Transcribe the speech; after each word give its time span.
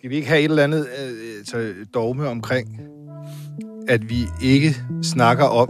Skal 0.00 0.10
vi 0.10 0.14
ikke 0.16 0.28
have 0.28 0.40
et 0.40 0.44
eller 0.44 0.62
andet 0.64 0.80
øh, 0.80 1.44
så 1.44 1.56
dogme 1.94 2.28
omkring, 2.28 2.80
at 3.88 4.10
vi 4.10 4.16
ikke 4.42 4.76
snakker 5.02 5.44
om, 5.44 5.68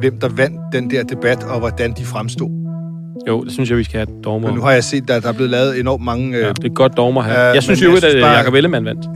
hvem 0.00 0.18
der 0.20 0.28
vandt 0.28 0.60
den 0.72 0.90
der 0.90 1.02
debat, 1.02 1.44
og 1.44 1.58
hvordan 1.58 1.92
de 1.92 2.04
fremstod? 2.04 2.48
Jo, 3.28 3.44
det 3.44 3.52
synes 3.52 3.70
jeg, 3.70 3.78
vi 3.78 3.84
skal 3.84 4.06
have 4.06 4.20
dogmer 4.24 4.48
Men 4.48 4.56
nu 4.56 4.62
har 4.62 4.72
jeg 4.72 4.84
set, 4.84 5.10
at 5.10 5.22
der 5.22 5.28
er 5.28 5.32
blevet 5.32 5.50
lavet 5.50 5.80
enormt 5.80 6.04
mange... 6.04 6.36
Øh, 6.36 6.42
Ja, 6.42 6.48
det 6.48 6.64
er 6.64 6.74
godt 6.74 6.96
dogmer 6.96 7.22
her. 7.22 7.32
Ja, 7.40 7.40
jeg 7.40 7.62
synes 7.62 7.82
jo, 7.82 7.92
at 7.92 7.98
synes 7.98 8.22
bare- 8.22 8.30
Jacob 8.36 8.54
Ellemann 8.54 8.84
vandt. 8.86 9.04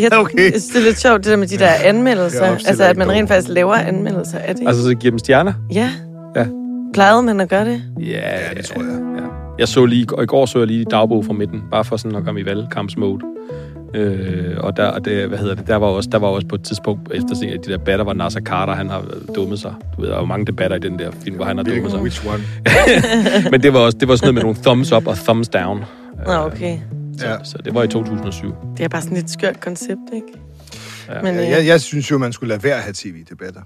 Jeg, 0.00 0.12
Okay. 0.12 0.38
jeg 0.44 0.50
synes, 0.52 0.66
det 0.66 0.76
er 0.76 0.84
lidt 0.84 0.98
sjovt, 1.00 1.16
det 1.24 1.30
der 1.30 1.36
med 1.36 1.46
de 1.46 1.58
der 1.58 1.70
anmeldelser. 1.84 2.44
Altså, 2.44 2.84
at 2.84 2.96
man 2.96 3.10
rent 3.10 3.28
faktisk 3.28 3.48
laver 3.48 3.74
anmeldelser 3.74 4.38
af 4.38 4.54
det. 4.54 4.66
Altså, 4.66 4.82
så 4.82 4.94
giver 4.94 5.10
dem 5.10 5.18
stjerner? 5.18 5.52
ja. 5.72 5.90
Ja. 6.36 6.46
Plejede 6.94 7.22
man 7.22 7.40
at 7.40 7.48
gøre 7.48 7.64
det? 7.64 7.82
Ja, 8.00 8.04
Ja, 8.48 8.54
det 8.56 8.64
tror 8.64 8.82
jeg. 8.82 8.90
Ja. 9.16 9.41
Jeg 9.58 9.68
så 9.68 9.86
lige, 9.86 10.06
og 10.12 10.22
i 10.22 10.26
går 10.26 10.46
så 10.46 10.58
jeg 10.58 10.66
lige 10.66 10.84
dagbog 10.84 11.24
fra 11.24 11.32
midten, 11.32 11.62
bare 11.70 11.84
for 11.84 11.96
sådan 11.96 12.16
at 12.16 12.24
komme 12.24 12.40
i 12.40 12.44
valgkampsmode. 12.44 13.20
Øh, 13.94 14.56
og 14.58 14.76
der, 14.76 14.86
og 14.86 15.04
det, 15.04 15.28
hvad 15.28 15.38
hedder 15.38 15.54
det, 15.54 15.66
der 15.66 15.76
var 15.76 15.86
også, 15.86 16.10
der 16.12 16.18
var 16.18 16.28
også 16.28 16.46
på 16.46 16.54
et 16.54 16.62
tidspunkt 16.62 17.12
efter 17.14 17.34
af 17.52 17.60
de 17.60 17.70
der 17.70 17.78
debatter, 17.78 18.04
hvor 18.04 18.12
Nasser 18.14 18.40
Carter, 18.40 18.72
han 18.74 18.90
har 18.90 19.04
dummet 19.36 19.58
sig. 19.58 19.74
Du 19.96 20.00
ved, 20.00 20.08
der 20.08 20.14
er 20.16 20.20
jo 20.20 20.26
mange 20.26 20.46
debatter 20.46 20.76
i 20.76 20.80
den 20.80 20.98
der 20.98 21.10
film, 21.24 21.36
hvor 21.36 21.44
han 21.44 21.56
har 21.56 21.64
dummet 21.64 21.90
sig. 21.90 22.00
which 22.00 22.26
one? 22.26 22.42
Men 23.50 23.62
det 23.62 23.72
var 23.72 23.78
også 23.78 23.98
det 23.98 24.08
var 24.08 24.16
sådan 24.16 24.26
noget 24.26 24.34
med 24.34 24.42
nogle 24.42 24.56
thumbs 24.62 24.92
up 24.92 25.06
og 25.06 25.16
thumbs 25.16 25.48
down. 25.48 25.84
Nå, 26.26 26.32
okay. 26.32 26.78
Så, 27.18 27.26
Ja. 27.26 27.44
så 27.44 27.58
det 27.64 27.74
var 27.74 27.82
i 27.82 27.88
2007. 27.88 28.54
Det 28.76 28.84
er 28.84 28.88
bare 28.88 29.02
sådan 29.02 29.16
et 29.16 29.30
skørt 29.30 29.60
koncept, 29.60 30.00
ikke? 30.14 30.26
Ja. 31.08 31.22
Men, 31.22 31.34
øh, 31.34 31.40
Jeg, 31.50 31.66
jeg 31.66 31.80
synes 31.80 32.10
jo, 32.10 32.18
man 32.18 32.32
skulle 32.32 32.48
lade 32.48 32.64
være 32.64 32.74
at 32.76 32.82
have 32.82 32.94
tv-debatter. 32.96 33.60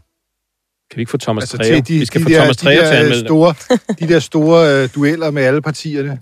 Kan 0.90 0.96
vi 0.96 1.02
ikke 1.02 1.10
få 1.10 1.18
Thomas 1.18 1.42
Altså 1.42 1.56
til 1.56 1.88
de, 1.88 1.98
vi 1.98 2.04
skal 2.04 2.20
de 2.20 2.24
få 2.24 2.30
der, 2.30 2.38
Thomas 2.38 2.56
Trejo 2.56 2.80
de 2.80 2.80
til 2.80 2.86
at 2.86 2.92
der 2.92 2.98
anmelde 2.98 3.26
store, 3.26 3.54
de 4.00 4.08
der 4.08 4.18
store 4.18 4.82
øh, 4.82 4.88
dueller 4.94 5.30
med 5.30 5.42
alle 5.42 5.62
partierne. 5.62 6.20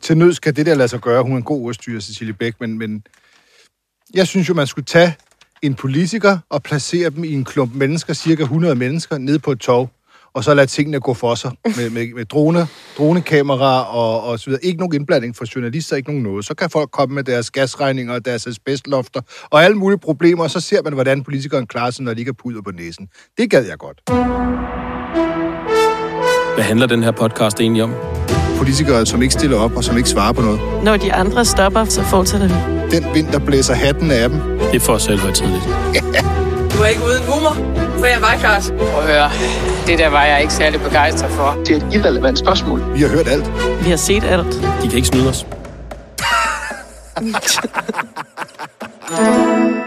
Til 0.00 0.16
nød 0.16 0.32
skal 0.32 0.56
det 0.56 0.66
der 0.66 0.74
lade 0.74 0.88
sig 0.88 1.00
gøre. 1.00 1.22
Hun 1.22 1.32
er 1.32 1.36
en 1.36 1.42
god 1.42 1.66
ordstyrer, 1.66 2.00
Cecilie 2.00 2.32
Bæk, 2.32 2.54
men, 2.60 2.78
men 2.78 3.04
jeg 4.14 4.26
synes 4.26 4.48
jo, 4.48 4.54
man 4.54 4.66
skulle 4.66 4.84
tage 4.84 5.14
en 5.62 5.74
politiker 5.74 6.38
og 6.50 6.62
placere 6.62 7.10
dem 7.10 7.24
i 7.24 7.32
en 7.32 7.44
klump 7.44 7.74
mennesker, 7.74 8.14
cirka 8.14 8.42
100 8.42 8.74
mennesker, 8.74 9.18
ned 9.18 9.38
på 9.38 9.52
et 9.52 9.60
tog, 9.60 9.90
og 10.34 10.44
så 10.44 10.54
lade 10.54 10.66
tingene 10.66 11.00
gå 11.00 11.14
for 11.14 11.34
sig 11.34 11.50
med, 11.64 11.90
med, 11.90 12.14
med 12.14 12.24
droner, 12.24 12.66
dronekameraer 12.98 13.84
og, 13.84 14.22
og 14.22 14.38
så 14.38 14.46
videre. 14.46 14.64
Ikke 14.64 14.78
nogen 14.78 14.94
indblanding 14.94 15.36
for 15.36 15.44
journalister, 15.54 15.96
ikke 15.96 16.10
nogen 16.10 16.22
noget. 16.22 16.44
Så 16.44 16.54
kan 16.54 16.70
folk 16.70 16.90
komme 16.90 17.14
med 17.14 17.24
deres 17.24 17.50
gasregninger 17.50 18.14
og 18.14 18.24
deres 18.24 18.46
asbestlofter 18.46 19.20
og 19.50 19.64
alle 19.64 19.76
mulige 19.76 19.98
problemer, 19.98 20.44
og 20.44 20.50
så 20.50 20.60
ser 20.60 20.82
man, 20.82 20.92
hvordan 20.92 21.22
politikeren 21.22 21.66
klarer 21.66 21.90
sig, 21.90 22.04
når 22.04 22.14
de 22.14 22.20
ikke 22.20 22.28
har 22.28 22.42
puder 22.42 22.62
på 22.62 22.70
næsen. 22.70 23.08
Det 23.38 23.50
gad 23.50 23.66
jeg 23.66 23.78
godt. 23.78 24.00
Hvad 26.54 26.64
handler 26.64 26.86
den 26.86 27.02
her 27.02 27.10
podcast 27.10 27.60
egentlig 27.60 27.82
om? 27.82 27.94
Politikere, 28.58 29.06
som 29.06 29.22
ikke 29.22 29.34
stiller 29.34 29.56
op 29.56 29.76
og 29.76 29.84
som 29.84 29.96
ikke 29.96 30.08
svarer 30.08 30.32
på 30.32 30.42
noget. 30.42 30.60
Når 30.84 30.96
de 30.96 31.12
andre 31.12 31.44
stopper, 31.44 31.84
så 31.84 32.02
fortsætter 32.02 32.48
vi. 32.48 32.54
Den 32.96 33.14
vind, 33.14 33.26
der 33.32 33.38
blæser 33.38 33.74
hatten 33.74 34.10
af 34.10 34.28
dem. 34.28 34.38
Det 34.40 34.74
er 34.74 34.80
for 34.80 34.92
os 34.92 35.02
selv 35.02 35.18
højtidligt. 35.18 35.64
Du 36.72 36.78
er 36.82 36.86
ikke 36.86 37.02
uden 37.02 37.22
humor, 37.28 37.54
for 38.02 38.06
jeg 38.06 38.22
var 38.22 38.36
klart. 38.38 38.62
Prøv 38.78 38.98
at 38.98 39.06
høre, 39.06 39.30
det 39.86 39.98
der 39.98 40.08
var 40.08 40.24
jeg 40.24 40.40
ikke 40.40 40.52
særlig 40.52 40.80
begejstret 40.80 41.30
for. 41.30 41.62
Det 41.66 41.70
er 41.70 41.86
et 41.86 41.94
irrelevant 41.94 42.38
spørgsmål. 42.38 42.94
Vi 42.94 43.00
har 43.00 43.08
hørt 43.08 43.28
alt. 43.28 43.46
Vi 43.84 43.90
har 43.90 43.96
set 43.96 44.24
alt. 44.24 44.54
De 44.82 44.88
kan 44.88 44.96
ikke 44.96 45.08
snyde 45.08 45.28
os. 45.28 45.46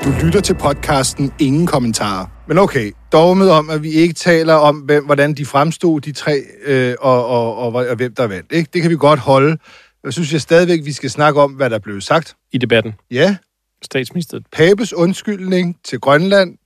Du 0.04 0.10
lytter 0.24 0.42
til 0.42 0.54
podcasten 0.54 1.34
Ingen 1.40 1.68
Kommentarer. 1.68 2.26
Men 2.48 2.58
okay, 2.58 2.92
dogmet 3.12 3.52
om, 3.52 3.70
at 3.70 3.84
vi 3.84 3.92
ikke 3.92 4.14
taler 4.14 4.54
om, 4.54 4.76
hvem, 4.78 5.06
hvordan 5.06 5.34
de 5.34 5.46
fremstod, 5.46 6.02
de 6.02 6.12
tre, 6.12 6.42
øh, 6.66 6.96
og, 7.00 7.28
og, 7.28 7.58
og, 7.58 7.74
og, 7.74 7.88
og 7.88 7.96
hvem 7.96 8.16
der 8.16 8.28
vandt. 8.28 8.52
Ikke? 8.52 8.70
Det 8.74 8.82
kan 8.82 8.92
vi 8.92 8.96
godt 8.96 9.20
holde. 9.20 9.58
Jeg 10.04 10.14
synes 10.14 10.34
jeg 10.34 10.42
stadigvæk, 10.42 10.80
vi 10.84 10.92
skal 10.92 11.10
snakke 11.10 11.42
om, 11.42 11.52
hvad 11.52 11.70
der 11.70 11.80
blev 11.80 12.02
sagt. 12.02 12.36
I 12.52 12.58
debatten. 12.58 12.94
Ja, 13.12 13.36
Statsministeriet. 13.84 14.46
Papes 14.52 14.94
undskyldning 14.94 15.78
til 15.84 16.00
Grønland, 16.00 16.58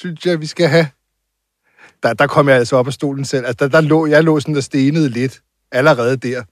synes 0.00 0.26
jeg, 0.26 0.40
vi 0.40 0.46
skal 0.46 0.68
have. 0.68 0.88
Der, 2.02 2.14
der 2.14 2.26
kom 2.26 2.48
jeg 2.48 2.56
altså 2.56 2.76
op 2.76 2.86
af 2.86 2.92
stolen 2.92 3.24
selv. 3.24 3.46
Altså, 3.46 3.64
der, 3.64 3.68
der 3.68 3.80
lå, 3.80 4.06
jeg 4.06 4.24
lå 4.24 4.40
sådan 4.40 4.54
der 4.54 4.60
stenede 4.60 5.08
lidt 5.08 5.42
allerede 5.72 6.16
der. 6.16 6.42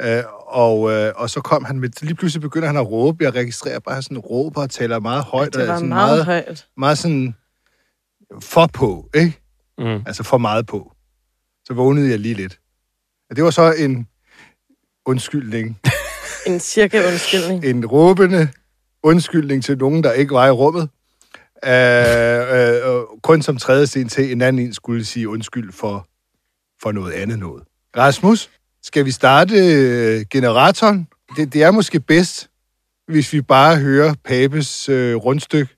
Øh, 0.00 0.24
og, 0.46 0.92
øh, 0.92 1.12
og 1.16 1.30
så 1.30 1.40
kom 1.40 1.64
han 1.64 1.80
med, 1.80 1.88
lige 2.02 2.14
pludselig 2.14 2.42
begynder 2.42 2.66
han 2.66 2.76
at 2.76 2.90
råbe. 2.90 3.24
Jeg 3.24 3.34
registrerer 3.34 3.78
bare 3.78 4.02
sådan 4.02 4.18
råber 4.18 4.62
og 4.62 4.70
taler 4.70 5.00
meget 5.00 5.24
højt. 5.24 5.54
Det 5.54 5.62
og 5.62 5.68
var 5.68 5.74
sådan 5.74 5.88
meget 5.88 6.24
højt. 6.24 6.66
meget 6.76 6.98
sådan 6.98 7.34
for 8.40 8.66
på, 8.66 9.10
ikke? 9.14 9.40
Mm. 9.78 10.02
Altså 10.06 10.22
for 10.22 10.38
meget 10.38 10.66
på. 10.66 10.92
Så 11.64 11.74
vågnede 11.74 12.10
jeg 12.10 12.18
lige 12.18 12.34
lidt. 12.34 12.58
Og 13.30 13.36
det 13.36 13.44
var 13.44 13.50
så 13.50 13.72
en 13.78 14.08
undskyldning. 15.06 15.80
En 16.46 16.60
cirka 16.60 17.06
undskyldning. 17.08 17.64
En 17.64 17.86
råbende 17.86 18.48
undskyldning 19.02 19.64
til 19.64 19.78
nogen, 19.78 20.04
der 20.04 20.12
ikke 20.12 20.34
var 20.34 20.46
i 20.46 20.50
rummet. 20.50 20.88
Uh, 21.66 21.70
uh, 21.70 22.96
uh, 22.96 23.20
kun 23.22 23.42
som 23.42 23.56
tredje 23.56 23.86
scene 23.86 24.08
til, 24.08 24.32
en 24.32 24.42
anden 24.42 24.66
en 24.66 24.74
skulle 24.74 25.04
sige 25.04 25.28
undskyld 25.28 25.72
for, 25.72 26.06
for 26.82 26.92
noget 26.92 27.12
andet 27.12 27.38
noget. 27.38 27.62
Rasmus, 27.96 28.50
skal 28.82 29.04
vi 29.04 29.10
starte 29.10 29.54
uh, 29.54 30.22
generatoren? 30.30 31.08
Det, 31.36 31.52
det 31.52 31.62
er 31.62 31.70
måske 31.70 32.00
bedst, 32.00 32.48
hvis 33.08 33.32
vi 33.32 33.40
bare 33.40 33.76
hører 33.76 34.14
Papes 34.24 34.88
uh, 34.88 34.94
rundstykke 34.94 35.74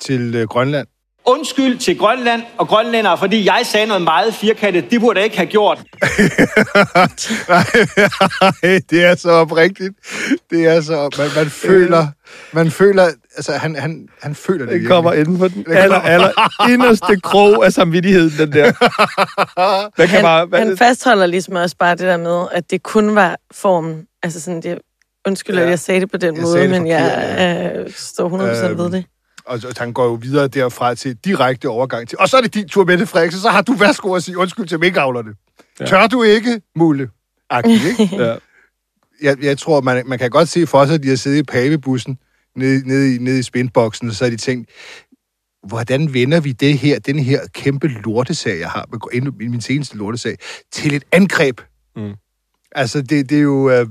til 0.00 0.42
uh, 0.42 0.42
Grønland. 0.42 0.86
Undskyld 1.26 1.78
til 1.78 1.98
Grønland 1.98 2.42
og 2.58 2.68
grønlændere, 2.68 3.18
fordi 3.18 3.46
jeg 3.46 3.60
sagde 3.64 3.86
noget 3.86 4.02
meget 4.02 4.34
firkantet. 4.34 4.90
Det 4.90 5.00
burde 5.00 5.18
jeg 5.18 5.24
ikke 5.24 5.36
have 5.36 5.46
gjort. 5.46 5.78
Nej, 7.48 7.64
det 8.90 9.04
er 9.04 9.14
så 9.14 9.30
oprigtigt. 9.30 9.94
Det 10.50 10.66
er 10.66 10.80
så... 10.80 11.10
Man, 11.18 11.28
man 11.36 11.50
føler... 11.50 12.06
Man 12.52 12.70
føler... 12.70 13.08
Altså, 13.36 13.52
han, 13.52 13.76
han, 13.76 14.08
han 14.22 14.34
føler 14.34 14.66
det 14.66 14.80
Den 14.80 14.86
kommer 14.88 15.12
inden 15.12 15.38
for 15.38 15.48
den 15.48 15.64
aller, 15.68 15.96
aller 16.00 16.30
inderste 16.70 17.20
krog 17.22 17.64
af 17.64 17.72
samvittigheden, 17.72 18.32
den 18.38 18.52
der. 18.52 18.64
Den 19.96 20.08
kan 20.08 20.08
Han, 20.08 20.22
bare... 20.22 20.46
Hvad, 20.46 20.58
han 20.58 20.76
fastholder 20.78 21.26
ligesom 21.26 21.54
også 21.54 21.76
bare 21.76 21.90
det 21.90 22.00
der 22.00 22.16
med, 22.16 22.46
at 22.52 22.70
det 22.70 22.82
kun 22.82 23.14
var 23.14 23.36
formen. 23.52 24.06
Altså 24.22 24.40
sådan, 24.40 24.62
det, 24.62 24.78
undskyld, 25.26 25.56
Ja. 25.56 25.62
at 25.62 25.68
jeg 25.70 25.78
sagde 25.78 26.00
det 26.00 26.10
på 26.10 26.16
den 26.16 26.34
Jeg 26.34 26.42
måde, 26.42 26.68
men 26.68 26.86
jeg 26.86 27.28
forkert, 27.30 27.86
øh, 27.86 27.92
står 27.96 28.28
100% 28.28 28.64
Øhm, 28.68 28.78
ved 28.78 28.90
det. 28.90 29.04
Og, 29.44 29.60
og 29.68 29.72
han 29.78 29.92
går 29.92 30.04
jo 30.04 30.18
videre 30.22 30.48
derfra 30.48 30.94
til 30.94 31.16
direkte 31.24 31.68
overgang 31.68 32.08
til... 32.08 32.18
Og 32.18 32.28
så 32.28 32.36
er 32.36 32.40
det 32.40 32.54
din 32.54 32.68
tur, 32.68 32.84
Mette 32.84 33.06
Frederiksen. 33.06 33.40
Så 33.42 33.48
har 33.48 33.62
du 33.62 33.72
værsgo 33.72 34.14
at 34.14 34.22
sige 34.22 34.38
undskyld 34.38 34.66
til 34.66 34.78
minkavlerne. 34.80 35.30
Ja. 35.80 35.84
Tør 35.86 36.06
du 36.06 36.22
ikke, 36.22 36.60
Mulle? 36.76 37.08
Agtigt, 37.50 37.82
ikke? 38.00 38.16
ja. 38.24 38.34
Jeg, 39.22 39.36
jeg 39.42 39.58
tror, 39.58 39.80
man, 39.80 40.02
man 40.06 40.18
kan 40.18 40.30
godt 40.30 40.48
se 40.48 40.66
for 40.66 40.86
sig, 40.86 40.94
at 40.94 41.02
de 41.02 41.08
har 41.08 41.16
siddet 41.16 41.38
i 41.38 41.42
pavebussen 41.42 42.18
nede, 42.56 42.88
nede, 42.88 43.14
i, 43.14 43.18
nede 43.18 43.38
i 43.38 43.42
spindboksen, 43.42 44.08
og 44.08 44.14
så 44.14 44.24
har 44.24 44.30
de 44.30 44.36
tænkt, 44.36 44.70
hvordan 45.66 46.14
vender 46.14 46.40
vi 46.40 46.52
det 46.52 46.78
her, 46.78 46.98
den 46.98 47.18
her 47.18 47.40
kæmpe 47.54 47.88
lortesag, 47.88 48.60
jeg 48.60 48.70
har, 48.70 48.86
min 49.40 49.60
seneste 49.60 49.96
lortesag, 49.96 50.36
til 50.72 50.94
et 50.94 51.04
angreb? 51.12 51.60
Mm. 51.96 52.12
Altså, 52.72 53.02
det, 53.02 53.30
det 53.30 53.38
er 53.38 53.42
jo... 53.42 53.70
Øh, 53.70 53.86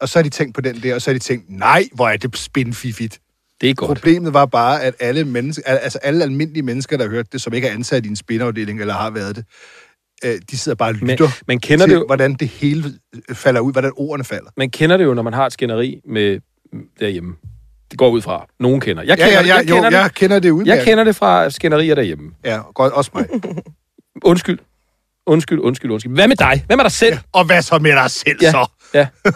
og 0.00 0.08
så 0.08 0.18
har 0.18 0.22
de 0.22 0.28
tænkt 0.28 0.54
på 0.54 0.60
den 0.60 0.82
der, 0.82 0.94
og 0.94 1.02
så 1.02 1.10
har 1.10 1.12
de 1.12 1.18
tænkt, 1.18 1.44
nej, 1.48 1.88
hvor 1.94 2.08
er 2.08 2.16
det 2.16 2.36
spindfifigt. 2.36 3.20
Det 3.60 3.70
er 3.70 3.74
godt. 3.74 3.88
Problemet 3.88 4.34
var 4.34 4.46
bare, 4.46 4.82
at 4.82 4.94
alle, 5.00 5.24
mennesker, 5.24 5.62
al- 5.66 5.78
altså 5.78 5.98
alle 5.98 6.22
almindelige 6.22 6.62
mennesker, 6.62 6.96
der 6.96 7.04
har 7.04 7.10
hørt 7.10 7.32
det, 7.32 7.40
som 7.40 7.54
ikke 7.54 7.68
er 7.68 7.72
ansat 7.72 8.06
i 8.06 8.08
en 8.08 8.16
spinafdeling, 8.16 8.80
eller 8.80 8.94
har 8.94 9.10
været 9.10 9.36
det, 9.36 9.44
øh, 10.24 10.34
de 10.50 10.58
sidder 10.58 10.76
bare 10.76 10.90
og 10.90 10.96
Men, 11.00 11.08
lytter 11.10 11.28
man, 11.48 11.58
kender 11.60 11.86
til, 11.86 11.94
det 11.94 12.00
jo, 12.00 12.06
hvordan 12.06 12.34
det 12.34 12.48
hele 12.48 12.84
falder 13.32 13.60
ud, 13.60 13.72
hvordan 13.72 13.92
ordene 13.96 14.24
falder. 14.24 14.50
man 14.56 14.70
kender 14.70 14.96
det 14.96 15.04
jo, 15.04 15.14
når 15.14 15.22
man 15.22 15.32
har 15.32 15.46
et 15.46 15.52
skænderi 15.52 16.00
med 16.08 16.40
derhjemme. 17.00 17.34
Det 17.90 17.98
går 17.98 18.08
ud 18.10 18.22
fra. 18.22 18.46
Nogen 18.60 18.80
kender. 18.80 19.02
Jeg 19.02 19.18
Ja, 19.18 19.24
kender, 19.24 19.36
ja, 19.36 19.42
det. 19.42 19.48
ja, 19.48 19.54
jeg 19.56 19.64
kender 19.66 19.84
jo, 19.84 19.90
det. 19.90 19.92
jeg 19.92 20.10
kender 20.14 20.38
det 20.38 20.50
udmærket. 20.50 20.76
Jeg 20.78 20.84
kender 20.84 21.04
det 21.04 21.16
fra 21.16 21.50
skænderier 21.50 21.94
derhjemme. 21.94 22.30
Ja, 22.44 22.60
godt, 22.74 22.92
også 22.92 23.10
mig. 23.14 23.26
Undskyld. 24.24 24.58
Undskyld, 25.26 25.58
undskyld, 25.60 25.90
undskyld. 25.90 26.12
Hvad 26.14 26.28
med 26.28 26.36
dig? 26.36 26.64
Hvad 26.66 26.76
med 26.76 26.84
dig 26.84 26.92
selv? 26.92 27.18
Og 27.32 27.44
hvad 27.46 27.62
så 27.62 27.78
med 27.78 27.92
dig 27.92 28.10
selv, 28.10 28.38
Ja. 28.42 28.50
så? 28.50 28.66
Ja. 28.94 29.06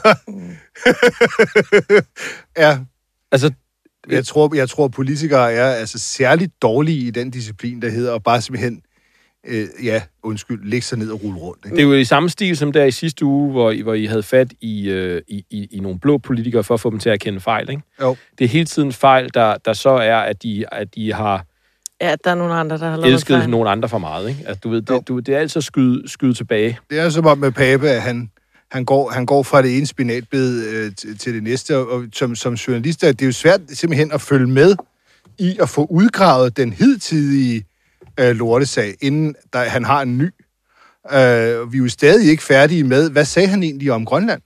Ja, 2.59 2.79
Altså, 3.33 3.51
jeg 4.11 4.27
tror, 4.27 4.55
jeg 4.55 4.69
tror, 4.69 4.89
politikere 4.89 5.53
er 5.53 5.71
altså 5.73 5.99
særligt 5.99 6.53
dårlige 6.63 7.07
i 7.07 7.11
den 7.11 7.31
disciplin, 7.31 7.83
der 7.83 7.91
hedder 7.91 8.15
at 8.15 8.23
bare 8.23 8.41
simpelthen, 8.43 8.83
øh, 9.49 9.67
ja, 9.85 10.03
undskyld, 10.23 10.65
lægge 10.65 10.85
sig 10.87 10.99
ned 10.99 11.11
og 11.11 11.23
rulle 11.25 11.39
rundt. 11.41 11.65
Ikke? 11.65 11.77
det 11.77 11.83
er 11.83 11.87
jo 11.87 11.95
i 11.95 12.05
samme 12.05 12.29
stil 12.31 12.57
som 12.57 12.73
der 12.73 12.85
i 12.85 12.91
sidste 12.91 13.25
uge, 13.25 13.51
hvor 13.51 13.71
I, 13.71 13.81
hvor 13.81 13.95
I 13.95 14.05
havde 14.05 14.23
fat 14.23 14.53
i, 14.61 14.89
øh, 14.89 15.23
i, 15.29 15.45
i, 15.51 15.69
i 15.71 15.81
nogle 15.81 15.99
blå 15.99 16.19
politikere 16.19 16.65
for 16.65 16.75
at 16.75 16.81
få 16.81 16.91
dem 16.91 16.99
til 16.99 17.09
at 17.09 17.13
erkende 17.13 17.41
fejl. 17.41 17.71
Ikke? 17.71 17.83
Jo. 18.01 18.17
Det 18.39 18.45
er 18.45 18.49
hele 18.49 18.65
tiden 18.65 18.93
fejl, 18.93 19.31
der, 19.35 19.57
der 19.65 19.73
så 19.73 19.91
er, 19.91 20.17
at 20.17 20.43
de, 20.43 20.65
at 20.73 20.95
de 20.95 21.13
har 21.13 21.45
Ja, 22.01 22.15
der 22.25 22.31
er 22.31 22.35
nogle 22.35 22.55
andre, 22.55 22.79
der 22.79 22.91
har 22.91 22.97
lavet 22.97 23.13
elsket 23.13 23.37
fejl. 23.37 23.51
nogle 23.51 23.71
andre 23.71 23.89
for 23.89 23.99
meget. 23.99 24.29
Ikke? 24.29 24.41
Altså, 24.47 24.61
du 24.65 24.71
ved, 24.71 24.83
det, 24.83 25.09
du, 25.09 25.19
det 25.19 25.35
er 25.35 25.39
altid 25.39 25.61
skyde, 25.61 26.09
skyde 26.09 26.35
tilbage. 26.35 26.79
Det 26.91 26.99
er 26.99 27.11
som 27.11 27.27
om 27.27 27.39
med 27.39 27.53
Pape, 27.53 27.89
at 27.89 28.03
han, 28.03 28.31
han, 28.71 28.85
går, 28.85 29.11
han 29.11 29.27
går 29.27 29.43
fra 29.43 29.63
det 29.63 29.77
ene 29.77 29.87
spinatbed 29.87 30.67
øh, 30.69 30.95
til, 30.95 31.19
til 31.19 31.35
det 31.35 31.43
næste, 31.43 31.77
og, 31.77 31.89
og 31.89 32.05
som, 32.13 32.35
som 32.35 32.55
journalist 32.55 33.05
er 33.05 33.13
det 33.13 33.27
jo 33.27 33.33
svært 33.33 33.61
simpelthen 33.69 34.13
at 34.13 34.21
følge 34.21 34.47
med 34.47 34.77
i 35.39 35.57
at 35.61 35.69
få 35.69 35.87
udgravet 35.91 36.57
den 36.57 36.73
hidtidige 36.73 37.65
øh, 38.21 38.37
lortesag, 38.37 38.95
inden 39.01 39.35
der, 39.53 39.59
han 39.65 39.85
har 39.85 40.03
en 40.03 40.19
ny. 40.19 40.31
Øh, 41.13 41.73
vi 41.73 41.79
er 41.79 41.83
jo 41.83 41.89
stadig 41.89 42.31
ikke 42.31 42.43
færdige 42.43 42.85
med, 42.85 43.11
hvad 43.11 43.25
sagde 43.25 43.49
han 43.49 43.63
egentlig 43.63 43.93
om 43.93 44.05
Grønland? 44.05 44.43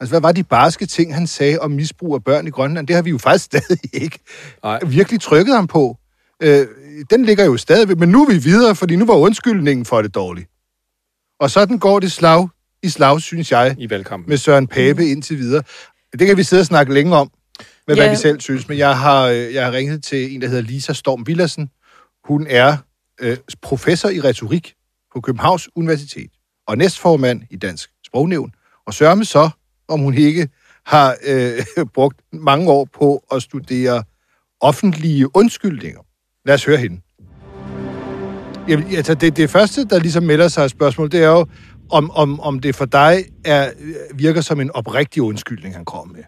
Altså, 0.00 0.12
hvad 0.12 0.20
var 0.20 0.32
de 0.32 0.42
barske 0.42 0.86
ting, 0.86 1.14
han 1.14 1.26
sagde 1.26 1.58
om 1.58 1.70
misbrug 1.70 2.14
af 2.14 2.24
børn 2.24 2.46
i 2.46 2.50
Grønland? 2.50 2.86
Det 2.86 2.96
har 2.96 3.02
vi 3.02 3.10
jo 3.10 3.18
faktisk 3.18 3.44
stadig 3.60 3.78
ikke 3.92 4.18
Nej. 4.64 4.78
virkelig 4.86 5.20
trykket 5.20 5.54
ham 5.54 5.66
på. 5.66 5.98
Øh, 6.42 6.66
den 7.10 7.24
ligger 7.24 7.44
jo 7.44 7.56
stadigvæk, 7.56 7.96
men 7.98 8.08
nu 8.08 8.24
er 8.26 8.30
vi 8.32 8.38
videre, 8.38 8.74
fordi 8.74 8.96
nu 8.96 9.06
var 9.06 9.14
undskyldningen 9.14 9.84
for 9.84 10.02
det 10.02 10.14
dårligt. 10.14 10.48
Og 11.40 11.50
sådan 11.50 11.78
går 11.78 12.00
det 12.00 12.12
slag 12.12 12.48
i 12.82 12.88
slag, 12.88 13.20
synes 13.20 13.52
jeg, 13.52 13.74
I 13.78 13.90
valgkampen. 13.90 14.28
med 14.28 14.36
Søren 14.36 14.66
Pape 14.66 15.06
indtil 15.06 15.38
videre. 15.38 15.62
Det 16.18 16.26
kan 16.26 16.36
vi 16.36 16.42
sidde 16.42 16.60
og 16.60 16.66
snakke 16.66 16.94
længe 16.94 17.16
om, 17.16 17.30
med 17.86 17.96
hvad 17.96 18.04
Ja. 18.04 18.10
vi 18.10 18.16
selv 18.16 18.40
synes, 18.40 18.68
men 18.68 18.78
jeg 18.78 18.98
har, 18.98 19.26
øh, 19.26 19.54
jeg 19.54 19.64
har 19.64 19.72
ringet 19.72 20.04
til 20.04 20.34
en, 20.34 20.40
der 20.42 20.48
hedder 20.48 20.62
Lisa 20.62 20.92
Storm 20.92 21.26
Villersen. 21.26 21.70
Hun 22.24 22.46
er 22.50 22.76
øh, 23.20 23.36
professor 23.62 24.08
i 24.08 24.20
retorik 24.20 24.74
på 25.14 25.20
Københavns 25.20 25.68
Universitet 25.76 26.30
og 26.66 26.78
næstformand 26.78 27.42
i 27.50 27.56
Dansk 27.56 27.90
Sprognævn. 28.06 28.52
Og 28.86 28.94
sørger 28.94 29.14
med 29.14 29.24
så, 29.24 29.50
om 29.88 30.00
hun 30.00 30.14
ikke 30.14 30.48
har 30.86 31.16
øh, 31.26 31.66
brugt 31.94 32.20
mange 32.32 32.70
år 32.70 32.88
på 32.92 33.24
at 33.32 33.42
studere 33.42 34.04
offentlige 34.60 35.36
undskyldninger. 35.36 36.00
Lad 36.44 36.54
os 36.54 36.64
høre 36.64 36.76
hende. 36.76 37.00
Jamen, 38.68 38.96
altså 38.96 39.14
det, 39.14 39.36
det 39.36 39.50
første, 39.50 39.84
der 39.84 39.98
ligesom 39.98 40.22
melder 40.22 40.48
sig 40.48 40.64
af 40.64 40.70
spørgsmål, 40.70 41.10
det 41.10 41.22
er 41.22 41.28
jo, 41.28 41.46
om, 41.90 42.10
om, 42.10 42.40
om 42.40 42.58
det 42.58 42.74
for 42.74 42.84
dig 42.84 43.24
er, 43.44 43.70
øh, 43.80 44.18
virker 44.18 44.40
som 44.40 44.60
en 44.60 44.70
oprigtig 44.70 45.22
undskyldning, 45.22 45.74
han 45.74 45.84
kommer 45.84 46.14
med. 46.14 46.22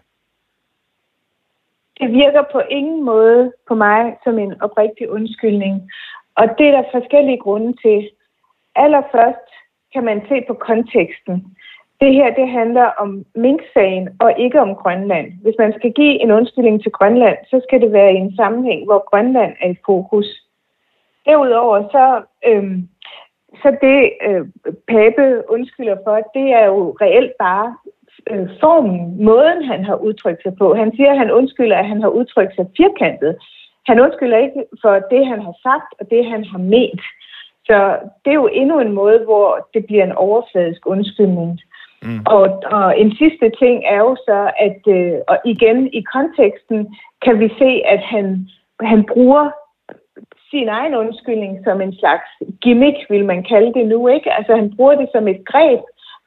Det 1.99 2.11
virker 2.11 2.43
på 2.51 2.59
ingen 2.69 3.03
måde 3.03 3.53
på 3.67 3.75
mig 3.75 4.17
som 4.23 4.39
en 4.39 4.61
oprigtig 4.61 5.09
undskyldning. 5.09 5.91
Og 6.35 6.45
det 6.57 6.67
er 6.67 6.71
der 6.71 6.83
forskellige 6.91 7.37
grunde 7.37 7.73
til. 7.83 8.09
Allerførst 8.75 9.47
kan 9.93 10.03
man 10.03 10.21
se 10.29 10.43
på 10.47 10.53
konteksten. 10.53 11.57
Det 12.01 12.13
her, 12.13 12.35
det 12.35 12.49
handler 12.49 12.83
om 12.83 13.25
Mink-sagen 13.35 14.09
og 14.19 14.39
ikke 14.39 14.61
om 14.61 14.75
Grønland. 14.75 15.27
Hvis 15.41 15.55
man 15.59 15.73
skal 15.73 15.91
give 15.93 16.21
en 16.21 16.31
undskyldning 16.31 16.83
til 16.83 16.91
Grønland, 16.91 17.37
så 17.49 17.61
skal 17.67 17.81
det 17.81 17.91
være 17.93 18.13
i 18.13 18.17
en 18.17 18.35
sammenhæng, 18.35 18.85
hvor 18.85 19.09
Grønland 19.09 19.53
er 19.61 19.69
i 19.69 19.77
fokus. 19.85 20.25
Derudover 21.25 21.89
så, 21.91 22.23
øhm, 22.45 22.89
så 23.61 23.77
det 23.81 24.13
øh, 24.27 24.47
Pape 24.87 25.43
undskylder 25.49 25.97
for, 26.05 26.15
det 26.33 26.53
er 26.53 26.65
jo 26.65 26.97
reelt 27.01 27.31
bare 27.39 27.77
øh, 28.31 28.49
formen, 28.61 29.23
måden 29.23 29.63
han 29.63 29.83
har 29.85 29.95
udtrykt 29.95 30.41
sig 30.43 30.53
på. 30.57 30.73
Han 30.73 30.91
siger, 30.95 31.11
at 31.11 31.17
han 31.17 31.31
undskylder, 31.31 31.77
at 31.77 31.87
han 31.87 32.01
har 32.01 32.09
udtrykt 32.09 32.55
sig 32.55 32.65
firkantet. 32.77 33.37
Han 33.85 33.99
undskylder 33.99 34.37
ikke 34.37 34.63
for 34.81 34.93
det, 35.11 35.27
han 35.27 35.41
har 35.41 35.55
sagt 35.67 35.89
og 35.99 36.09
det, 36.09 36.25
han 36.25 36.45
har 36.45 36.57
ment. 36.57 37.01
Så 37.67 37.77
det 38.25 38.31
er 38.31 38.41
jo 38.43 38.47
endnu 38.47 38.79
en 38.79 38.93
måde, 38.93 39.19
hvor 39.23 39.69
det 39.73 39.85
bliver 39.85 40.03
en 40.03 40.19
overfladisk 40.27 40.81
undskyldning. 40.85 41.59
Mm. 42.03 42.19
Og, 42.25 42.63
og 42.65 42.99
en 42.99 43.11
sidste 43.15 43.51
ting 43.61 43.83
er 43.85 43.97
jo 43.97 44.15
så, 44.15 44.51
at 44.67 44.81
øh, 44.97 45.13
og 45.27 45.37
igen 45.45 45.93
i 45.93 46.01
konteksten 46.01 46.95
kan 47.25 47.39
vi 47.39 47.49
se, 47.59 47.81
at 47.85 47.99
han, 47.99 48.47
han 48.81 49.05
bruger 49.13 49.49
sin 50.51 50.69
egen 50.69 50.95
undskyldning 50.95 51.53
som 51.63 51.81
en 51.81 51.93
slags 51.99 52.29
gimmick, 52.61 52.97
vil 53.09 53.25
man 53.25 53.43
kalde 53.43 53.73
det 53.73 53.87
nu, 53.87 54.07
ikke? 54.07 54.33
Altså 54.33 54.55
han 54.55 54.75
bruger 54.75 54.95
det 54.95 55.09
som 55.11 55.27
et 55.27 55.41
greb 55.45 55.81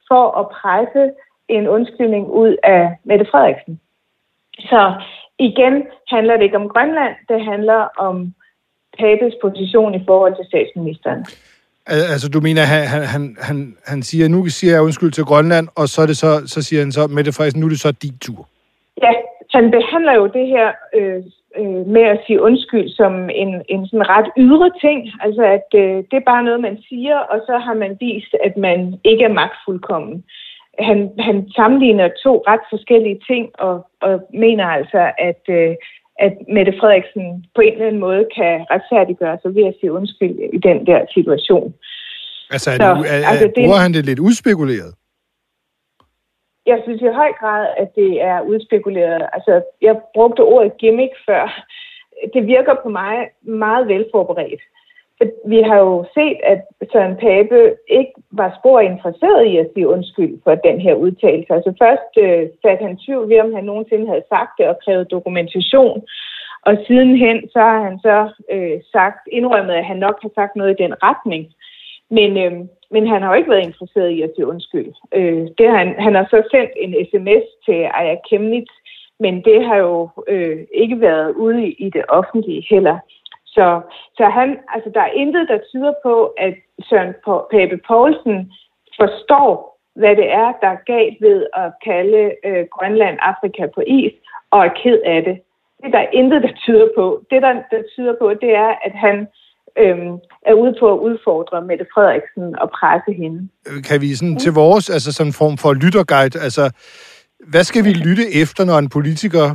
for 0.08 0.24
at 0.40 0.48
presse 0.60 1.12
en 1.56 1.68
undskyldning 1.68 2.26
ud 2.26 2.56
af 2.62 2.82
Mette 3.04 3.26
Frederiksen. 3.30 3.80
Så 4.58 4.94
igen 5.38 5.74
handler 6.08 6.36
det 6.36 6.44
ikke 6.44 6.56
om 6.56 6.68
Grønland, 6.68 7.14
det 7.28 7.44
handler 7.44 7.80
om 7.98 8.34
Pabes 8.98 9.34
position 9.42 9.94
i 9.94 10.04
forhold 10.06 10.34
til 10.36 10.46
statsministeren. 10.46 11.20
Al- 11.86 12.08
Altså, 12.14 12.28
du 12.28 12.40
mener, 12.40 12.62
han, 12.62 13.02
han, 13.14 13.36
han, 13.40 13.76
han, 13.86 14.02
siger, 14.02 14.28
nu 14.28 14.46
siger 14.46 14.72
jeg 14.72 14.82
undskyld 14.82 15.12
til 15.12 15.24
Grønland, 15.24 15.68
og 15.76 15.88
så, 15.88 16.02
er 16.02 16.06
det 16.06 16.16
så, 16.16 16.32
så 16.46 16.62
siger 16.62 16.80
han 16.82 16.92
så, 16.92 17.06
Mette 17.06 17.32
Frederiksen, 17.32 17.60
nu 17.60 17.66
er 17.66 17.70
det 17.70 17.80
så 17.80 17.92
din 17.92 18.18
tur. 18.18 18.48
Ja, 19.02 19.12
han 19.54 19.70
behandler 19.70 20.14
jo 20.14 20.26
det 20.26 20.46
her 20.46 20.68
øh, 20.98 21.22
øh, 21.58 21.86
med 21.94 22.02
at 22.02 22.20
sige 22.26 22.42
undskyld 22.42 22.88
som 22.88 23.30
en, 23.30 23.62
en 23.68 23.86
sådan 23.86 24.08
ret 24.08 24.28
ydre 24.38 24.70
ting. 24.80 24.98
Altså, 25.20 25.42
at 25.56 25.68
øh, 25.82 25.96
det 26.10 26.16
er 26.16 26.30
bare 26.32 26.44
noget, 26.44 26.60
man 26.60 26.78
siger, 26.88 27.16
og 27.18 27.38
så 27.46 27.58
har 27.58 27.74
man 27.74 27.96
vist, 28.00 28.32
at 28.44 28.56
man 28.56 29.00
ikke 29.04 29.24
er 29.24 29.38
magtfuldkommen. 29.40 30.24
Han, 30.88 30.98
han 31.18 31.50
sammenligner 31.58 32.08
to 32.24 32.44
ret 32.46 32.64
forskellige 32.70 33.20
ting, 33.30 33.44
og, 33.58 33.86
og 34.00 34.14
mener 34.34 34.66
altså, 34.78 35.12
at, 35.18 35.42
øh, 35.48 35.74
at 36.18 36.32
Mette 36.54 36.72
Frederiksen 36.80 37.44
på 37.54 37.60
en 37.60 37.72
eller 37.72 37.86
anden 37.86 38.00
måde 38.00 38.24
kan 38.38 38.66
retfærdiggøre 38.70 39.38
sig 39.42 39.54
ved 39.54 39.64
at 39.66 39.74
sige 39.80 39.92
undskyld 39.92 40.36
i 40.56 40.58
den 40.68 40.86
der 40.86 41.00
situation. 41.14 41.74
Altså, 42.50 42.70
er 42.70 42.76
Så, 42.76 42.88
det, 42.94 43.00
u- 43.00 43.06
er, 43.08 43.14
altså, 43.16 43.30
altså, 43.30 43.46
det- 43.46 43.64
bruger 43.64 43.82
han 43.86 43.92
det 43.94 44.04
lidt 44.06 44.18
udspekuleret? 44.18 44.94
Jeg 46.66 46.78
synes 46.84 47.02
i 47.02 47.16
høj 47.20 47.32
grad, 47.40 47.66
at 47.82 47.88
det 47.94 48.22
er 48.22 48.40
udspekuleret. 48.40 49.22
Altså, 49.32 49.62
jeg 49.82 49.94
brugte 50.14 50.40
ordet 50.40 50.72
gimmick 50.78 51.12
før. 51.28 51.44
Det 52.34 52.46
virker 52.46 52.74
på 52.82 52.88
mig 52.88 53.14
meget 53.42 53.88
velforberedt. 53.88 54.62
Vi 55.46 55.60
har 55.62 55.78
jo 55.78 56.04
set, 56.14 56.38
at 56.44 56.60
Søren 56.92 57.16
Pape 57.16 57.76
ikke 57.88 58.12
var 58.30 58.56
spor 58.58 58.80
interesseret 58.80 59.46
i 59.46 59.56
at 59.56 59.70
sige 59.74 59.88
undskyld 59.88 60.34
for 60.44 60.54
den 60.54 60.80
her 60.80 60.94
udtalelse. 60.94 61.52
Altså 61.52 61.72
først 61.82 62.12
øh, 62.24 62.48
satte 62.62 62.84
han 62.84 62.96
tvivl 62.96 63.28
ved, 63.28 63.40
om 63.40 63.54
han 63.54 63.64
nogensinde 63.64 64.06
havde 64.06 64.28
sagt 64.28 64.52
det 64.58 64.66
og 64.68 64.76
krævet 64.84 65.10
dokumentation. 65.10 66.02
Og 66.66 66.76
sidenhen 66.86 67.48
så 67.52 67.58
har 67.58 67.82
han 67.82 67.98
så 67.98 68.18
øh, 68.52 68.80
sagt, 68.92 69.28
indrømmet, 69.32 69.74
at 69.74 69.84
han 69.84 69.96
nok 69.96 70.18
har 70.22 70.30
sagt 70.34 70.56
noget 70.56 70.70
i 70.72 70.82
den 70.82 70.94
retning. 71.02 71.42
Men, 72.10 72.30
øh, 72.44 72.52
men 72.90 73.06
han 73.06 73.22
har 73.22 73.28
jo 73.28 73.38
ikke 73.38 73.50
været 73.50 73.68
interesseret 73.68 74.10
i 74.10 74.22
at 74.22 74.32
sige 74.34 74.46
undskyld. 74.46 74.92
Øh, 75.14 75.48
det 75.58 75.66
har 75.70 75.76
han, 75.76 75.94
han 75.98 76.14
har 76.14 76.26
så 76.30 76.42
sendt 76.50 76.72
en 76.76 76.92
sms 77.10 77.46
til 77.66 77.78
Aya 77.98 78.16
Kemnitz, 78.30 78.72
men 79.20 79.34
det 79.44 79.64
har 79.64 79.76
jo 79.76 80.08
øh, 80.28 80.58
ikke 80.74 81.00
været 81.00 81.30
ude 81.34 81.66
i, 81.66 81.70
i 81.86 81.90
det 81.90 82.04
offentlige 82.08 82.66
heller. 82.70 82.98
Så, 83.54 83.66
så 84.16 84.24
han, 84.38 84.48
altså, 84.74 84.90
der 84.94 85.00
er 85.00 85.16
intet, 85.22 85.48
der 85.48 85.58
tyder 85.70 85.94
på, 86.02 86.14
at 86.46 86.54
Søren 86.88 87.14
Pape 87.52 87.78
Poulsen 87.88 88.52
forstår, 89.00 89.52
hvad 90.00 90.16
det 90.20 90.28
er, 90.42 90.48
der 90.62 90.68
er 90.76 90.84
galt 90.92 91.16
ved 91.20 91.38
at 91.62 91.68
kalde 91.84 92.22
øh, 92.48 92.64
Grønland 92.74 93.16
Afrika 93.30 93.62
på 93.74 93.80
is, 93.86 94.12
og 94.50 94.60
er 94.66 94.72
ked 94.82 94.98
af 95.14 95.20
det. 95.28 95.36
Det 95.80 95.86
er 95.86 95.98
der 95.98 96.06
intet, 96.20 96.42
der 96.42 96.52
tyder 96.64 96.88
på. 96.98 97.22
Det, 97.30 97.42
der, 97.42 97.52
der 97.72 97.82
tyder 97.94 98.14
på, 98.20 98.26
det 98.44 98.52
er, 98.64 98.70
at 98.86 98.94
han 99.04 99.16
øhm, 99.78 100.12
er 100.50 100.54
ude 100.62 100.74
på 100.80 100.86
at 100.94 100.98
udfordre 100.98 101.62
Mette 101.62 101.86
Frederiksen 101.94 102.58
og 102.62 102.70
presse 102.70 103.12
hende. 103.12 103.48
Kan 103.88 104.00
vi 104.00 104.14
sådan 104.14 104.36
til 104.36 104.52
vores, 104.52 104.90
altså 104.90 105.12
sådan 105.12 105.28
en 105.28 105.32
form 105.42 105.56
for 105.62 105.72
lytterguide, 105.74 106.40
altså, 106.46 106.64
hvad 107.52 107.64
skal 107.64 107.84
vi 107.84 107.92
lytte 107.92 108.24
efter, 108.42 108.64
når 108.64 108.78
en 108.78 108.88
politiker, 108.88 109.46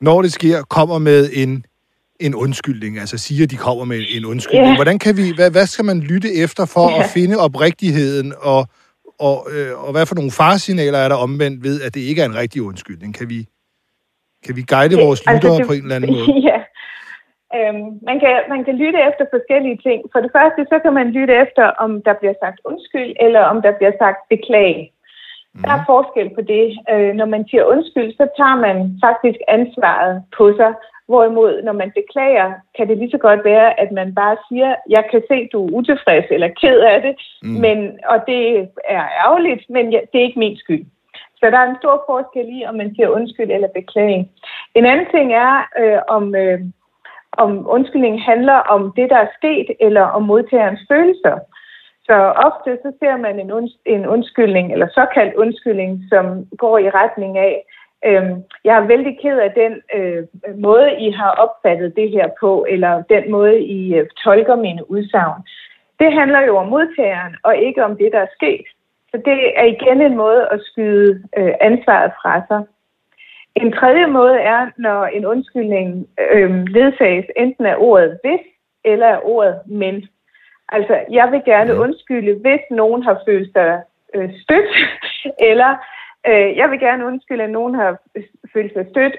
når 0.00 0.22
det 0.22 0.32
sker, 0.32 0.62
kommer 0.62 0.98
med 0.98 1.20
en, 1.32 1.64
en 2.20 2.34
undskyldning, 2.34 2.98
altså 2.98 3.18
siger, 3.18 3.46
de 3.46 3.56
kommer 3.56 3.84
med 3.84 4.00
en 4.16 4.24
undskyldning. 4.24 4.68
Ja. 4.70 4.76
Hvordan 4.76 4.98
kan 4.98 5.16
vi, 5.16 5.24
hvad, 5.38 5.50
hvad 5.50 5.66
skal 5.66 5.84
man 5.84 5.98
lytte 6.00 6.28
efter 6.44 6.64
for 6.74 6.86
Ja. 6.90 6.98
at 6.98 7.04
finde 7.16 7.36
oprigtigheden, 7.46 8.28
og, 8.52 8.60
og, 9.28 9.36
øh, 9.52 9.72
og 9.84 9.90
hvad 9.92 10.06
for 10.06 10.14
nogle 10.14 10.30
faresignaler 10.40 10.98
er 10.98 11.08
der 11.08 11.16
omvendt 11.26 11.64
ved, 11.66 11.76
at 11.86 11.94
det 11.94 12.00
ikke 12.00 12.22
er 12.22 12.28
en 12.32 12.36
rigtig 12.42 12.62
undskyldning? 12.62 13.10
Kan 13.18 13.28
vi, 13.32 13.40
kan 14.44 14.56
vi 14.56 14.62
guide 14.72 14.96
vores 15.06 15.20
lyttere 15.32 15.58
på 15.66 15.72
en 15.72 15.82
eller 15.82 15.96
anden 15.96 16.12
måde? 16.16 16.28
Ja. 16.50 16.58
Øhm, 17.56 17.88
man, 18.08 18.16
kan, 18.22 18.34
man 18.52 18.60
kan 18.66 18.74
lytte 18.82 19.00
efter 19.08 19.24
forskellige 19.36 19.78
ting. 19.86 19.98
For 20.12 20.20
det 20.24 20.30
første, 20.36 20.60
så 20.72 20.76
kan 20.84 20.92
man 21.00 21.06
lytte 21.18 21.34
efter, 21.44 21.64
om 21.84 21.90
der 22.06 22.14
bliver 22.20 22.36
sagt 22.42 22.58
undskyld, 22.70 23.10
eller 23.26 23.42
om 23.52 23.58
der 23.66 23.72
bliver 23.78 23.94
sagt 24.02 24.20
beklage. 24.34 24.82
Mm. 25.54 25.62
Der 25.64 25.72
er 25.78 25.82
forskel 25.92 26.28
på 26.36 26.42
det. 26.54 26.66
Øh, 26.92 27.12
når 27.20 27.28
man 27.34 27.42
siger 27.50 27.64
undskyld, 27.74 28.10
så 28.20 28.24
tager 28.38 28.58
man 28.66 28.76
faktisk 29.06 29.40
ansvaret 29.56 30.14
på 30.38 30.44
sig. 30.58 30.72
Hvorimod, 31.08 31.62
når 31.62 31.72
man 31.72 31.90
beklager, 32.00 32.52
kan 32.76 32.88
det 32.88 32.98
lige 32.98 33.10
så 33.10 33.18
godt 33.18 33.44
være, 33.44 33.80
at 33.80 33.92
man 33.92 34.14
bare 34.14 34.36
siger, 34.48 34.74
jeg 34.88 35.04
kan 35.10 35.22
se, 35.28 35.48
du 35.52 35.66
er 35.66 35.72
utilfreds 35.72 36.24
eller 36.30 36.48
ked 36.60 36.80
af 36.80 37.02
det, 37.02 37.14
mm. 37.42 37.48
men, 37.48 37.98
og 38.08 38.18
det 38.26 38.68
er 38.84 39.04
ærgerligt, 39.24 39.70
men 39.70 39.92
ja, 39.92 40.00
det 40.12 40.18
er 40.18 40.24
ikke 40.28 40.38
min 40.38 40.56
skyld. 40.56 40.84
Så 41.40 41.50
der 41.50 41.58
er 41.58 41.70
en 41.70 41.80
stor 41.82 42.04
forskel 42.06 42.48
i, 42.58 42.64
om 42.68 42.74
man 42.74 42.94
siger 42.94 43.08
undskyld 43.08 43.50
eller 43.50 43.68
beklage. 43.74 44.30
En 44.74 44.86
anden 44.86 45.06
ting 45.14 45.32
er, 45.32 45.52
øh, 45.78 45.98
om, 46.08 46.34
øh, 46.34 46.60
om 47.32 47.66
undskyldningen 47.68 48.20
handler 48.20 48.58
om 48.74 48.92
det, 48.96 49.10
der 49.10 49.16
er 49.16 49.34
sket, 49.38 49.68
eller 49.80 50.02
om 50.02 50.22
modtagerens 50.22 50.80
følelser. 50.90 51.36
Så 52.08 52.16
ofte 52.48 52.78
så 52.82 52.92
ser 53.00 53.16
man 53.16 53.40
en, 53.40 53.50
unds- 53.50 53.82
en 53.86 54.06
undskyldning, 54.06 54.72
eller 54.72 54.88
såkaldt 54.88 55.34
undskyldning, 55.34 56.02
som 56.08 56.24
går 56.58 56.78
i 56.78 56.90
retning 56.90 57.38
af, 57.38 57.64
øh, 58.04 58.24
jeg 58.64 58.76
er 58.76 58.86
vældig 58.86 59.18
ked 59.22 59.38
af 59.38 59.52
den 59.52 59.72
øh, 59.94 60.24
måde, 60.58 60.96
I 60.98 61.10
har 61.10 61.30
opfattet 61.30 61.96
det 61.96 62.10
her 62.10 62.28
på, 62.40 62.66
eller 62.68 63.02
den 63.02 63.30
måde, 63.30 63.60
I 63.60 63.94
øh, 63.94 64.06
tolker 64.24 64.56
mine 64.56 64.90
udsagn. 64.90 65.42
Det 66.00 66.12
handler 66.12 66.40
jo 66.40 66.56
om 66.56 66.68
modtageren, 66.68 67.36
og 67.42 67.56
ikke 67.56 67.84
om 67.84 67.96
det, 67.96 68.12
der 68.12 68.18
er 68.18 68.34
sket. 68.34 68.66
Så 69.10 69.16
det 69.24 69.58
er 69.58 69.64
igen 69.64 70.00
en 70.00 70.16
måde 70.16 70.48
at 70.48 70.60
skyde 70.60 71.22
øh, 71.36 71.52
ansvaret 71.60 72.12
fra 72.22 72.42
sig. 72.48 72.62
En 73.54 73.72
tredje 73.72 74.06
måde 74.06 74.38
er, 74.38 74.70
når 74.76 75.04
en 75.04 75.26
undskyldning 75.26 76.08
øh, 76.32 76.64
ledsages 76.66 77.26
enten 77.36 77.66
af 77.66 77.74
ordet 77.78 78.18
hvis 78.24 78.40
eller 78.84 79.06
af 79.06 79.20
ordet 79.22 79.60
men. 79.66 80.08
Altså, 80.68 81.00
jeg 81.10 81.32
vil 81.32 81.42
gerne 81.44 81.78
undskylde, 81.78 82.34
hvis 82.40 82.60
nogen 82.70 83.02
har 83.02 83.22
følt 83.28 83.52
sig 83.52 83.82
øh, 84.14 84.30
stødt, 84.42 84.72
eller 85.50 85.70
Øh, 86.28 86.56
jeg 86.60 86.70
vil 86.70 86.80
gerne 86.80 87.06
undskylde, 87.06 87.44
at 87.44 87.50
nogen 87.50 87.74
har 87.74 87.90
følt 88.52 88.72
sig 88.72 88.86
stødt, 88.90 89.16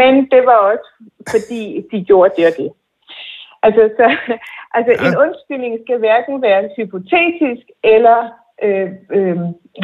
men 0.00 0.14
det 0.32 0.42
var 0.50 0.58
også, 0.70 0.88
fordi 1.30 1.62
de 1.92 2.04
gjorde 2.04 2.32
det 2.36 2.46
og 2.46 2.52
det. 2.58 2.70
Altså, 3.62 3.82
så, 3.98 4.06
altså 4.76 4.92
ja. 4.92 5.08
en 5.08 5.16
undskyldning 5.24 5.74
skal 5.84 5.98
hverken 5.98 6.42
være 6.42 6.70
hypotetisk 6.76 7.66
eller 7.84 8.18
øh, 8.66 8.88
øh, 9.16 9.36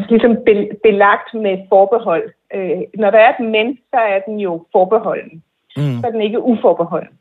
ligesom 0.09 0.33
be- 0.47 0.71
belagt 0.87 1.31
med 1.35 1.55
forbehold. 1.69 2.27
Øh, 2.55 2.81
når 3.03 3.11
der 3.11 3.19
er 3.19 3.31
et 3.35 3.51
men, 3.57 3.79
så 3.91 4.01
er 4.15 4.21
den 4.27 4.37
jo 4.41 4.53
forbeholden. 4.73 5.43
Mm. 5.77 6.01
Så 6.01 6.07
er 6.07 6.11
den 6.11 6.21
ikke 6.21 6.41
uforbeholden. 6.43 7.15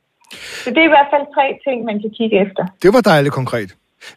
Så 0.64 0.70
det 0.70 0.78
er 0.78 0.90
i 0.92 0.96
hvert 0.96 1.12
fald 1.14 1.26
tre 1.36 1.60
ting, 1.66 1.86
man 1.86 2.02
kan 2.02 2.12
kigge 2.18 2.36
efter. 2.46 2.64
Det 2.84 2.94
var 2.94 3.02
dejligt 3.02 3.34
konkret. 3.34 3.70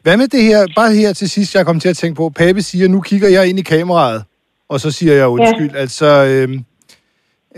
Hvad 0.03 0.17
med 0.17 0.29
det 0.29 0.43
her, 0.43 0.61
bare 0.77 0.93
her 1.03 1.13
til 1.13 1.31
sidst, 1.31 1.55
jeg 1.55 1.67
kom 1.67 1.81
til 1.81 1.89
at 1.89 1.97
tænke 1.97 2.17
på, 2.17 2.31
Pape 2.31 2.63
siger, 2.63 2.89
nu 2.89 3.01
kigger 3.01 3.29
jeg 3.29 3.49
ind 3.49 3.59
i 3.59 3.63
kameraet, 3.63 4.25
og 4.73 4.81
så 4.81 4.91
siger 4.99 5.15
jeg 5.21 5.29
undskyld. 5.29 5.73
Ja. 5.75 5.81
Altså, 5.85 6.09
øh, 6.31 6.49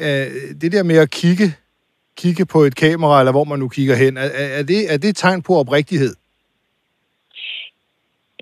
øh, 0.04 0.28
det 0.60 0.70
der 0.74 0.82
med 0.90 0.98
at 1.04 1.10
kigge, 1.20 1.46
kigge 2.22 2.44
på 2.54 2.58
et 2.68 2.76
kamera, 2.84 3.18
eller 3.20 3.34
hvor 3.36 3.44
man 3.44 3.58
nu 3.58 3.68
kigger 3.68 3.96
hen, 4.02 4.16
er, 4.16 4.28
er, 4.58 4.64
det, 4.70 4.80
er 4.92 4.96
det 5.02 5.08
et 5.10 5.16
tegn 5.16 5.42
på 5.42 5.52
oprigtighed? 5.62 6.14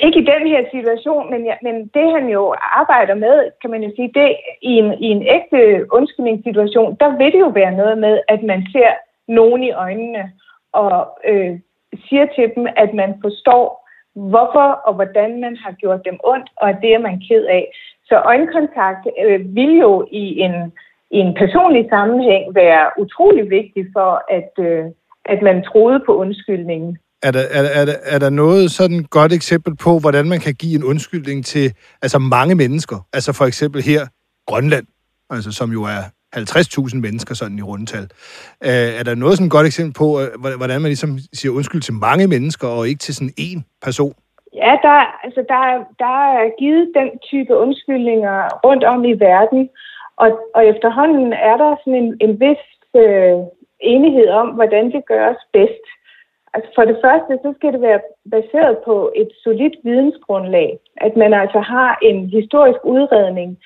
Ikke 0.07 0.19
i 0.21 0.31
den 0.33 0.45
her 0.53 0.62
situation, 0.75 1.31
men, 1.33 1.41
ja, 1.50 1.57
men 1.67 1.75
det 1.97 2.07
han 2.17 2.27
jo 2.37 2.43
arbejder 2.81 3.15
med, 3.15 3.37
kan 3.61 3.71
man 3.71 3.83
jo 3.83 3.91
sige, 3.97 4.11
det 4.19 4.29
i 4.62 4.73
en, 4.83 4.89
i 5.07 5.09
en 5.17 5.23
ægte 5.37 5.61
undskyldningssituation, 5.93 6.97
der 7.00 7.11
vil 7.19 7.33
det 7.33 7.41
jo 7.47 7.53
være 7.61 7.75
noget 7.81 7.99
med, 7.99 8.15
at 8.29 8.43
man 8.43 8.61
ser 8.73 8.91
nogen 9.29 9.62
i 9.62 9.73
øjnene 9.73 10.33
og 10.73 11.19
øh, 11.29 11.53
siger 12.07 12.27
til 12.37 12.47
dem, 12.57 12.67
at 12.77 12.91
man 12.95 13.11
forstår, 13.25 13.65
hvorfor 14.15 14.69
og 14.87 14.95
hvordan 14.95 15.41
man 15.41 15.57
har 15.57 15.73
gjort 15.73 16.00
dem 16.05 16.19
ondt, 16.25 16.49
og 16.57 16.69
at 16.69 16.79
det 16.83 16.91
er 16.95 16.99
man 16.99 17.23
ked 17.29 17.45
af. 17.45 17.65
Så 18.11 18.17
øjenkontakt 18.33 19.05
øh, 19.25 19.40
vil 19.57 19.73
jo 19.85 19.93
i 20.23 20.25
en, 20.47 20.55
i 21.17 21.19
en 21.25 21.33
personlig 21.43 21.85
sammenhæng 21.95 22.45
være 22.55 22.85
utrolig 23.02 23.45
vigtig 23.57 23.85
for, 23.97 24.11
at, 24.38 24.52
øh, 24.69 24.85
at 25.33 25.38
man 25.43 25.57
troede 25.71 26.00
på 26.07 26.12
undskyldningen. 26.17 26.99
Er 27.23 27.31
der, 27.31 27.45
er, 27.57 27.62
der, 27.62 27.71
er, 27.81 27.85
der, 27.85 27.97
er 28.05 28.19
der 28.19 28.31
noget 28.31 28.71
sådan 28.71 29.02
godt 29.11 29.33
eksempel 29.33 29.76
på, 29.76 29.99
hvordan 29.99 30.29
man 30.29 30.40
kan 30.40 30.55
give 30.55 30.75
en 30.75 30.85
undskyldning 30.85 31.45
til 31.45 31.73
altså 32.02 32.19
mange 32.19 32.55
mennesker? 32.55 33.07
Altså 33.12 33.33
for 33.33 33.45
eksempel 33.45 33.83
her 33.83 34.00
Grønland, 34.47 34.87
altså 35.31 35.52
som 35.52 35.73
jo 35.73 35.83
er 35.83 36.02
50.000 36.37 36.97
mennesker 36.97 37.35
sådan 37.35 37.59
i 37.59 37.62
rundtal. 37.62 38.02
Øh, 38.64 38.71
er 38.99 39.02
der 39.02 39.14
noget 39.14 39.37
sådan 39.37 39.47
et 39.47 39.52
godt 39.52 39.67
eksempel 39.67 39.95
på, 39.95 40.21
øh, 40.21 40.57
hvordan 40.57 40.81
man 40.81 40.88
ligesom 40.88 41.19
siger 41.33 41.52
undskyld 41.52 41.83
til 41.83 41.95
mange 41.95 42.26
mennesker, 42.26 42.69
og 42.69 42.88
ikke 42.88 42.99
til 42.99 43.14
sådan 43.14 43.35
én 43.40 43.79
person? 43.83 44.14
Ja, 44.54 44.78
der, 44.83 45.25
altså 45.25 45.45
der, 45.49 45.85
der 45.99 46.16
er 46.40 46.57
givet 46.59 46.92
den 46.95 47.19
type 47.19 47.57
undskyldninger 47.57 48.49
rundt 48.64 48.85
om 48.85 49.04
i 49.04 49.12
verden, 49.12 49.71
og, 50.16 50.28
og 50.54 50.66
efterhånden 50.66 51.33
er 51.33 51.57
der 51.57 51.76
sådan 51.85 52.02
en, 52.04 52.16
en 52.21 52.40
vis 52.40 52.64
øh, 52.97 53.38
enighed 53.80 54.28
om, 54.28 54.49
hvordan 54.49 54.92
det 54.92 55.07
gøres 55.07 55.42
bedst. 55.52 55.87
Altså 56.54 56.71
for 56.75 56.85
det 56.85 56.99
første, 57.04 57.38
så 57.42 57.54
skal 57.57 57.73
det 57.73 57.80
være 57.80 58.00
baseret 58.30 58.78
på 58.78 59.12
et 59.16 59.30
solidt 59.45 59.76
vidensgrundlag, 59.85 60.78
at 60.97 61.16
man 61.16 61.33
altså 61.35 61.61
har 61.61 61.99
en 62.02 62.28
historisk 62.28 62.78
udredning, 62.85 63.59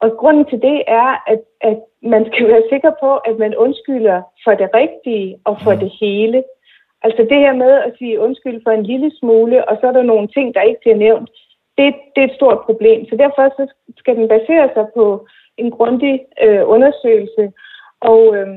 og 0.00 0.16
grunden 0.20 0.44
til 0.44 0.62
det 0.62 0.82
er, 0.86 1.22
at, 1.32 1.40
at 1.60 1.78
man 2.02 2.26
skal 2.32 2.48
være 2.48 2.62
sikker 2.72 2.92
på, 3.00 3.16
at 3.16 3.38
man 3.38 3.56
undskylder 3.56 4.22
for 4.44 4.54
det 4.54 4.68
rigtige 4.74 5.38
og 5.44 5.60
for 5.60 5.72
mm. 5.72 5.78
det 5.78 5.92
hele. 6.00 6.44
Altså 7.06 7.22
det 7.30 7.38
her 7.44 7.54
med 7.64 7.72
at 7.86 7.92
sige 7.98 8.20
undskyld 8.20 8.58
for 8.64 8.70
en 8.70 8.86
lille 8.92 9.10
smule, 9.18 9.68
og 9.68 9.74
så 9.80 9.86
er 9.86 9.92
der 9.92 10.02
nogle 10.12 10.28
ting, 10.28 10.54
der 10.54 10.62
ikke 10.68 10.80
bliver 10.80 10.96
nævnt, 11.06 11.28
det, 11.78 11.94
det 12.14 12.20
er 12.22 12.28
et 12.28 12.38
stort 12.40 12.60
problem. 12.68 13.08
Så 13.08 13.14
derfor 13.16 13.42
så 13.58 13.64
skal 14.00 14.16
den 14.16 14.28
basere 14.28 14.68
sig 14.74 14.86
på 14.96 15.26
en 15.56 15.70
grundig 15.70 16.14
øh, 16.44 16.62
undersøgelse, 16.74 17.52
og, 18.00 18.36
øh, 18.36 18.48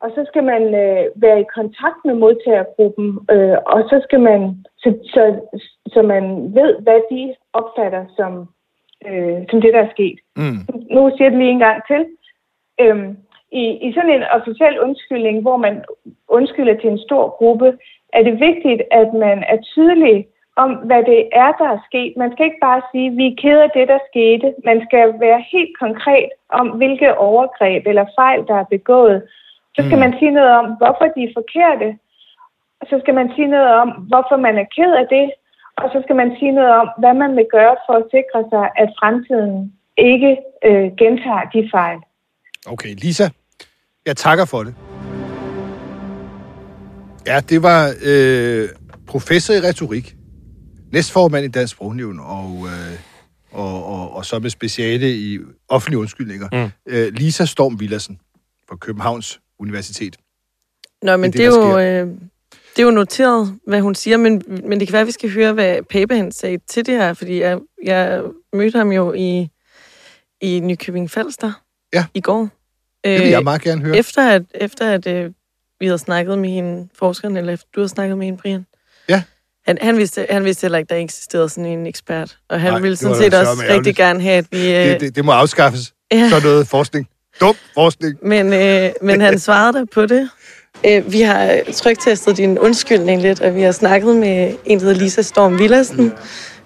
og 0.00 0.10
så 0.14 0.24
skal 0.30 0.44
man 0.44 0.62
øh, 0.84 1.04
være 1.24 1.40
i 1.40 1.52
kontakt 1.58 2.00
med 2.04 2.14
modtagergruppen, 2.14 3.08
øh, 3.34 3.56
og 3.66 3.80
så 3.90 3.96
skal 4.06 4.20
man, 4.20 4.40
så, 4.82 4.88
så, 5.14 5.22
så 5.86 6.02
man 6.02 6.24
ved, 6.58 6.70
hvad 6.84 7.00
de 7.10 7.34
opfatter 7.52 8.04
som 8.16 8.32
øh, 9.08 9.38
som 9.50 9.60
det, 9.60 9.72
der 9.74 9.82
er 9.82 9.94
sket. 9.96 10.18
Mm. 10.36 10.60
Nu 10.94 11.00
siger 11.10 11.24
jeg 11.24 11.32
det 11.32 11.38
lige 11.38 11.50
en 11.50 11.64
gang 11.68 11.82
til. 11.90 12.02
Øhm, 12.80 13.16
i, 13.52 13.64
I 13.86 13.92
sådan 13.92 14.14
en 14.18 14.24
officiel 14.36 14.80
undskyldning, 14.80 15.42
hvor 15.42 15.56
man 15.56 15.84
undskylder 16.28 16.76
til 16.80 16.90
en 16.90 17.04
stor 17.06 17.24
gruppe, 17.38 17.78
er 18.12 18.22
det 18.22 18.40
vigtigt, 18.40 18.82
at 18.90 19.08
man 19.14 19.38
er 19.52 19.58
tydelig 19.74 20.26
om, 20.56 20.70
hvad 20.88 21.02
det 21.12 21.20
er, 21.32 21.50
der 21.60 21.68
er 21.76 21.80
sket. 21.88 22.12
Man 22.16 22.32
skal 22.32 22.46
ikke 22.46 22.64
bare 22.68 22.82
sige, 22.90 23.16
vi 23.20 23.26
er 23.26 23.40
ked 23.42 23.58
af 23.66 23.70
det, 23.74 23.86
der 23.88 23.98
skete. 24.10 24.54
Man 24.64 24.78
skal 24.86 25.20
være 25.20 25.44
helt 25.52 25.78
konkret 25.78 26.28
om, 26.48 26.66
hvilke 26.68 27.18
overgreb 27.18 27.86
eller 27.86 28.06
fejl, 28.20 28.40
der 28.50 28.56
er 28.62 28.72
begået. 28.76 29.22
Så 29.74 29.80
skal 29.86 29.98
mm. 29.98 30.04
man 30.04 30.14
sige 30.18 30.30
noget 30.30 30.52
om, 30.60 30.66
hvorfor 30.80 31.06
de 31.16 31.22
er 31.24 31.36
forkerte. 31.40 31.88
Og 32.80 32.86
så 32.90 32.96
skal 33.02 33.14
man 33.14 33.28
sige 33.34 33.48
noget 33.48 33.70
om, 33.82 33.88
hvorfor 34.10 34.36
man 34.36 34.58
er 34.58 34.66
ked 34.76 34.92
af 35.02 35.06
det, 35.16 35.26
og 35.76 35.90
så 35.92 35.98
skal 36.04 36.16
man 36.16 36.36
sige 36.38 36.52
noget 36.52 36.72
om, 36.82 36.88
hvad 36.98 37.14
man 37.14 37.36
vil 37.36 37.46
gøre 37.56 37.76
for 37.86 37.94
at 38.00 38.08
sikre 38.14 38.40
sig, 38.52 38.64
at 38.82 38.88
fremtiden 39.00 39.72
ikke 39.96 40.36
øh, 40.64 40.88
gentager 41.00 41.46
de 41.54 41.68
fejl. 41.74 41.98
Okay, 42.72 42.92
Lisa, 43.02 43.26
jeg 44.06 44.16
takker 44.16 44.44
for 44.44 44.62
det. 44.62 44.74
Ja, 47.26 47.40
det 47.40 47.62
var 47.62 47.94
øh, 48.02 48.68
professor 49.06 49.54
i 49.54 49.60
retorik, 49.60 50.16
næstformand 50.92 51.44
i 51.44 51.48
Dansk 51.48 51.72
Sprognævn, 51.72 52.20
og, 52.20 52.66
øh, 52.66 52.98
og, 53.50 53.84
og, 53.86 54.12
og 54.12 54.24
så 54.24 54.38
med 54.38 54.50
speciale 54.50 55.16
i 55.16 55.38
offentlige 55.68 55.98
undskyldninger. 55.98 56.48
Mm. 56.52 56.92
Øh, 56.92 57.12
Lisa 57.12 57.44
Storm 57.44 57.80
Villersen 57.80 58.18
fra 58.68 58.76
Københavns 58.76 59.40
Universitet. 59.58 60.16
Nå, 61.02 61.16
men 61.16 61.32
det, 61.32 61.38
det, 61.38 61.52
det 61.52 61.58
er 61.58 61.98
jo... 61.98 62.06
Øh, 62.06 62.14
det 62.76 62.82
er 62.82 62.86
jo 62.86 62.90
noteret, 62.90 63.58
hvad 63.66 63.80
hun 63.80 63.94
siger, 63.94 64.16
men, 64.16 64.42
men 64.48 64.80
det 64.80 64.88
kan 64.88 64.92
være, 64.92 65.00
at 65.00 65.06
vi 65.06 65.12
skal 65.12 65.32
høre, 65.32 65.52
hvad 65.52 65.82
Pape 65.90 66.16
han 66.16 66.32
sagde 66.32 66.58
til 66.58 66.86
det 66.86 66.94
her, 66.94 67.14
fordi 67.14 67.40
jeg, 67.40 67.58
jeg 67.84 68.22
mødte 68.52 68.78
ham 68.78 68.92
jo 68.92 69.12
i, 69.12 69.48
i 70.40 70.60
Nykøbing 70.60 71.10
Falster 71.10 71.52
ja. 71.94 72.06
i 72.14 72.20
går. 72.20 72.48
Det 73.04 73.20
vil 73.20 73.28
jeg 73.28 73.38
øh, 73.38 73.44
meget 73.44 73.62
gerne 73.62 73.82
høre. 73.82 73.96
Efter 73.96 74.30
at, 74.30 74.42
efter 74.54 74.90
at 74.90 75.06
øh, 75.06 75.30
vi 75.80 75.86
havde 75.86 75.98
snakket 75.98 76.38
med 76.38 76.50
hende, 76.50 76.88
forskeren, 76.98 77.36
eller 77.36 77.56
du 77.56 77.80
havde 77.80 77.88
snakket 77.88 78.18
med 78.18 78.26
hende, 78.26 78.38
Brian. 78.38 78.66
Ja. 79.08 79.22
Han, 79.66 79.78
han, 79.80 79.96
vidste, 79.96 80.26
han 80.30 80.44
vidste 80.44 80.64
heller 80.64 80.78
ikke, 80.78 80.88
der 80.88 80.96
eksisterede 80.96 81.48
sådan 81.48 81.66
en 81.66 81.86
ekspert. 81.86 82.36
Og 82.48 82.60
han 82.60 82.72
Nej, 82.72 82.80
ville 82.80 82.96
sådan 82.96 83.16
set 83.16 83.34
også 83.34 83.64
rigtig 83.68 83.96
gerne 83.96 84.22
have, 84.22 84.34
at 84.34 84.46
vi... 84.50 84.74
Øh, 84.74 84.86
det, 84.86 85.00
det, 85.00 85.16
det 85.16 85.24
må 85.24 85.32
afskaffes. 85.32 85.92
Ja. 86.12 86.28
Så 86.28 86.40
noget 86.44 86.68
forskning. 86.68 87.08
Dum 87.40 87.54
forskning. 87.74 88.18
Men, 88.22 88.52
øh, 88.52 88.90
men 89.02 89.20
han 89.20 89.38
svarede 89.38 89.78
der 89.78 89.84
på 89.84 90.06
det, 90.06 90.30
Øh, 90.86 91.12
vi 91.12 91.20
har 91.20 91.58
trygtestet 91.72 92.36
din 92.36 92.58
undskyldning 92.58 93.22
lidt, 93.22 93.40
og 93.40 93.54
vi 93.54 93.62
har 93.62 93.72
snakket 93.72 94.16
med 94.16 94.54
en, 94.64 94.78
der 94.78 94.84
hedder 94.84 95.00
Lisa 95.00 95.22
Storm 95.22 95.58
Villersen. 95.58 96.12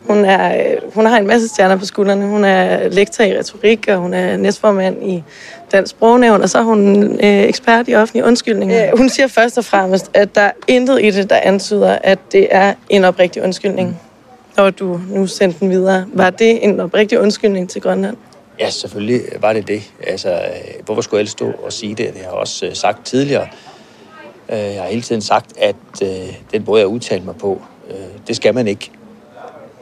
Hun, 0.09 0.25
er, 0.25 0.57
øh, 0.57 0.95
hun 0.95 1.07
har 1.07 1.19
en 1.19 1.27
masse 1.27 1.49
stjerner 1.49 1.77
på 1.77 1.85
skuldrene. 1.85 2.27
Hun 2.27 2.45
er 2.45 2.89
lektor 2.89 3.25
i 3.25 3.39
retorik, 3.39 3.89
og 3.89 3.97
hun 3.97 4.15
er 4.15 4.37
næstformand 4.37 5.09
i 5.09 5.23
Dansk 5.73 5.91
Sprognævn, 5.91 6.43
og 6.43 6.49
så 6.49 6.59
er 6.59 6.63
hun 6.63 7.05
øh, 7.05 7.43
ekspert 7.43 7.89
i 7.89 7.95
offentlige 7.95 8.25
undskyldninger. 8.25 8.87
Øh, 8.87 8.99
hun 8.99 9.09
siger 9.09 9.27
først 9.27 9.59
og 9.59 9.65
fremmest, 9.65 10.11
at 10.15 10.35
der 10.35 10.41
er 10.41 10.53
intet 10.67 11.03
i 11.03 11.11
det, 11.11 11.31
der 11.31 11.37
antyder, 11.37 11.99
at 12.03 12.19
det 12.33 12.49
er 12.51 12.75
en 12.89 13.05
oprigtig 13.05 13.43
undskyldning. 13.43 14.01
Og 14.57 14.79
du 14.79 15.01
nu 15.09 15.27
sendte 15.27 15.61
den 15.61 15.71
videre. 15.71 16.07
Var 16.13 16.31
det 16.31 16.65
en 16.65 16.81
oprigtig 16.81 17.21
undskyldning 17.21 17.71
til 17.71 17.83
Grønland? 17.83 18.17
Ja, 18.61 18.71
selvfølgelig 18.71 19.23
var 19.41 19.53
det 19.53 19.69
det. 19.69 19.83
Altså, 20.07 20.31
øh, 20.31 20.85
hvorfor 20.85 21.03
skulle 21.03 21.21
jeg 21.21 21.29
stå 21.29 21.53
og 21.65 21.73
sige 21.73 21.95
det? 21.95 21.99
Det 21.99 22.17
har 22.17 22.23
jeg 22.23 22.31
også 22.31 22.71
sagt 22.75 23.07
tidligere. 23.07 23.49
Øh, 24.49 24.59
jeg 24.59 24.83
har 24.83 24.89
hele 24.89 25.03
tiden 25.03 25.23
sagt, 25.23 25.53
at 25.59 25.77
øh, 26.03 26.09
den 26.53 26.65
måde, 26.67 26.81
jeg 26.81 26.89
udtaler 26.89 27.25
mig 27.25 27.37
på, 27.37 27.63
øh, 27.91 27.97
det 28.27 28.37
skal 28.37 28.55
man 28.55 28.67
ikke. 28.67 28.91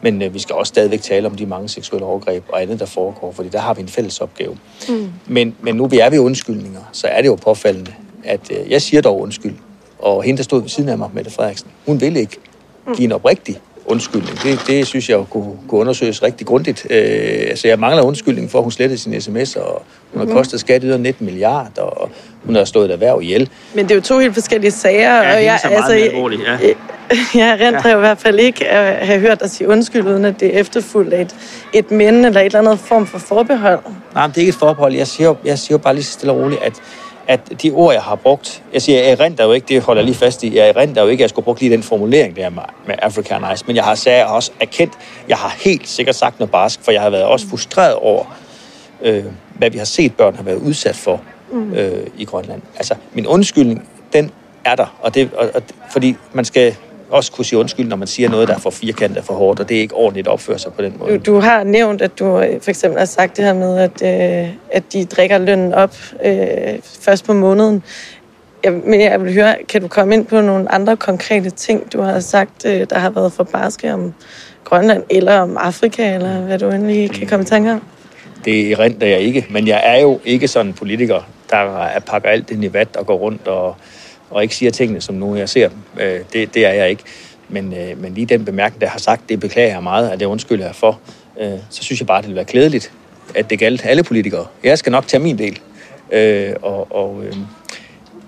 Men 0.04 0.23
øh, 0.23 0.34
vi 0.34 0.38
skal 0.38 0.54
også 0.54 0.68
stadigvæk 0.68 1.02
tale 1.02 1.26
om 1.26 1.34
de 1.34 1.46
mange 1.46 1.68
seksuelle 1.68 2.06
overgreb 2.06 2.44
og 2.49 2.62
andet, 2.62 2.80
der 2.80 2.87
foregår, 2.87 3.32
fordi 3.32 3.49
der 3.49 3.58
har 3.58 3.75
vi 3.75 3.80
en 3.80 3.88
fælles 3.88 4.20
opgave. 4.20 4.58
Mm. 4.88 5.12
Men, 5.26 5.56
men 5.61 5.75
nu 5.75 5.87
vi 5.87 5.99
er 5.99 6.11
ved 6.11 6.18
undskyldninger, 6.18 6.80
så 6.92 7.06
er 7.06 7.20
det 7.23 7.28
jo 7.28 7.34
påfaldende, 7.34 7.94
at 8.25 8.40
øh, 8.50 8.70
jeg 8.70 8.82
siger 8.82 9.02
dog 9.02 9.20
undskyld. 9.20 9.54
Og 9.99 10.23
hende, 10.23 10.37
der 10.37 10.42
stod 10.42 10.61
ved 10.61 10.68
siden 10.68 10.88
af 10.88 10.99
mig, 10.99 11.11
Mette 11.14 11.30
Frederiksen, 11.30 11.68
hun 11.87 12.00
vil 12.00 12.16
ikke 12.16 12.37
give 12.96 13.04
en 13.04 13.12
oprigtig 13.12 13.61
undskyldning. 13.87 14.42
Det, 14.42 14.61
det 14.66 14.87
synes 14.87 15.08
jeg 15.08 15.25
kunne, 15.30 15.52
kunne 15.68 15.80
undersøges 15.80 16.23
rigtig 16.23 16.46
grundigt. 16.46 16.87
Øh, 16.90 17.46
altså, 17.49 17.68
jeg 17.68 17.78
mangler 17.78 18.02
undskyldning 18.02 18.50
for, 18.50 18.58
at 18.58 18.62
hun 18.62 18.73
slettede 18.73 18.99
sin 18.99 19.20
sms, 19.20 19.56
og 19.56 19.82
hun 20.12 20.20
har 20.20 20.26
mhm. 20.26 20.34
kostet 20.34 20.61
skatteyder 20.61 20.96
19 20.96 21.26
milliarder, 21.26 21.82
og 21.82 22.11
hun 22.44 22.54
har 22.54 22.64
stået 22.64 22.90
erhverv 22.90 23.23
ihjel. 23.23 23.50
Men 23.75 23.84
det 23.84 23.90
er 23.90 23.94
jo 23.94 24.00
to 24.00 24.18
helt 24.18 24.34
forskellige 24.34 24.70
sager. 24.70 25.23
Ja, 25.23 25.37
og 25.37 25.44
jeg, 25.44 25.61
er 25.64 25.68
altså, 25.68 25.92
alvorligt, 25.92 26.42
ja. 26.42 26.58
Jeg 27.35 27.59
rent 27.61 27.85
ja. 27.85 27.97
i 27.97 27.99
hvert 27.99 28.18
fald 28.18 28.38
ikke 28.38 28.68
at 28.68 29.06
have 29.06 29.21
hørt 29.21 29.40
dig 29.40 29.50
sige 29.50 29.68
undskyld, 29.68 30.06
uden 30.06 30.25
at 30.25 30.40
det 30.40 30.56
er 30.56 30.61
efterfuldt 30.61 31.14
af 31.14 31.21
et, 31.21 31.37
et 31.73 31.90
minde 31.90 32.28
eller 32.28 32.40
et 32.40 32.47
eller 32.47 32.59
andet 32.59 32.78
form 32.78 33.06
for 33.06 33.18
forbehold. 33.18 33.78
Nej, 34.14 34.26
det 34.26 34.37
er 34.37 34.40
ikke 34.40 34.50
et 34.50 34.54
forbehold. 34.54 34.94
Jeg 34.94 35.06
siger, 35.06 35.35
jeg 35.44 35.59
siger 35.59 35.78
bare 35.78 35.94
lige 35.94 36.04
stille 36.04 36.33
og 36.33 36.38
roligt, 36.38 36.62
at 36.62 36.73
at 37.28 37.62
de 37.62 37.71
ord, 37.71 37.92
jeg 37.92 38.02
har 38.02 38.14
brugt, 38.14 38.62
jeg 38.73 38.83
siger, 38.83 38.99
jeg 38.99 39.11
erindrer 39.11 39.44
jo 39.44 39.52
ikke, 39.52 39.66
det 39.68 39.83
holder 39.83 40.02
jeg 40.02 40.06
lige 40.06 40.16
fast 40.16 40.42
i, 40.42 40.56
jeg 40.56 40.68
erindrer 40.68 41.02
jo 41.02 41.09
ikke, 41.09 41.21
at 41.21 41.23
jeg 41.23 41.30
skulle 41.30 41.44
bruge 41.44 41.59
lige 41.61 41.73
den 41.73 41.83
formulering 41.83 42.37
der 42.37 42.50
med, 42.50 42.62
med 42.87 42.94
African 43.02 43.44
Ice, 43.54 43.64
men 43.66 43.76
jeg 43.76 43.85
har, 43.85 44.02
jeg 44.06 44.26
har 44.26 44.35
også 44.35 44.50
erkendt, 44.61 44.92
jeg 45.28 45.37
har 45.37 45.56
helt 45.64 45.88
sikkert 45.88 46.14
sagt 46.14 46.38
noget 46.38 46.50
barsk, 46.50 46.80
for 46.83 46.92
jeg 46.92 47.00
har 47.00 47.11
været 47.11 47.25
også 47.25 47.49
frustreret 47.49 47.94
over 47.94 48.25
øh, 49.02 49.25
hvad 49.54 49.71
vi 49.71 49.78
har 49.78 49.85
set 49.85 50.14
børn 50.16 50.37
har 50.37 50.42
været 50.42 50.56
udsat 50.56 50.97
for 50.97 51.21
øh, 51.75 52.06
i 52.18 52.25
Grønland. 52.25 52.62
Altså, 52.76 52.94
min 53.12 53.26
undskyldning, 53.26 53.88
den 54.12 54.30
er 54.64 54.75
der, 54.75 54.97
og 55.00 55.14
det, 55.14 55.30
og, 55.37 55.50
og, 55.54 55.62
fordi 55.90 56.16
man 56.33 56.44
skal 56.44 56.76
også 57.11 57.32
kunne 57.32 57.44
sige 57.44 57.58
undskyld, 57.58 57.88
når 57.88 57.96
man 57.96 58.08
siger 58.08 58.28
noget, 58.28 58.49
der 58.49 58.54
er 58.54 58.58
for 58.58 58.70
firkantet 58.70 59.18
og 59.18 59.25
for 59.25 59.34
hårdt, 59.34 59.61
og 59.61 59.68
det 59.68 59.76
er 59.76 59.80
ikke 59.80 59.94
ordentligt 59.94 60.28
opført 60.28 60.61
sig 60.61 60.73
på 60.73 60.82
den 60.82 60.94
måde. 60.99 61.18
Du, 61.18 61.34
du 61.34 61.40
har 61.40 61.64
nævnt, 61.64 62.02
at 62.02 62.18
du 62.18 62.40
øh, 62.40 62.61
for 62.61 62.70
eksempel 62.70 62.99
har 62.99 63.06
sagt 63.06 63.37
det 63.37 63.44
her 63.44 63.54
med, 63.54 63.78
at, 63.78 64.02
øh, 64.02 64.49
at 64.70 64.92
de 64.92 65.04
drikker 65.04 65.38
lønnen 65.38 65.75
op 65.75 65.96
øh, 66.25 66.34
først 66.82 67.25
på 67.25 67.32
måneden. 67.32 67.82
Jeg, 68.64 68.73
men 68.73 69.00
jeg 69.00 69.25
vil 69.25 69.34
høre, 69.34 69.56
kan 69.68 69.80
du 69.80 69.88
komme 69.88 70.14
ind 70.14 70.26
på 70.26 70.40
nogle 70.40 70.73
andre 70.73 70.96
konkrete 70.96 71.50
ting, 71.50 71.92
du 71.92 72.00
har 72.00 72.20
sagt, 72.20 72.66
øh, 72.66 72.87
der 72.90 72.99
har 72.99 73.11
været 73.11 73.32
for 73.32 73.44
barske 73.44 73.94
om 73.94 74.14
Grønland, 74.64 75.02
eller 75.11 75.38
om 75.38 75.56
Afrika, 75.56 76.14
eller 76.14 76.40
hvad 76.40 76.58
du 76.58 76.70
endelig 76.70 77.11
kan 77.11 77.26
komme 77.26 77.42
i 77.42 77.46
tanke 77.46 77.73
om? 77.73 77.82
Det 78.44 78.73
erindrer 78.73 79.08
jeg 79.08 79.20
ikke, 79.20 79.46
men 79.50 79.68
jeg 79.68 79.82
er 79.84 80.00
jo 80.00 80.20
ikke 80.25 80.49
sådan 80.49 80.66
en 80.66 80.73
politiker, 80.73 81.20
der 81.50 81.88
pakker 82.06 82.28
alt 82.28 82.49
det 82.49 82.64
i 82.64 82.73
vat 82.73 82.96
og 82.96 83.06
går 83.06 83.16
rundt 83.16 83.49
og, 83.49 83.76
og 84.30 84.42
ikke 84.42 84.56
siger 84.56 84.70
tingene, 84.70 85.00
som 85.00 85.14
nu 85.14 85.36
jeg 85.36 85.48
ser 85.48 85.68
dem. 85.68 85.78
Øh, 86.00 86.20
det, 86.32 86.54
det 86.54 86.66
er 86.66 86.72
jeg 86.72 86.90
ikke. 86.90 87.02
Men, 87.48 87.74
øh, 87.74 88.02
men 88.02 88.14
lige 88.14 88.26
den 88.26 88.44
bemærkning, 88.44 88.80
der 88.80 88.88
har 88.88 88.98
sagt, 88.98 89.28
det 89.28 89.40
beklager 89.40 89.72
jeg 89.72 89.82
meget, 89.82 90.10
at 90.10 90.20
det 90.20 90.26
undskylder 90.26 90.66
jeg 90.66 90.74
for. 90.74 91.00
Øh, 91.40 91.58
så 91.70 91.82
synes 91.82 92.00
jeg 92.00 92.06
bare, 92.06 92.20
det 92.20 92.28
vil 92.28 92.36
være 92.36 92.44
klædeligt, 92.44 92.92
at 93.34 93.50
det 93.50 93.58
galt 93.58 93.86
alle 93.86 94.02
politikere. 94.02 94.46
Jeg 94.64 94.78
skal 94.78 94.90
nok 94.90 95.06
tage 95.06 95.22
min 95.22 95.38
del. 95.38 95.60
Øh, 96.12 96.54
og, 96.62 96.92
og 96.92 97.24
øh, 97.24 97.36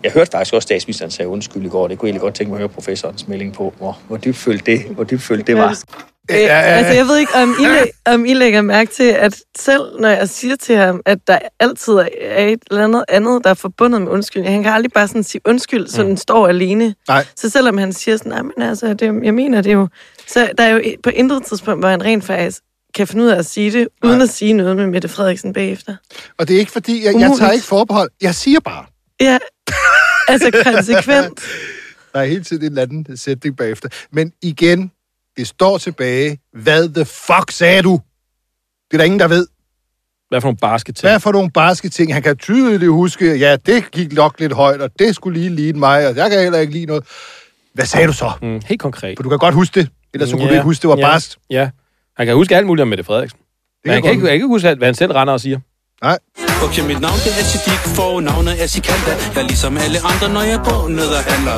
jeg 0.02 0.12
hørte 0.12 0.30
faktisk 0.30 0.54
også, 0.54 0.56
at 0.56 0.62
statsministeren 0.62 1.10
sagde 1.10 1.28
undskyld 1.28 1.64
i 1.64 1.68
går. 1.68 1.88
Det 1.88 1.98
kunne 1.98 2.06
jeg 2.06 2.10
egentlig 2.10 2.20
godt 2.20 2.34
tænke 2.34 2.50
mig 2.50 2.56
at 2.56 2.60
høre 2.60 2.68
professorens 2.68 3.28
melding 3.28 3.54
på, 3.54 3.74
hvor, 3.78 3.98
hvor 4.08 4.16
dybfølt 4.16 4.66
det, 4.66 4.80
hvor 4.80 5.04
dybfølt 5.04 5.46
det 5.46 5.56
var. 5.56 6.15
Ja, 6.30 6.36
ja, 6.36 6.46
ja. 6.46 6.60
Altså, 6.62 6.92
jeg 6.92 7.06
ved 7.06 7.18
ikke, 7.18 7.32
om 7.34 7.56
I, 7.60 7.64
læ- 7.66 8.14
om 8.14 8.24
I 8.24 8.34
lægger 8.34 8.62
mærke 8.62 8.92
til, 8.92 9.04
at 9.04 9.36
selv 9.58 9.82
når 10.00 10.08
jeg 10.08 10.28
siger 10.28 10.56
til 10.56 10.76
ham, 10.76 11.00
at 11.06 11.18
der 11.26 11.38
altid 11.60 11.92
er 11.92 12.46
et 12.46 12.62
eller 12.70 12.84
andet 12.84 13.04
andet, 13.08 13.44
der 13.44 13.50
er 13.50 13.54
forbundet 13.54 14.02
med 14.02 14.12
undskyld, 14.12 14.44
han 14.44 14.62
kan 14.62 14.72
aldrig 14.72 14.92
bare 14.92 15.08
sådan 15.08 15.24
sige 15.24 15.40
undskyld, 15.44 15.88
så 15.88 16.02
mm. 16.02 16.08
den 16.08 16.16
står 16.16 16.48
alene. 16.48 16.94
Nej. 17.08 17.24
Så 17.36 17.50
selvom 17.50 17.78
han 17.78 17.92
siger 17.92 18.16
sådan, 18.16 18.32
nej, 18.32 18.42
men 18.42 18.68
altså, 18.68 18.94
det, 18.94 19.24
jeg 19.24 19.34
mener 19.34 19.62
det 19.62 19.72
jo, 19.72 19.88
så 20.26 20.50
der 20.58 20.64
er 20.64 20.68
jo 20.68 20.82
på 21.02 21.10
intet 21.10 21.46
tidspunkt, 21.46 21.82
hvor 21.82 21.88
han 21.88 22.04
rent 22.04 22.24
faktisk 22.24 22.58
kan 22.94 23.06
finde 23.06 23.24
ud 23.24 23.28
af 23.28 23.38
at 23.38 23.46
sige 23.46 23.72
det, 23.72 23.88
uden 24.04 24.16
Nej. 24.18 24.22
at 24.24 24.30
sige 24.30 24.52
noget 24.52 24.76
med 24.76 24.86
Mette 24.86 25.08
Frederiksen 25.08 25.52
bagefter. 25.52 25.96
Og 26.38 26.48
det 26.48 26.56
er 26.56 26.60
ikke 26.60 26.72
fordi, 26.72 27.04
jeg, 27.04 27.14
jeg 27.20 27.32
tager 27.38 27.52
ikke 27.52 27.66
forbehold. 27.66 28.10
Jeg 28.22 28.34
siger 28.34 28.60
bare. 28.60 28.84
Ja, 29.20 29.38
altså 30.28 30.62
konsekvent. 30.64 31.40
Der 32.14 32.22
er 32.22 32.26
hele 32.26 32.44
tiden 32.44 32.62
en 32.62 32.68
eller 32.68 32.82
anden 32.82 33.16
sætning 33.16 33.56
bagefter. 33.56 33.88
Men 34.12 34.32
igen, 34.42 34.90
det 35.36 35.46
står 35.46 35.78
tilbage. 35.78 36.38
Hvad 36.52 36.88
the 36.94 37.04
fuck 37.04 37.50
sagde 37.50 37.82
du? 37.82 38.00
Det 38.90 38.94
er 38.94 38.98
der 38.98 39.04
ingen, 39.04 39.20
der 39.20 39.28
ved. 39.28 39.46
Hvad 40.28 40.40
for 40.40 40.48
nogle 40.48 40.56
barske 40.56 40.92
ting? 40.92 41.10
Hvad 41.10 41.20
for 41.20 41.32
nogle 41.32 41.50
barske 41.50 41.88
ting? 41.88 42.14
Han 42.14 42.22
kan 42.22 42.36
tydeligt 42.36 42.90
huske, 42.90 43.36
ja, 43.36 43.56
det 43.56 43.90
gik 43.90 44.12
nok 44.12 44.40
lidt 44.40 44.52
højt, 44.52 44.80
og 44.80 44.90
det 44.98 45.14
skulle 45.14 45.40
lige 45.40 45.54
ligne 45.54 45.78
mig, 45.78 46.08
og 46.08 46.16
jeg 46.16 46.30
kan 46.30 46.40
heller 46.40 46.58
ikke 46.58 46.72
lide 46.72 46.86
noget. 46.86 47.04
Hvad 47.74 47.86
sagde 47.86 48.06
du 48.06 48.12
så? 48.12 48.32
Mm, 48.42 48.60
helt 48.66 48.80
konkret. 48.80 49.18
For 49.18 49.22
du 49.22 49.28
kan 49.28 49.38
godt 49.38 49.54
huske 49.54 49.80
det, 49.80 49.88
ellers 50.14 50.28
så 50.30 50.36
kunne 50.36 50.44
ja, 50.44 50.48
du 50.48 50.54
ikke 50.54 50.64
huske, 50.64 50.82
det 50.82 50.90
var 50.90 50.96
ja, 50.96 51.02
barst. 51.02 51.38
Ja, 51.50 51.70
han 52.16 52.26
kan 52.26 52.34
huske 52.34 52.56
alt 52.56 52.66
muligt 52.66 52.82
om 52.82 52.88
Mette 52.88 53.04
Frederiksen. 53.04 53.38
Det 53.84 53.92
han 53.92 54.02
kan 54.02 54.12
ikke, 54.12 54.32
ikke 54.32 54.46
huske, 54.46 54.74
hvad 54.74 54.88
han 54.88 54.94
selv 54.94 55.12
render 55.12 55.34
og 55.34 55.40
siger. 55.40 55.60
Nej. 56.02 56.18
Okay, 56.64 56.82
mit 56.90 57.00
navn 57.00 57.18
det 57.24 57.32
er 57.40 57.44
Siddiq, 57.50 57.82
fornavnet 57.98 58.62
er 58.62 58.66
Sikanda 58.66 59.12
Jeg 59.34 59.40
er 59.42 59.46
ligesom 59.52 59.76
alle 59.84 59.98
andre, 60.10 60.28
når 60.36 60.42
jeg 60.42 60.60
går 60.64 60.88
ned 60.88 61.10
og 61.18 61.22
handler 61.30 61.56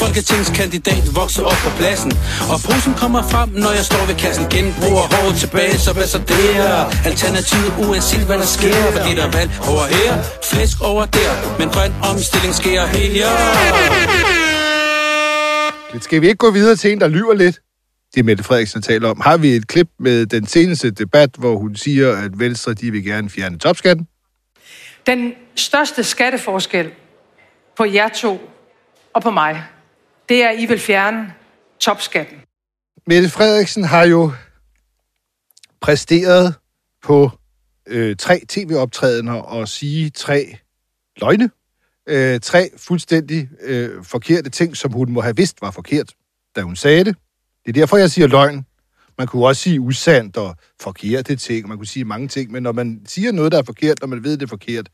Folketingskandidat 0.00 1.04
vokser 1.20 1.42
op 1.42 1.58
på 1.66 1.70
pladsen 1.78 2.12
Og 2.52 2.58
posen 2.66 2.94
kommer 3.02 3.22
frem, 3.32 3.48
når 3.64 3.72
jeg 3.78 3.84
står 3.90 4.06
ved 4.10 4.16
kassen 4.24 4.46
Genbruger 4.54 5.04
hårdt 5.14 5.36
tilbage, 5.44 5.78
så 5.78 5.92
hvad 5.92 6.06
så 6.14 6.18
det 6.18 6.46
er 6.56 6.76
Alternativet 7.08 7.72
uanset 7.84 8.24
hvad 8.28 8.38
der 8.38 8.50
sker 8.56 8.74
Fordi 8.96 9.10
der 9.18 9.24
er 9.28 9.32
valg 9.38 9.50
over 9.72 9.84
her, 9.96 10.12
flæsk 10.50 10.76
over 10.90 11.04
der 11.16 11.30
Men 11.58 11.68
grøn 11.74 11.92
omstilling 12.10 12.54
sker 12.54 12.80
her 12.86 13.28
Skal 16.00 16.20
vi 16.22 16.26
ikke 16.26 16.38
gå 16.46 16.50
videre 16.50 16.76
til 16.76 16.92
en, 16.92 17.00
der 17.00 17.08
lyver 17.08 17.34
lidt? 17.34 17.56
det 18.14 18.24
Mette 18.24 18.44
Frederiksen 18.44 18.82
taler 18.82 19.08
om. 19.08 19.20
Har 19.20 19.36
vi 19.36 19.48
et 19.48 19.66
klip 19.66 19.88
med 20.00 20.26
den 20.26 20.46
seneste 20.46 20.90
debat, 20.90 21.30
hvor 21.38 21.56
hun 21.56 21.76
siger, 21.76 22.16
at 22.16 22.30
Venstre 22.38 22.74
de 22.74 22.90
vil 22.90 23.04
gerne 23.04 23.30
fjerne 23.30 23.58
topskatten? 23.58 24.06
Den 25.06 25.34
største 25.56 26.04
skatteforskel 26.04 26.92
på 27.76 27.84
jer 27.84 28.08
to 28.08 28.50
og 29.12 29.22
på 29.22 29.30
mig, 29.30 29.64
det 30.28 30.42
er, 30.42 30.48
at 30.48 30.60
I 30.60 30.66
vil 30.66 30.78
fjerne 30.78 31.34
topskatten. 31.80 32.38
Mette 33.06 33.28
Frederiksen 33.30 33.84
har 33.84 34.06
jo 34.06 34.32
præsteret 35.80 36.54
på 37.02 37.30
øh, 37.86 38.16
tre 38.16 38.40
tv-optrædener 38.48 39.34
og 39.34 39.68
sige 39.68 40.10
tre 40.10 40.56
løgne. 41.16 41.50
Øh, 42.06 42.40
tre 42.40 42.70
fuldstændig 42.76 43.48
øh, 43.60 44.04
forkerte 44.04 44.50
ting, 44.50 44.76
som 44.76 44.92
hun 44.92 45.12
må 45.12 45.20
have 45.20 45.36
vidst 45.36 45.62
var 45.62 45.70
forkert, 45.70 46.12
da 46.56 46.60
hun 46.60 46.76
sagde 46.76 47.04
det. 47.04 47.16
Det 47.66 47.76
er 47.76 47.80
derfor, 47.80 47.96
jeg 47.96 48.10
siger 48.10 48.26
løgn. 48.26 48.66
Man 49.18 49.26
kunne 49.26 49.46
også 49.46 49.62
sige 49.62 49.80
usandt 49.80 50.36
og 50.36 50.56
forkerte 50.80 51.36
ting. 51.36 51.68
Man 51.68 51.76
kunne 51.76 51.86
sige 51.86 52.04
mange 52.04 52.28
ting, 52.28 52.52
men 52.52 52.62
når 52.62 52.72
man 52.72 53.00
siger 53.06 53.32
noget, 53.32 53.52
der 53.52 53.58
er 53.58 53.62
forkert, 53.62 54.00
når 54.00 54.08
man 54.08 54.24
ved, 54.24 54.32
det 54.32 54.42
er 54.42 54.46
forkert, 54.46 54.88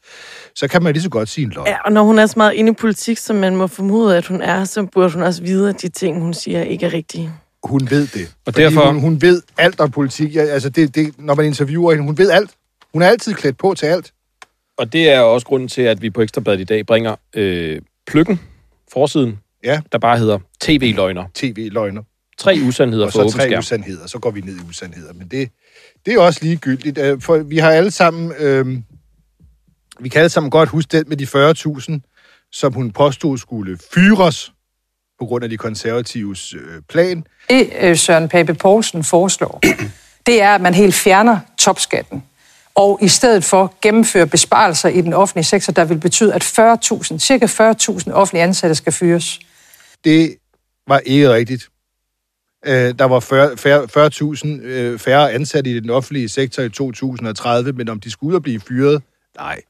så 0.54 0.68
kan 0.68 0.82
man 0.82 0.92
lige 0.92 1.02
så 1.02 1.10
godt 1.10 1.28
sige 1.28 1.44
en 1.44 1.50
løgn. 1.50 1.66
Ja, 1.66 1.76
og 1.84 1.92
når 1.92 2.02
hun 2.02 2.18
er 2.18 2.26
så 2.26 2.34
meget 2.36 2.52
inde 2.52 2.72
i 2.72 2.74
politik, 2.74 3.18
som 3.18 3.36
man 3.36 3.56
må 3.56 3.66
formode, 3.66 4.16
at 4.16 4.26
hun 4.26 4.42
er, 4.42 4.64
så 4.64 4.86
burde 4.92 5.12
hun 5.12 5.22
også 5.22 5.42
vide, 5.42 5.68
at 5.68 5.82
de 5.82 5.88
ting, 5.88 6.20
hun 6.20 6.34
siger, 6.34 6.62
ikke 6.62 6.86
er 6.86 6.92
rigtige. 6.92 7.30
Hun 7.64 7.90
ved 7.90 8.06
det. 8.06 8.34
Og 8.46 8.56
derfor... 8.56 8.86
Hun, 8.86 9.00
hun 9.00 9.22
ved 9.22 9.42
alt 9.58 9.80
om 9.80 9.90
politik. 9.90 10.34
Ja, 10.34 10.40
altså, 10.40 10.68
det, 10.68 10.94
det, 10.94 11.18
når 11.18 11.34
man 11.34 11.46
interviewer 11.46 11.92
hende, 11.92 12.04
hun 12.04 12.18
ved 12.18 12.30
alt. 12.30 12.50
Hun 12.92 13.02
er 13.02 13.06
altid 13.06 13.34
klædt 13.34 13.58
på 13.58 13.74
til 13.74 13.86
alt. 13.86 14.12
Og 14.76 14.92
det 14.92 15.10
er 15.10 15.20
også 15.20 15.46
grunden 15.46 15.68
til, 15.68 15.82
at 15.82 16.02
vi 16.02 16.10
på 16.10 16.22
Ekstrabladet 16.22 16.60
i 16.60 16.64
dag 16.64 16.86
bringer 16.86 17.16
øh, 17.34 17.80
pløkken, 18.06 18.40
forsiden, 18.92 19.38
ja. 19.64 19.80
der 19.92 19.98
bare 19.98 20.18
hedder 20.18 20.38
TV-løgner. 20.60 21.24
TV-løgner. 21.34 22.02
Tre 22.38 22.58
usandheder 22.66 23.10
for 23.10 23.18
åben 23.20 23.30
skærm. 23.30 23.50
tre 23.50 23.58
usandheder, 23.58 24.06
så 24.06 24.18
går 24.18 24.30
vi 24.30 24.40
ned 24.40 24.56
i 24.56 24.60
usandheder. 24.68 25.12
Men 25.12 25.28
det, 25.28 25.50
det 26.06 26.14
er 26.14 26.20
også 26.20 26.40
ligegyldigt. 26.42 26.98
Øh, 26.98 27.20
for 27.20 27.38
vi 27.38 27.58
har 27.58 27.70
alle 27.70 27.90
sammen... 27.90 28.32
Øh, 28.38 28.66
vi 30.00 30.08
kan 30.08 30.18
alle 30.18 30.28
sammen 30.28 30.50
godt 30.50 30.68
huske 30.68 30.98
den 30.98 31.04
med 31.08 31.16
de 31.16 31.24
40.000, 32.04 32.48
som 32.52 32.72
hun 32.72 32.90
påstod 32.90 33.38
skulle 33.38 33.78
fyres 33.94 34.52
på 35.20 35.26
grund 35.26 35.44
af 35.44 35.50
de 35.50 35.56
konservatives 35.56 36.54
øh, 36.54 36.82
plan. 36.88 37.24
Det 37.50 37.70
øh, 37.80 37.96
Søren 37.96 38.28
Pape 38.28 38.54
Poulsen 38.54 39.04
foreslår, 39.04 39.60
det 40.26 40.42
er, 40.42 40.54
at 40.54 40.60
man 40.60 40.74
helt 40.74 40.94
fjerner 40.94 41.38
topskatten 41.58 42.22
og 42.74 42.98
i 43.02 43.08
stedet 43.08 43.44
for 43.44 43.74
gennemføre 43.82 44.26
besparelser 44.26 44.88
i 44.88 45.00
den 45.00 45.12
offentlige 45.12 45.44
sektor, 45.44 45.72
der 45.72 45.84
vil 45.84 45.98
betyde, 45.98 46.34
at 46.34 46.44
40.000, 46.44 47.18
cirka 47.18 47.46
40.000 47.46 48.12
offentlige 48.12 48.42
ansatte 48.42 48.74
skal 48.74 48.92
fyres. 48.92 49.40
Det 50.04 50.36
var 50.88 50.98
ikke 50.98 51.32
rigtigt. 51.32 51.68
Øh, 52.66 52.94
der 52.98 53.04
var 53.04 53.20
40.000 54.60 54.66
øh, 54.66 54.98
færre 54.98 55.32
ansatte 55.32 55.70
i 55.70 55.80
den 55.80 55.90
offentlige 55.90 56.28
sektor 56.28 56.62
i 56.62 56.68
2030, 56.68 57.72
men 57.72 57.88
om 57.88 58.00
de 58.00 58.10
skulle 58.10 58.30
ud 58.30 58.34
og 58.34 58.42
blive 58.42 58.60
fyret, 58.60 59.02
nej. 59.36 59.60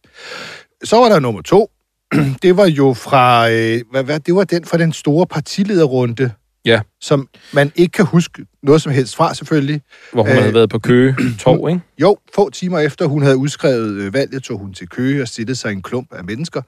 Så 0.85 0.96
var 0.96 1.09
der 1.09 1.20
nummer 1.20 1.42
to. 1.42 1.70
Det 2.42 2.57
var 2.57 2.66
jo 2.66 2.94
fra, 2.94 3.50
øh, 3.50 3.81
hvad, 3.90 4.05
hvad, 4.05 4.20
det 4.20 4.35
var 4.35 4.44
den 4.44 4.64
fra 4.64 4.78
den 4.78 4.92
store 4.92 5.26
partilederrunde, 5.26 6.31
ja. 6.64 6.81
som 7.00 7.28
man 7.52 7.72
ikke 7.76 7.92
kan 7.92 8.05
huske 8.05 8.46
noget 8.62 8.83
som 8.83 8.92
helst 8.92 9.16
fra, 9.16 9.35
selvfølgelig. 9.35 9.83
Hvor 10.12 10.22
hun 10.22 10.33
Æh, 10.33 10.38
havde 10.38 10.55
været 10.55 10.70
på 10.70 10.78
Køge 10.78 11.16
Torv, 11.40 11.68
ikke? 11.68 11.81
Jo, 11.98 12.16
få 12.35 12.50
timer 12.50 12.78
efter 12.78 13.07
hun 13.07 13.22
havde 13.22 13.37
udskrevet 13.37 14.12
valget, 14.12 14.42
tog 14.42 14.59
hun 14.59 14.74
til 14.74 14.88
Køge 14.88 15.22
og 15.22 15.28
stillede 15.28 15.55
sig 15.55 15.72
en 15.72 15.83
klump 15.83 16.12
af 16.12 16.24
mennesker. 16.24 16.62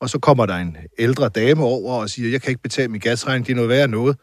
Og 0.00 0.10
så 0.10 0.18
kommer 0.18 0.46
der 0.46 0.54
en 0.54 0.76
ældre 0.98 1.28
dame 1.28 1.64
over 1.64 2.00
og 2.00 2.10
siger, 2.10 2.30
jeg 2.30 2.42
kan 2.42 2.50
ikke 2.50 2.62
betale 2.62 2.88
min 2.88 3.00
gasregning, 3.00 3.46
det 3.46 3.52
er 3.52 3.56
noget 3.56 3.68
værd 3.68 3.90
noget 3.90 4.16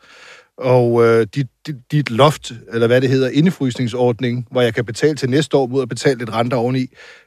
og 0.58 1.06
øh, 1.06 1.28
dit, 1.36 1.48
dit, 1.68 1.76
dit 1.92 2.10
loft, 2.12 2.52
eller 2.74 2.88
hvad 2.88 3.02
det 3.02 3.10
hedder, 3.10 3.30
indefrysningsordning, 3.30 4.48
hvor 4.52 4.62
jeg 4.62 4.74
kan 4.74 4.86
betale 4.86 5.16
til 5.16 5.30
næste 5.30 5.58
år 5.58 5.68
mod 5.68 5.82
at 5.82 5.90
betale 5.90 6.20
lidt 6.20 6.34
renter 6.34 6.58
oveni, 6.58 6.86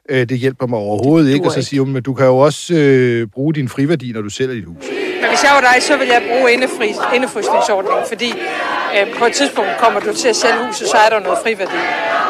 øh, 0.09 0.29
det 0.29 0.39
hjælper 0.39 0.67
mig 0.67 0.79
overhovedet 0.79 1.35
ikke. 1.35 1.47
Og 1.47 1.53
så 1.53 1.63
siger 1.63 1.83
hun, 1.83 1.97
at 1.97 2.05
du 2.05 2.15
kan 2.15 2.27
jo 2.27 2.39
også 2.39 2.75
øh, 2.75 3.27
bruge 3.27 3.55
din 3.55 3.69
friværdi, 3.69 4.13
når 4.13 4.23
du 4.23 4.31
sælger 4.31 4.55
dit 4.55 4.65
hus. 4.65 4.85
Men 5.21 5.29
hvis 5.29 5.43
jeg 5.45 5.53
var 5.55 5.61
dig, 5.73 5.83
så 5.83 5.97
vil 5.99 6.07
jeg 6.07 6.23
bruge 6.31 6.53
indefrys, 6.53 6.97
indefrysningsordningen, 7.15 8.05
fordi 8.09 8.31
øh, 8.97 9.19
på 9.19 9.25
et 9.25 9.33
tidspunkt 9.33 9.71
kommer 9.81 10.01
du 10.01 10.15
til 10.15 10.29
at 10.29 10.37
sælge 10.37 10.67
huset, 10.67 10.89
så 10.89 10.97
er 10.97 11.09
der 11.09 11.21
noget 11.21 11.39
friværdi. 11.43 11.81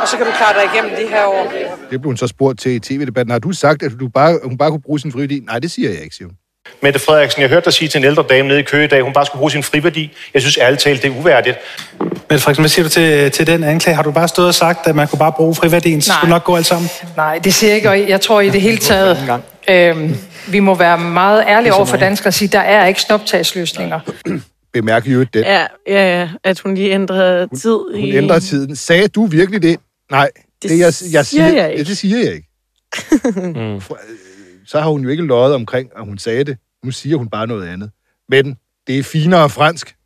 Og 0.03 0.09
så 0.09 0.17
kan 0.17 0.27
du 0.27 0.33
klare 0.33 0.55
dig 0.59 0.65
igennem 0.75 0.93
de 1.01 1.07
her 1.15 1.25
år. 1.27 1.53
Det 1.91 2.01
blev 2.01 2.09
hun 2.09 2.17
så 2.17 2.27
spurgt 2.27 2.61
til 2.61 2.73
i 2.73 2.81
tv-debatten. 2.81 3.31
Har 3.31 3.39
du 3.39 3.53
sagt, 3.53 3.83
at 3.83 3.93
du 4.01 4.09
bare, 4.09 4.39
hun 4.45 4.59
bare 4.59 4.71
kunne 4.71 4.81
bruge 4.81 5.01
sin 5.01 5.13
friværdi? 5.13 5.41
Nej, 5.41 5.59
det 5.59 5.71
siger 5.71 5.91
jeg 5.91 6.03
ikke, 6.03 6.17
siger 6.17 6.29
hun. 6.29 6.37
Mette 6.83 6.99
Frederiksen, 6.99 7.43
jeg 7.43 7.49
hørte 7.49 7.65
dig 7.65 7.73
sige 7.73 7.89
til 7.89 7.99
en 7.99 8.05
ældre 8.05 8.25
dame 8.31 8.49
nede 8.49 8.61
i 8.61 8.63
Køge 8.63 8.85
i 8.85 8.89
dag, 8.89 9.03
hun 9.03 9.13
bare 9.13 9.27
skulle 9.27 9.39
bruge 9.39 9.51
sin 9.51 9.63
friværdi. 9.63 10.13
Jeg 10.35 10.43
synes 10.43 10.59
ærligt 10.61 10.83
talt, 10.83 11.03
det 11.03 11.13
er 11.13 11.17
uværdigt. 11.21 11.57
Mette 12.01 12.39
Frederiksen, 12.39 12.63
hvad 12.63 12.69
siger 12.69 12.85
du 12.85 12.89
til, 12.89 13.31
til 13.31 13.47
den 13.47 13.65
anklage? 13.65 13.95
Har 13.95 14.03
du 14.03 14.11
bare 14.11 14.29
stået 14.29 14.49
og 14.49 14.55
sagt, 14.55 14.87
at 14.87 14.97
man 14.97 15.09
kunne 15.09 15.19
bare 15.19 15.33
bruge 15.33 15.55
friværdien, 15.55 16.01
så 16.01 16.13
skulle 16.13 16.31
nok 16.31 16.45
gå 16.45 16.57
alt 16.57 16.67
sammen? 16.67 16.91
Nej, 17.17 17.39
det 17.39 17.55
siger 17.55 17.71
jeg 17.71 17.77
ikke, 17.77 17.91
og 17.91 18.09
jeg 18.09 18.21
tror 18.21 18.41
i 18.41 18.51
det 18.51 18.61
hele 18.61 18.77
taget, 18.77 19.43
øhm, 19.69 20.17
vi 20.49 20.61
må 20.61 20.75
være 20.75 20.99
meget 20.99 21.45
ærlige 21.49 21.75
over 21.75 21.85
for 21.85 21.97
danskere 21.97 22.29
og 22.29 22.35
sige, 22.35 22.49
der 22.49 22.61
er 22.61 22.87
ikke 22.87 23.01
snoptagsløsninger. 23.01 24.01
Bemærk 24.73 25.07
jo 25.07 25.23
det. 25.23 25.41
Ja, 25.41 25.67
ja, 25.87 26.19
ja, 26.21 26.29
at 26.45 26.59
hun 26.59 26.75
lige 26.75 26.91
ændrede 26.91 27.49
tid. 27.57 27.79
Hun, 27.95 28.01
hun 28.01 28.13
ændrede 28.13 28.41
tiden. 28.41 28.77
Sagde 28.77 29.09
du 29.09 29.27
virkelig 29.27 29.63
det? 29.63 29.77
Nej, 30.11 30.31
det, 30.63 30.71
det 30.71 30.79
jeg, 30.79 30.85
jeg 30.85 30.95
siger, 30.95 31.23
siger 31.23 31.47
jeg 31.47 31.71
ikke. 31.71 31.83
Ja, 31.83 31.89
det 31.89 31.99
siger 31.99 32.19
jeg 32.19 32.35
ikke. 32.35 32.47
Mm. 33.37 33.81
Så 34.67 34.81
har 34.81 34.91
hun 34.91 35.03
jo 35.03 35.09
ikke 35.09 35.23
løjet 35.27 35.55
omkring, 35.55 35.91
at 35.97 36.05
hun 36.05 36.19
sagde 36.19 36.45
det. 36.45 36.59
Nu 36.85 36.91
siger 36.91 37.17
hun 37.17 37.29
bare 37.29 37.47
noget 37.47 37.67
andet. 37.69 37.91
Men 38.29 38.57
det 38.87 38.99
er 38.99 39.03
finere 39.03 39.51
fransk. 39.51 39.97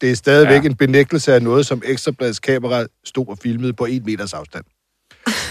Det 0.00 0.10
er 0.10 0.14
stadigvæk 0.14 0.62
ja. 0.62 0.68
En 0.68 0.76
benægtelse 0.76 1.34
af 1.34 1.42
noget, 1.42 1.66
som 1.66 1.82
Ekstrabladets 1.84 2.40
kamera 2.40 2.86
stod 3.04 3.28
og 3.28 3.38
filmede 3.38 3.72
på 3.72 3.84
en 3.84 4.02
meters 4.04 4.32
afstand. 4.32 4.64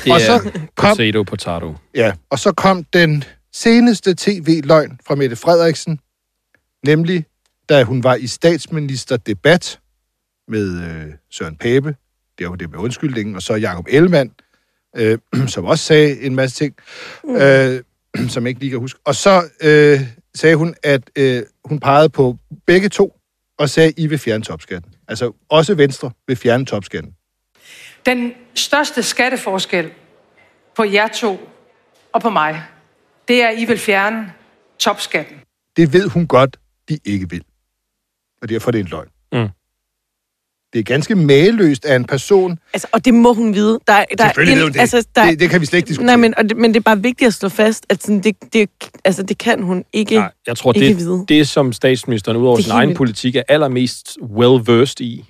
Det 0.03 0.11
Og 0.13 0.21
så 0.21 0.51
kom- 0.75 0.95
potato, 0.97 1.23
potato. 1.23 1.75
Ja, 1.95 2.13
og 2.29 2.39
så 2.39 2.51
kom 2.51 2.83
den 2.83 3.23
seneste 3.53 4.15
tv-løgn 4.17 4.99
fra 5.07 5.15
Mette 5.15 5.35
Frederiksen, 5.35 5.99
nemlig 6.85 7.25
da 7.69 7.83
hun 7.83 8.03
var 8.03 8.15
i 8.15 8.27
statsministerdebat 8.27 9.79
med 10.47 10.83
øh, 10.83 11.13
Søren 11.31 11.55
Pape, 11.55 11.95
det 12.39 12.49
var 12.49 12.55
det 12.55 12.69
med 12.69 12.79
undskyldningen, 12.79 13.35
og 13.35 13.41
så 13.41 13.55
Jacob 13.55 13.85
Ellemann, 13.89 14.31
øh, 14.97 15.17
som 15.47 15.65
også 15.65 15.85
sagde 15.85 16.21
en 16.21 16.35
masse 16.35 16.57
ting, 16.57 16.75
øh, 17.29 17.81
som 18.33 18.43
jeg 18.43 18.49
ikke 18.49 18.59
lige 18.59 18.69
kan 18.69 18.79
huske. 18.79 18.99
Og 19.05 19.15
så 19.15 19.49
øh, 19.61 19.99
sagde 20.35 20.55
hun, 20.55 20.75
at 20.83 21.01
øh, 21.15 21.43
hun 21.65 21.79
pegede 21.79 22.09
på 22.09 22.37
begge 22.65 22.89
to, 22.89 23.19
og 23.59 23.69
sagde, 23.69 23.87
at 23.87 23.93
I 23.97 24.07
vil 24.07 24.17
fjerne 24.17 24.43
topskatten. 24.43 24.93
Altså 25.07 25.31
også 25.49 25.75
Venstre 25.75 26.11
vil 26.27 26.35
fjerne 26.35 26.65
topskatten. 26.65 27.13
Den 28.05 28.33
største 28.55 29.03
skatteforskel 29.03 29.91
på 30.75 30.83
jer 30.83 31.07
to 31.07 31.49
og 32.13 32.21
på 32.21 32.29
mig, 32.29 32.63
det 33.27 33.43
er, 33.43 33.47
at 33.47 33.59
I 33.59 33.65
vil 33.65 33.77
fjerne 33.77 34.33
topskatten. 34.79 35.37
Det 35.77 35.93
ved 35.93 36.09
hun 36.09 36.27
godt, 36.27 36.59
de 36.89 36.99
ikke 37.05 37.29
vil. 37.29 37.43
Og 38.41 38.49
derfor 38.49 38.69
er 38.69 38.71
det 38.71 38.79
en 38.79 38.87
løgn. 38.87 39.09
Det 40.73 40.79
er 40.79 40.83
ganske 40.83 41.15
mageløst 41.15 41.85
af 41.85 41.95
en 41.95 42.05
person. 42.05 42.59
Altså, 42.73 42.87
og 42.91 43.05
det 43.05 43.13
må 43.13 43.33
hun 43.33 43.53
vide. 43.53 43.79
Der, 43.87 44.05
der 44.17 44.23
Selvfølgelig 44.27 44.55
ved 44.57 44.63
hun 44.63 44.73
det. 44.73 44.79
Altså, 44.79 45.07
der, 45.15 45.25
Det- 45.29 45.39
det 45.39 45.49
kan 45.49 45.61
vi 45.61 45.65
slet 45.65 45.77
ikke 45.77 45.87
diskutere. 45.87 46.05
Nej, 46.05 46.15
men, 46.15 46.33
og 46.37 46.49
det, 46.49 46.57
men 46.57 46.73
det 46.73 46.79
er 46.79 46.83
bare 46.83 47.01
vigtigt 47.01 47.27
at 47.27 47.33
slå 47.33 47.49
fast, 47.49 47.85
at 47.89 48.03
sådan, 48.03 48.19
det, 48.23 48.35
det, 48.53 48.69
altså, 49.05 49.23
det 49.23 49.37
kan 49.37 49.61
hun 49.63 49.83
ikke, 49.93 50.15
Nej, 50.15 50.31
jeg 50.47 50.57
tror, 50.57 50.73
ikke 50.73 50.87
det, 50.87 50.97
vide. 50.97 51.25
det, 51.27 51.47
som 51.47 51.73
statsministeren, 51.73 52.37
udover 52.37 52.55
Det 52.55 52.63
er 52.63 52.65
sin 52.65 52.71
egen 52.73 52.89
vildt. 52.89 52.97
politik, 52.97 53.35
er 53.35 53.43
allermest 53.47 54.17
well-versed 54.21 54.95
i, 54.99 55.25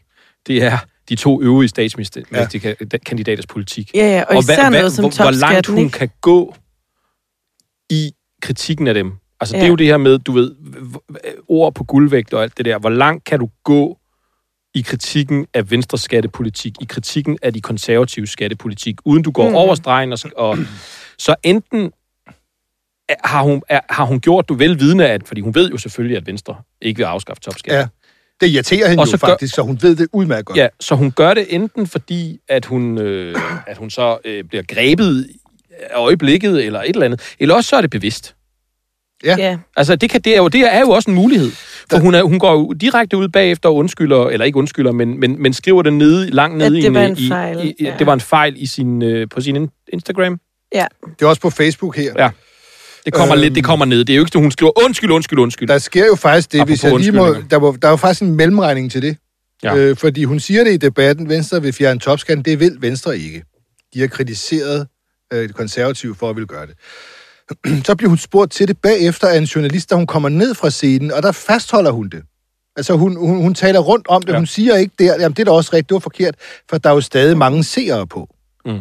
det 0.48 0.64
er 0.64 0.78
de 1.10 1.16
to 1.16 1.42
øvrige 1.42 1.70
statsministerkandidaters 1.70 3.46
politik. 3.48 3.92
Ja, 3.96 4.08
ja, 4.18 4.24
og 4.36 4.40
især 4.40 4.70
noget 4.70 4.92
som 4.94 5.04
hvor, 5.06 5.24
hvor 5.24 5.32
langt 5.32 5.68
hun 5.68 5.78
ikke? 5.78 5.90
kan 5.92 6.10
gå 6.22 6.56
i 7.90 8.12
kritikken 8.42 8.88
af 8.88 8.94
dem. 8.94 9.12
Altså, 9.42 9.54
det 9.56 9.60
er 9.60 9.66
Ja. 9.66 9.70
jo 9.70 9.76
det 9.76 9.88
her 9.88 9.98
med, 9.98 10.20
du 10.20 10.32
ved, 10.32 10.56
ord 11.48 11.74
på 11.76 11.84
guldvægt 11.84 12.34
og 12.34 12.44
alt 12.44 12.58
det 12.58 12.66
der. 12.66 12.80
Hvor 12.80 12.90
langt 12.90 13.24
kan 13.26 13.40
du 13.40 13.50
gå 13.64 13.98
i 14.80 14.82
kritikken 14.82 15.48
af 15.54 15.72
Venstres 15.72 16.02
skattepolitik, 16.02 16.74
i 16.82 16.86
kritikken 16.90 17.38
af 17.42 17.54
de 17.54 17.62
konservative 17.62 18.28
skattepolitik, 18.28 18.96
uden 19.06 19.24
du 19.24 19.32
går 19.32 19.50
Mm. 19.50 19.56
over 19.56 19.76
stregen. 19.76 20.12
Og, 20.14 20.20
og, 20.36 20.58
så 21.18 21.36
enten 21.44 21.92
har 23.24 23.42
hun, 23.44 23.62
er, 23.70 23.80
har 23.90 24.06
hun 24.06 24.20
gjort 24.20 24.50
du 24.50 24.54
vel 24.54 24.80
vidne 24.80 25.08
at, 25.08 25.28
fordi 25.28 25.42
hun 25.42 25.56
ved 25.56 25.70
jo 25.72 25.78
selvfølgelig, 25.78 26.18
at 26.18 26.28
Venstre 26.28 26.56
ikke 26.82 26.98
vil 26.98 27.04
afskaffe 27.04 27.42
topskatten. 27.42 27.80
Ja. 27.80 27.88
Det 28.42 28.48
irriterer 28.54 28.90
hende 28.90 29.02
Og 29.02 29.06
jo 29.06 29.12
så 29.12 29.18
gør- 29.18 29.28
faktisk, 29.28 29.56
så 29.56 29.62
hun 29.62 29.80
ved 29.82 29.96
det 29.96 30.08
udmærket 30.14 30.46
godt. 30.46 30.58
Ja, 30.58 30.68
så 30.80 30.96
hun 30.96 31.12
gør 31.12 31.34
det 31.34 31.46
enten 31.50 31.88
fordi, 31.88 32.40
at 32.48 32.66
hun, 32.66 32.98
øh, 32.98 33.36
at 33.68 33.78
hun 33.78 33.90
så 33.90 34.18
øh, 34.26 34.44
bliver 34.44 34.64
grebet 34.68 35.30
af 35.80 35.96
øjeblikket, 35.98 36.66
eller 36.66 36.82
et 36.82 36.90
eller 36.90 37.06
andet, 37.06 37.22
eller 37.40 37.56
også 37.56 37.68
så 37.70 37.76
er 37.76 37.82
det 37.82 37.90
bevidst. 37.90 38.36
Ja. 39.24 39.36
ja. 39.38 39.58
Altså, 39.78 39.96
det, 39.96 40.10
kan, 40.10 40.22
det, 40.22 40.34
er 40.34 40.38
jo, 40.38 40.48
det 40.48 40.62
er 40.74 40.80
jo 40.80 40.90
også 40.90 41.10
en 41.12 41.16
mulighed. 41.16 41.52
For 41.92 42.00
hun, 42.00 42.16
er, 42.16 42.24
hun 42.24 42.40
går 42.40 42.74
direkte 42.74 43.18
ud 43.18 43.28
bagefter 43.30 43.70
og 43.70 43.76
undskylder, 43.76 44.28
eller 44.30 44.46
ikke 44.46 44.58
undskylder, 44.58 44.92
men, 44.92 45.20
men, 45.20 45.42
men 45.42 45.54
skriver 45.54 45.82
det 45.82 45.94
nede, 45.94 46.30
langt 46.30 46.58
nede 46.58 46.76
det 46.76 46.84
i, 46.84 46.94
var 46.94 47.02
en 47.02 47.18
i, 47.18 47.28
fejl, 47.28 47.58
i, 47.66 47.76
i 47.80 47.84
ja. 47.84 47.94
det 48.00 48.08
var 48.08 48.14
en 48.14 48.20
fejl 48.22 48.54
i 48.58 48.66
sin, 48.66 49.02
øh, 49.02 49.28
på 49.30 49.42
sin 49.42 49.56
in- 49.56 49.86
Instagram. 49.94 50.40
Ja. 50.76 50.86
Det 51.20 51.22
er 51.22 51.26
også 51.30 51.42
på 51.42 51.50
Facebook 51.50 51.96
her. 51.98 52.14
Ja. 52.18 52.30
Det 53.06 53.14
kommer, 53.14 53.36
Øhm. 53.36 53.42
lidt, 53.42 53.56
det 53.56 53.64
kommer 53.64 53.86
ned. 53.86 54.06
Det 54.06 54.14
er 54.14 54.18
jo 54.18 54.22
ikke, 54.22 54.32
så 54.32 54.40
hun 54.40 54.52
skriver 54.52 54.84
undskyld, 54.86 55.12
undskyld, 55.12 55.40
undskyld. 55.40 55.68
Der 55.68 55.78
sker 55.78 56.06
jo 56.06 56.16
faktisk 56.16 56.52
det, 56.52 56.66
hvis 56.66 56.84
jeg 56.84 56.90
Apropos 56.90 57.06
lige 57.06 57.16
må... 57.16 57.36
Der, 57.52 57.58
var, 57.58 57.72
der 57.72 57.88
er 57.88 57.92
jo 57.92 57.98
faktisk 57.98 58.22
en 58.22 58.36
mellemregning 58.36 58.92
til 58.92 59.02
det. 59.02 59.18
Ja. 59.64 59.76
Øh, 59.76 59.98
fordi 59.98 60.24
hun 60.24 60.40
siger 60.40 60.64
det 60.64 60.74
i 60.74 60.78
debatten, 60.78 61.30
Venstre 61.30 61.62
vil 61.62 61.74
fjerne 61.74 62.00
topskatten. 62.00 62.46
Det 62.46 62.60
vil 62.60 62.78
Venstre 62.80 63.18
ikke. 63.18 63.44
De 63.94 64.00
har 64.00 64.08
kritiseret 64.08 64.88
øh, 65.34 65.40
det 65.48 65.56
konservative 65.56 66.16
for 66.16 66.30
at 66.30 66.36
ville 66.36 66.48
gøre 66.48 66.66
det. 66.66 66.76
så 67.86 67.96
bliver 67.96 68.10
hun 68.10 68.18
spurgt 68.18 68.52
til 68.52 68.68
det 68.68 68.78
bagefter 68.78 69.28
af 69.28 69.38
en 69.38 69.44
journalist, 69.44 69.90
da 69.90 69.96
hun 69.96 70.08
kommer 70.08 70.30
ned 70.30 70.56
fra 70.56 70.70
scenen, 70.70 71.12
og 71.12 71.24
der 71.24 71.32
fastholder 71.32 71.92
hun 71.92 72.10
det. 72.10 72.24
Altså, 72.76 72.94
hun, 72.94 73.16
hun, 73.16 73.42
hun 73.42 73.54
taler 73.54 73.80
rundt 73.80 74.08
om 74.08 74.22
det. 74.22 74.34
Ja. 74.34 74.38
Hun 74.38 74.46
siger 74.46 74.76
ikke 74.76 74.94
der, 75.00 75.16
jamen 75.20 75.32
det 75.32 75.40
er 75.40 75.46
da 75.46 75.52
også 75.52 75.70
rigtigt, 75.74 75.90
det 75.90 75.94
var 75.94 76.00
forkert, 76.00 76.36
for 76.70 76.78
der 76.78 76.90
er 76.90 76.94
jo 76.94 77.02
stadig 77.02 77.38
mange 77.38 77.64
seere 77.64 78.08
på. 78.08 78.30
Mm. 78.66 78.80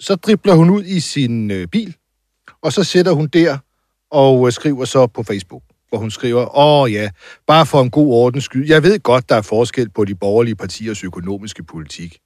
Så 0.00 0.14
dribler 0.14 0.54
hun 0.54 0.70
ud 0.70 0.84
i 0.84 1.00
sin 1.00 1.50
øh, 1.50 1.66
bil, 1.66 1.96
og 2.62 2.72
så 2.72 2.84
sætter 2.84 3.12
hun 3.12 3.26
der 3.26 3.58
og 4.10 4.46
øh, 4.46 4.52
skriver 4.52 4.84
så 4.84 5.06
på 5.06 5.22
Facebook, 5.22 5.62
hvor 5.88 5.98
hun 5.98 6.10
skriver, 6.10 6.58
åh 6.58 6.92
ja, 6.92 7.10
bare 7.46 7.66
for 7.66 7.82
en 7.82 7.90
god 7.90 8.12
ordens 8.12 8.44
skyld. 8.44 8.68
Jeg 8.68 8.82
ved 8.82 9.00
godt, 9.00 9.28
der 9.28 9.34
er 9.34 9.42
forskel 9.42 9.90
på 9.90 10.04
de 10.04 10.14
borgerlige 10.14 10.56
partiers 10.56 11.04
økonomiske 11.04 11.62
politik. 11.62 12.18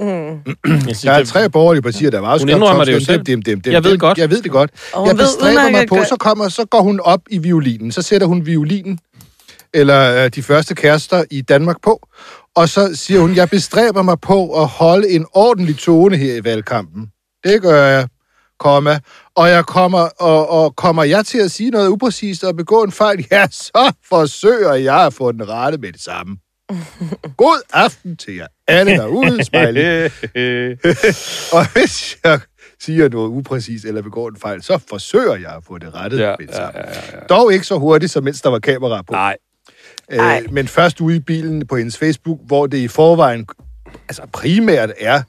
Mm. 0.00 0.54
Der 1.02 1.12
er 1.12 1.24
tre 1.24 1.50
borgerlige 1.50 1.82
partier, 1.82 2.10
der 2.10 2.20
var 2.20 2.38
Hun 2.38 2.48
indrømmer 2.48 2.84
det 2.84 2.92
jo 2.92 3.00
selv. 3.00 3.22
Dem, 3.22 3.42
dem, 3.42 3.60
dem, 3.60 3.72
Jeg 3.72 3.84
ved 3.84 3.90
dem. 3.90 3.98
godt. 3.98 4.18
Jeg 4.18 4.30
ved 4.30 4.42
det 4.42 4.50
godt. 4.50 4.70
Og 4.92 4.98
hun 5.00 5.08
Jeg 5.08 5.16
bestræber 5.16 5.70
mig 5.70 5.88
på, 5.88 5.96
så, 6.08 6.16
kommer, 6.20 6.48
så 6.48 6.64
går 6.64 6.80
hun 6.80 7.00
op 7.00 7.20
i 7.30 7.38
violinen. 7.38 7.92
Så 7.92 8.02
sætter 8.02 8.26
hun 8.26 8.46
violinen, 8.46 8.98
eller 9.74 10.24
øh, 10.24 10.30
de 10.34 10.42
første 10.42 10.74
kærester 10.74 11.24
i 11.30 11.40
Danmark 11.40 11.76
på, 11.82 12.08
og 12.56 12.68
så 12.68 12.90
siger 12.94 13.20
hun, 13.20 13.36
jeg 13.36 13.50
bestræber 13.50 14.02
mig 14.02 14.20
på 14.20 14.62
at 14.62 14.66
holde 14.68 15.08
en 15.10 15.26
ordentlig 15.32 15.78
tone 15.78 16.16
her 16.16 16.34
i 16.34 16.44
valgkampen. 16.44 17.06
Det 17.44 17.62
gør 17.62 17.86
jeg, 17.86 18.08
komma. 18.58 18.98
Og 19.36 19.48
jeg 19.48 19.66
kommer, 19.66 20.08
og, 20.20 20.50
og 20.50 20.76
kommer 20.76 21.04
jeg 21.04 21.26
til 21.26 21.38
at 21.38 21.50
sige 21.50 21.70
noget 21.70 21.88
upræcist 21.88 22.44
og 22.44 22.56
begå 22.56 22.82
en 22.82 22.92
fejl, 22.92 23.26
ja, 23.32 23.46
så 23.50 23.92
forsøger 24.08 24.74
jeg 24.74 25.06
at 25.06 25.14
få 25.14 25.32
den 25.32 25.48
rette 25.48 25.78
med 25.78 25.92
det 25.92 26.02
samme. 26.02 26.36
God 27.36 27.62
aften 27.72 28.16
til 28.16 28.36
jer 28.36 28.46
alle 28.68 28.92
derude, 28.92 29.44
smiley. 29.44 30.04
og 31.56 31.72
hvis 31.72 32.18
jeg 32.24 32.40
siger 32.80 33.08
noget 33.08 33.28
upræcist 33.28 33.84
eller 33.84 34.02
begår 34.02 34.28
en 34.28 34.36
fejl, 34.36 34.62
så 34.62 34.78
forsøger 34.88 35.36
jeg 35.36 35.50
at 35.56 35.64
få 35.66 35.78
det 35.78 35.94
rettet 35.94 36.18
Ja, 36.18 36.34
med 36.38 36.46
ja, 36.48 36.62
ja, 36.62 36.70
ja, 36.74 36.82
ja. 37.12 37.18
Dog 37.28 37.52
ikke 37.52 37.66
så 37.66 37.78
hurtigt, 37.78 38.12
som 38.12 38.24
mens 38.24 38.40
der 38.42 38.50
var 38.50 38.58
kamera 38.58 39.02
på. 39.02 39.12
Nej. 39.12 39.36
Øh, 40.10 40.52
men 40.52 40.68
først 40.68 41.00
ude 41.00 41.16
i 41.16 41.20
bilen 41.20 41.66
på 41.66 41.76
hendes 41.76 41.98
Facebook, 41.98 42.38
hvor 42.46 42.66
det 42.66 42.78
i 42.78 42.88
forvejen 42.88 43.46
altså 44.08 44.22
primært 44.32 44.90
er 44.98 45.22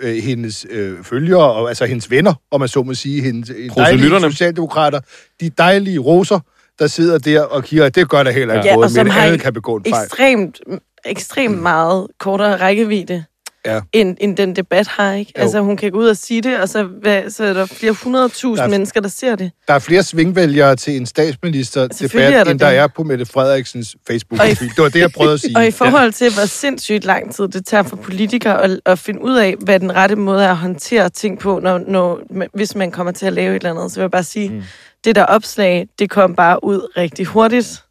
øh, 0.00 0.22
hendes 0.22 0.66
øh, 0.70 1.04
følgere, 1.04 1.52
og, 1.52 1.68
altså 1.68 1.86
hendes 1.86 2.10
venner, 2.10 2.34
om 2.50 2.60
man 2.60 2.68
så 2.68 2.82
må 2.82 2.94
sige, 2.94 3.22
hendes 3.22 3.50
øh, 3.50 3.70
dejlige 3.76 4.20
socialdemokrater, 4.20 5.00
de 5.40 5.50
dejlige 5.50 5.98
roser, 5.98 6.40
der 6.78 6.86
sidder 6.86 7.18
der 7.18 7.40
og 7.42 7.64
kigger, 7.64 7.88
det 7.88 8.08
gør 8.08 8.22
der 8.22 8.30
heller 8.30 8.54
ikke 8.54 8.80
Ja, 8.80 8.88
som 8.88 9.06
men 9.06 9.14
alle 9.16 9.38
kan 9.38 9.52
begå 9.52 9.76
en 9.76 9.84
fejl. 9.90 10.04
ekstremt, 10.04 10.60
ekstremt 11.04 11.62
meget 11.62 12.06
kortere 12.20 12.56
rækkevidde, 12.56 13.24
Ja. 13.66 13.80
end, 13.92 14.16
end 14.20 14.36
den 14.36 14.56
debat 14.56 14.86
har, 14.86 15.12
ikke? 15.12 15.32
Jo. 15.36 15.42
Altså, 15.42 15.60
hun 15.60 15.76
kan 15.76 15.90
gå 15.92 15.98
ud 15.98 16.06
og 16.08 16.16
sige 16.16 16.40
det, 16.40 16.58
og 16.60 16.68
så, 16.68 16.82
hvad, 16.82 17.30
så 17.30 17.44
er 17.44 17.52
der 17.52 17.66
flere 17.66 17.92
hundredtusind 17.92 18.56
Der 18.56 18.62
er- 18.62 18.68
mennesker, 18.68 19.00
der 19.00 19.08
ser 19.08 19.36
det. 19.36 19.50
Der 19.68 19.74
er 19.74 19.78
flere 19.78 20.02
svingvælgere 20.02 20.76
til 20.76 20.96
en 20.96 21.02
er 21.02 21.06
statsminister-debat, 21.06 22.32
der 22.32 22.44
end 22.50 22.58
der 22.58 22.68
det. 22.70 22.78
er 22.78 22.86
på 22.86 23.02
Mette 23.02 23.26
Frederiksens 23.26 23.96
facebook 24.06 24.40
Og 24.40 24.48
i- 24.48 24.50
Det 24.54 24.70
var 24.78 24.88
det, 24.88 25.00
jeg 25.00 25.10
prøvede 25.12 25.34
at 25.34 25.40
sige. 25.40 25.56
Og 25.58 25.66
i 25.66 25.70
forhold 25.70 26.12
til, 26.12 26.32
hvor 26.34 26.46
sindssygt 26.46 27.04
lang 27.04 27.34
tid 27.34 27.48
det 27.48 27.66
tager 27.66 27.82
for 27.82 27.96
politikere 27.96 28.62
at, 28.64 28.80
at 28.86 28.98
finde 28.98 29.22
ud 29.22 29.36
af, 29.36 29.54
hvad 29.60 29.80
den 29.80 29.96
rette 29.96 30.16
måde 30.16 30.44
er 30.44 30.50
at 30.50 30.56
håndtere 30.56 31.08
ting 31.08 31.38
på, 31.38 31.60
når, 31.62 31.80
når, 31.88 32.20
hvis 32.54 32.74
man 32.74 32.90
kommer 32.90 33.12
til 33.12 33.26
at 33.26 33.32
lave 33.32 33.56
et 33.56 33.60
eller 33.60 33.70
andet, 33.78 33.92
så 33.92 33.96
vil 34.00 34.02
jeg 34.02 34.10
bare 34.10 34.22
sige, 34.24 34.48
mm. 34.48 34.62
Det 35.06 35.14
der 35.16 35.24
opslag, 35.24 35.88
det 35.98 36.10
kom 36.10 36.34
bare 36.34 36.64
ud 36.64 36.92
rigtig 36.96 37.26
hurtigt. 37.26 37.82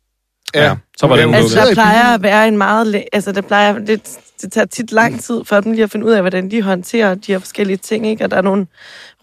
Ja, 0.55 0.75
så 0.97 1.07
var 1.07 1.15
det 1.15 1.25
Hun 1.25 1.33
Altså, 1.35 1.59
der 1.59 1.73
plejer 1.73 2.13
at 2.13 2.23
være 2.23 2.47
en 2.47 2.57
meget... 2.57 3.03
Altså, 3.13 3.31
der 3.31 3.41
plejer... 3.41 3.79
Det, 3.79 4.09
det 4.41 4.51
tager 4.51 4.65
tit 4.65 4.91
lang 4.91 5.21
tid 5.23 5.41
for 5.45 5.59
dem 5.59 5.71
lige 5.71 5.83
at 5.83 5.91
finde 5.91 6.05
ud 6.05 6.11
af, 6.11 6.21
hvordan 6.21 6.51
de 6.51 6.61
håndterer 6.61 7.15
de 7.15 7.31
her 7.31 7.39
forskellige 7.39 7.77
ting, 7.77 8.07
ikke? 8.07 8.23
Og 8.23 8.31
der 8.31 8.37
er 8.37 8.41
nogle 8.41 8.67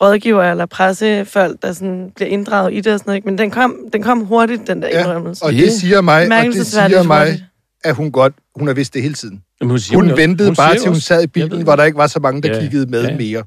rådgiver 0.03 0.43
eller 0.51 0.67
pressefolk, 0.67 1.63
der 1.63 1.73
sådan 1.73 2.13
bliver 2.17 2.29
inddraget 2.29 2.73
i 2.75 2.81
det 2.81 2.93
og 2.93 2.99
sådan 2.99 3.09
noget, 3.11 3.17
ikke? 3.17 3.29
Men 3.29 3.39
den 3.39 3.51
kom, 3.51 3.77
den 3.93 4.03
kom 4.03 4.21
hurtigt, 4.21 4.67
den 4.67 4.83
der 4.83 4.89
Ja, 4.89 5.01
indrømmelse. 5.01 5.45
og 5.45 5.53
det 5.53 5.73
siger 5.73 6.01
mig, 6.01 6.23
og 6.39 6.45
det 6.45 6.67
siger 6.67 7.03
mig, 7.03 7.43
at 7.85 7.95
hun 7.95 8.13
godt, 8.13 8.35
hun 8.57 8.67
har 8.67 8.75
vidst 8.75 8.95
det 8.95 9.03
hele 9.03 9.15
tiden. 9.15 9.43
Jamen, 9.61 9.71
hun 9.71 9.79
siger, 9.79 9.97
Hun 9.99 10.09
jo- 10.09 10.15
ventede 10.17 10.49
hun 10.49 10.57
bare 10.57 10.79
til 10.79 10.89
hun 10.91 11.01
sad 11.01 11.23
i 11.23 11.27
bilen, 11.27 11.63
hvor 11.63 11.77
der 11.77 11.85
ikke 11.85 11.99
var 11.99 12.07
så 12.07 12.21
mange, 12.21 12.43
der 12.43 12.55
Ja, 12.55 12.61
kiggede 12.61 12.87
med 12.87 13.05
ja. 13.09 13.17
mere. 13.17 13.43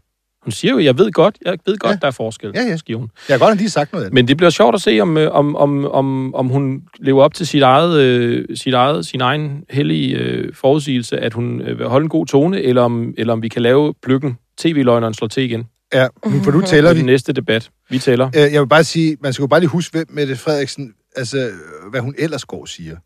Hun 0.45 0.51
siger 0.51 0.71
jo, 0.71 0.79
jeg 0.79 0.97
ved 0.97 1.11
godt, 1.11 1.37
jeg 1.45 1.57
ved 1.65 1.77
godt, 1.77 1.91
Ja. 1.91 1.97
der 2.01 2.07
er 2.07 2.11
forskel, 2.11 2.51
Ja, 2.55 2.61
ja. 2.61 2.77
siger 2.77 2.97
hun. 2.97 3.09
Jeg 3.29 3.33
har 3.39 3.47
godt 3.47 3.57
lige 3.57 3.69
sagt 3.69 3.93
noget. 3.93 4.13
Men 4.13 4.27
det 4.27 4.37
bliver 4.37 4.49
sjovt 4.49 4.75
at 4.75 4.81
se, 4.81 4.99
om, 4.99 5.17
øh, 5.17 5.31
om, 5.31 5.55
om, 5.55 5.85
om, 5.85 6.35
om 6.35 6.47
hun 6.47 6.83
lever 6.99 7.23
op 7.23 7.33
til 7.33 7.47
sit 7.47 7.61
eget, 7.61 7.99
øh, 8.01 8.45
sit 8.57 8.73
eget, 8.73 9.05
sin 9.05 9.21
egen 9.21 9.63
hellige 9.69 10.17
øh, 10.17 10.53
forudsigelse, 10.53 11.17
at 11.17 11.33
hun 11.33 11.61
øh, 11.61 11.79
vil 11.79 11.87
holde 11.87 12.03
en 12.03 12.09
god 12.09 12.25
tone, 12.25 12.61
eller 12.61 12.81
om, 12.81 13.13
eller 13.17 13.33
om 13.33 13.41
vi 13.41 13.47
kan 13.47 13.61
lave 13.61 13.93
pløkken, 14.03 14.37
tv-løgneren 14.57 15.13
slår 15.13 15.27
til 15.27 15.43
igen. 15.43 15.63
Ja, 15.93 16.07
for 16.43 16.51
nu 16.51 16.61
tæller 16.71 16.93
vi. 16.93 16.99
den 16.99 17.05
næste 17.05 17.33
debat. 17.33 17.69
Vi 17.89 17.99
tæller. 17.99 18.27
Øh, 18.35 18.53
Jeg 18.53 18.61
vil 18.61 18.67
bare 18.67 18.83
sige, 18.83 19.17
man 19.21 19.33
skal 19.33 19.43
jo 19.43 19.47
bare 19.47 19.59
lige 19.59 19.69
huske, 19.69 19.97
hvem 19.97 20.07
Mette 20.09 20.35
Frederiksen, 20.35 20.93
altså, 21.15 21.49
hvad 21.91 22.01
hun 22.01 22.15
ellers 22.17 22.45
går 22.45 22.65
siger. 22.65 22.97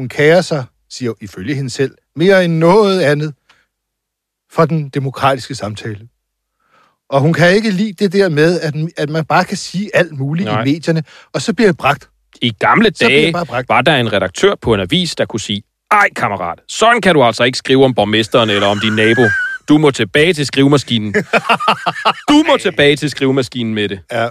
Hun 0.00 0.08
kærer 0.08 0.40
sig, 0.40 0.64
siger 0.90 1.12
ifølge 1.20 1.54
hende 1.54 1.70
selv, 1.70 1.90
mere 2.16 2.44
end 2.44 2.54
noget 2.58 3.00
andet 3.00 3.34
for 4.52 4.64
den 4.64 4.88
demokratiske 4.88 5.54
samtale. 5.54 6.08
Og 7.10 7.20
hun 7.20 7.32
kan 7.32 7.54
ikke 7.54 7.70
lide 7.70 7.92
det 7.92 8.12
der 8.12 8.28
med, 8.28 8.60
at, 8.60 8.74
at 8.96 9.10
man 9.10 9.24
bare 9.24 9.44
kan 9.44 9.56
sige 9.56 9.90
alt 9.94 10.18
muligt 10.18 10.46
Nej. 10.46 10.62
i 10.62 10.64
medierne, 10.64 11.02
og 11.32 11.42
så 11.42 11.52
bliver 11.52 11.68
det 11.68 11.76
bragt. 11.76 12.08
I 12.42 12.50
gamle 12.50 12.90
dage 12.90 13.32
var 13.68 13.82
der 13.82 13.96
en 13.96 14.12
redaktør 14.12 14.54
på 14.54 14.74
en 14.74 14.80
avis, 14.80 15.14
der 15.14 15.24
kunne 15.24 15.40
sige, 15.40 15.62
ej 15.90 16.08
kammerat, 16.16 16.58
sådan 16.68 17.00
kan 17.00 17.14
du 17.14 17.22
altså 17.22 17.44
ikke 17.44 17.58
skrive 17.58 17.84
om 17.84 17.94
borgmesteren 17.94 18.50
eller 18.50 18.66
om 18.66 18.80
din 18.80 18.92
nabo. 18.92 19.22
Du 19.68 19.78
må 19.78 19.90
tilbage 19.90 20.32
til 20.32 20.46
skrivemaskinen. 20.46 21.14
Du 22.28 22.44
må 22.48 22.56
tilbage 22.56 22.96
til 22.96 23.10
skrivemaskinen 23.10 23.74
med 23.74 23.88
det. 23.88 24.00
Ja. 24.12 24.28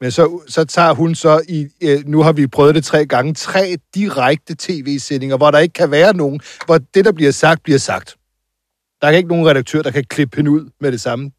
Men 0.00 0.10
så, 0.10 0.42
så 0.48 0.64
tager 0.64 0.94
hun 0.94 1.14
så 1.14 1.40
i, 1.48 1.66
øh, 1.82 2.06
nu 2.06 2.22
har 2.22 2.32
vi 2.32 2.46
prøvet 2.46 2.74
det 2.74 2.84
tre 2.84 3.06
gange, 3.06 3.34
tre 3.34 3.76
direkte 3.94 4.56
tv-sendinger, 4.58 5.36
hvor 5.36 5.50
der 5.50 5.58
ikke 5.58 5.72
kan 5.72 5.90
være 5.90 6.16
nogen, 6.16 6.40
hvor 6.66 6.78
det, 6.94 7.04
der 7.04 7.12
bliver 7.12 7.30
sagt, 7.30 7.62
bliver 7.62 7.78
sagt. 7.78 8.16
Der 9.00 9.06
er 9.08 9.10
ikke 9.10 9.28
nogen 9.28 9.46
redaktør, 9.46 9.82
der 9.82 9.90
kan 9.90 10.04
klippe 10.04 10.36
hende 10.36 10.50
ud 10.50 10.70
med 10.80 10.92
det 10.92 11.00
samme. 11.00 11.30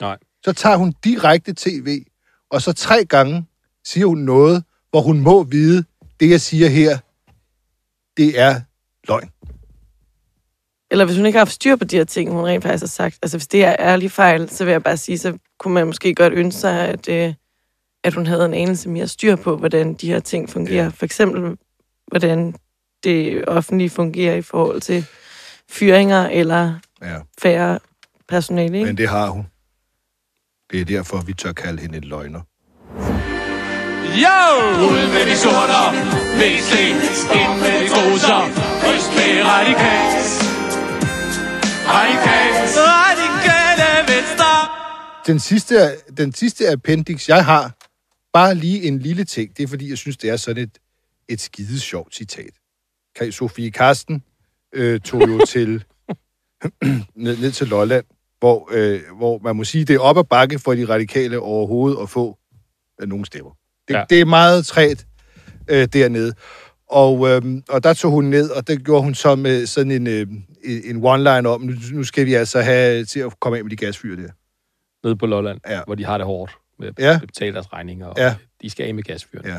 Nej. 0.00 0.16
Så 0.44 0.52
tager 0.52 0.76
hun 0.76 0.94
direkte 1.04 1.54
tv, 1.56 2.04
og 2.50 2.62
så 2.62 2.72
tre 2.72 3.04
gange 3.04 3.46
siger 3.84 4.06
hun 4.06 4.18
noget, 4.18 4.64
hvor 4.90 5.00
hun 5.00 5.20
må 5.20 5.42
vide, 5.42 5.84
det 6.20 6.30
jeg 6.30 6.40
siger 6.40 6.68
her, 6.68 6.98
det 8.16 8.40
er 8.40 8.60
løgn. 9.08 9.30
Eller 10.90 11.04
hvis 11.04 11.16
hun 11.16 11.26
ikke 11.26 11.36
har 11.38 11.44
haft 11.44 11.52
styr 11.52 11.76
på 11.76 11.84
de 11.84 11.96
her 11.96 12.04
ting, 12.04 12.32
hun 12.32 12.44
rent 12.44 12.64
faktisk 12.64 12.82
har 12.82 12.88
sagt. 12.88 13.18
Altså 13.22 13.36
hvis 13.38 13.46
det 13.46 13.64
er 13.64 13.76
ærlig 13.78 14.10
fejl, 14.10 14.48
så 14.48 14.64
vil 14.64 14.72
jeg 14.72 14.82
bare 14.82 14.96
sige, 14.96 15.18
så 15.18 15.38
kunne 15.58 15.74
man 15.74 15.86
måske 15.86 16.14
godt 16.14 16.32
ønske 16.32 16.60
sig, 16.60 16.88
at, 16.88 17.08
øh, 17.08 17.34
at 18.04 18.14
hun 18.14 18.26
havde 18.26 18.44
en 18.44 18.54
anelse 18.54 18.88
mere 18.88 19.08
styr 19.08 19.36
på, 19.36 19.56
hvordan 19.56 19.94
de 19.94 20.06
her 20.08 20.20
ting 20.20 20.50
fungerer. 20.50 20.82
Ja. 20.82 20.88
For 20.88 21.04
eksempel, 21.04 21.56
hvordan 22.06 22.54
det 23.04 23.44
offentlige 23.48 23.90
fungerer 23.90 24.34
i 24.34 24.42
forhold 24.42 24.80
til 24.80 25.06
fyringer 25.70 26.28
eller 26.28 26.78
Ja. 27.02 27.18
færre 27.38 27.78
personale. 28.28 28.76
Ikke? 28.78 28.86
Men 28.86 28.96
det 28.98 29.08
har 29.08 29.30
hun. 29.30 29.46
Det 30.70 30.80
er 30.80 30.84
derfor, 30.84 31.22
vi 31.22 31.34
tør 31.34 31.52
kalde 31.52 31.82
hende 31.82 31.96
en 31.96 32.04
løgner. 32.04 32.40
Yo! 34.24 34.38
Ud 34.90 35.02
med 35.14 35.24
de 35.30 35.36
sorter, 35.36 35.84
VC, 36.40 36.72
ind 37.40 37.54
med 37.62 37.74
de 37.82 37.88
gruser, 37.94 38.40
Øst 38.92 39.10
med 39.18 39.32
radikalt. 39.44 40.26
Radikalt. 41.88 42.76
Radikale 42.78 43.88
venstre. 44.14 44.50
Den 45.26 45.40
sidste, 45.40 45.74
den 46.16 46.32
sidste 46.34 46.68
appendix, 46.68 47.28
jeg 47.28 47.44
har, 47.44 47.76
bare 48.32 48.54
lige 48.54 48.82
en 48.82 48.98
lille 48.98 49.24
ting. 49.24 49.56
Det 49.56 49.62
er, 49.62 49.66
fordi 49.68 49.90
jeg 49.90 49.98
synes, 49.98 50.16
det 50.16 50.30
er 50.30 50.36
sådan 50.36 50.62
et, 50.62 50.78
et 51.28 51.40
skide 51.40 51.80
sjovt 51.80 52.14
citat. 52.14 52.54
Kan 53.16 53.32
Sofie 53.32 53.70
Karsten 53.70 54.22
øh, 54.72 55.00
tog 55.00 55.28
jo 55.28 55.46
til 55.46 55.84
ned, 57.24 57.36
ned 57.36 57.52
til 57.52 57.66
Lolland, 57.66 58.04
hvor, 58.38 58.68
øh, 58.72 59.00
hvor 59.16 59.38
man 59.38 59.56
må 59.56 59.64
sige, 59.64 59.84
det 59.84 59.96
er 59.96 60.00
op 60.00 60.18
ad 60.18 60.24
bakke 60.24 60.58
for 60.58 60.74
de 60.74 60.84
radikale 60.88 61.40
overhovedet 61.40 61.98
at 62.02 62.10
få 62.10 62.38
øh, 63.02 63.08
nogle 63.08 63.24
stemmer. 63.26 63.50
Det, 63.88 63.94
Ja. 63.94 64.04
det 64.10 64.20
er 64.20 64.24
meget 64.24 64.66
træt 64.66 65.06
øh, 65.70 65.88
dernede. 65.92 66.32
Og, 66.90 67.28
øh, 67.28 67.42
og 67.68 67.84
der 67.84 67.94
tog 67.94 68.10
hun 68.10 68.24
ned, 68.24 68.50
og 68.50 68.68
det 68.68 68.84
gjorde 68.84 69.02
hun 69.02 69.14
så 69.14 69.34
med 69.34 69.66
sådan 69.66 69.92
en, 69.92 70.06
øh, 70.06 70.26
en 70.64 70.96
one-line 71.04 71.46
om, 71.48 71.60
nu, 71.60 71.72
nu 71.92 72.04
skal 72.04 72.26
vi 72.26 72.34
altså 72.34 72.60
have 72.60 73.04
til 73.04 73.20
at 73.20 73.40
komme 73.40 73.58
af 73.58 73.64
med 73.64 73.70
de 73.70 73.76
gasfyr 73.76 74.16
der. 74.16 74.28
Nede 75.04 75.16
på 75.16 75.26
Lolland, 75.26 75.60
Ja. 75.68 75.80
hvor 75.86 75.94
de 75.94 76.04
har 76.04 76.18
det 76.18 76.26
hårdt 76.26 76.52
med 76.78 76.88
at 76.88 76.98
Ja. 76.98 77.18
betale 77.26 77.54
deres 77.54 77.72
regninger. 77.72 78.06
Og 78.06 78.14
Ja. 78.18 78.34
De 78.62 78.70
skal 78.70 78.86
af 78.86 78.94
med 78.94 79.02
gasfyrene. 79.02 79.48
Ja. 79.48 79.58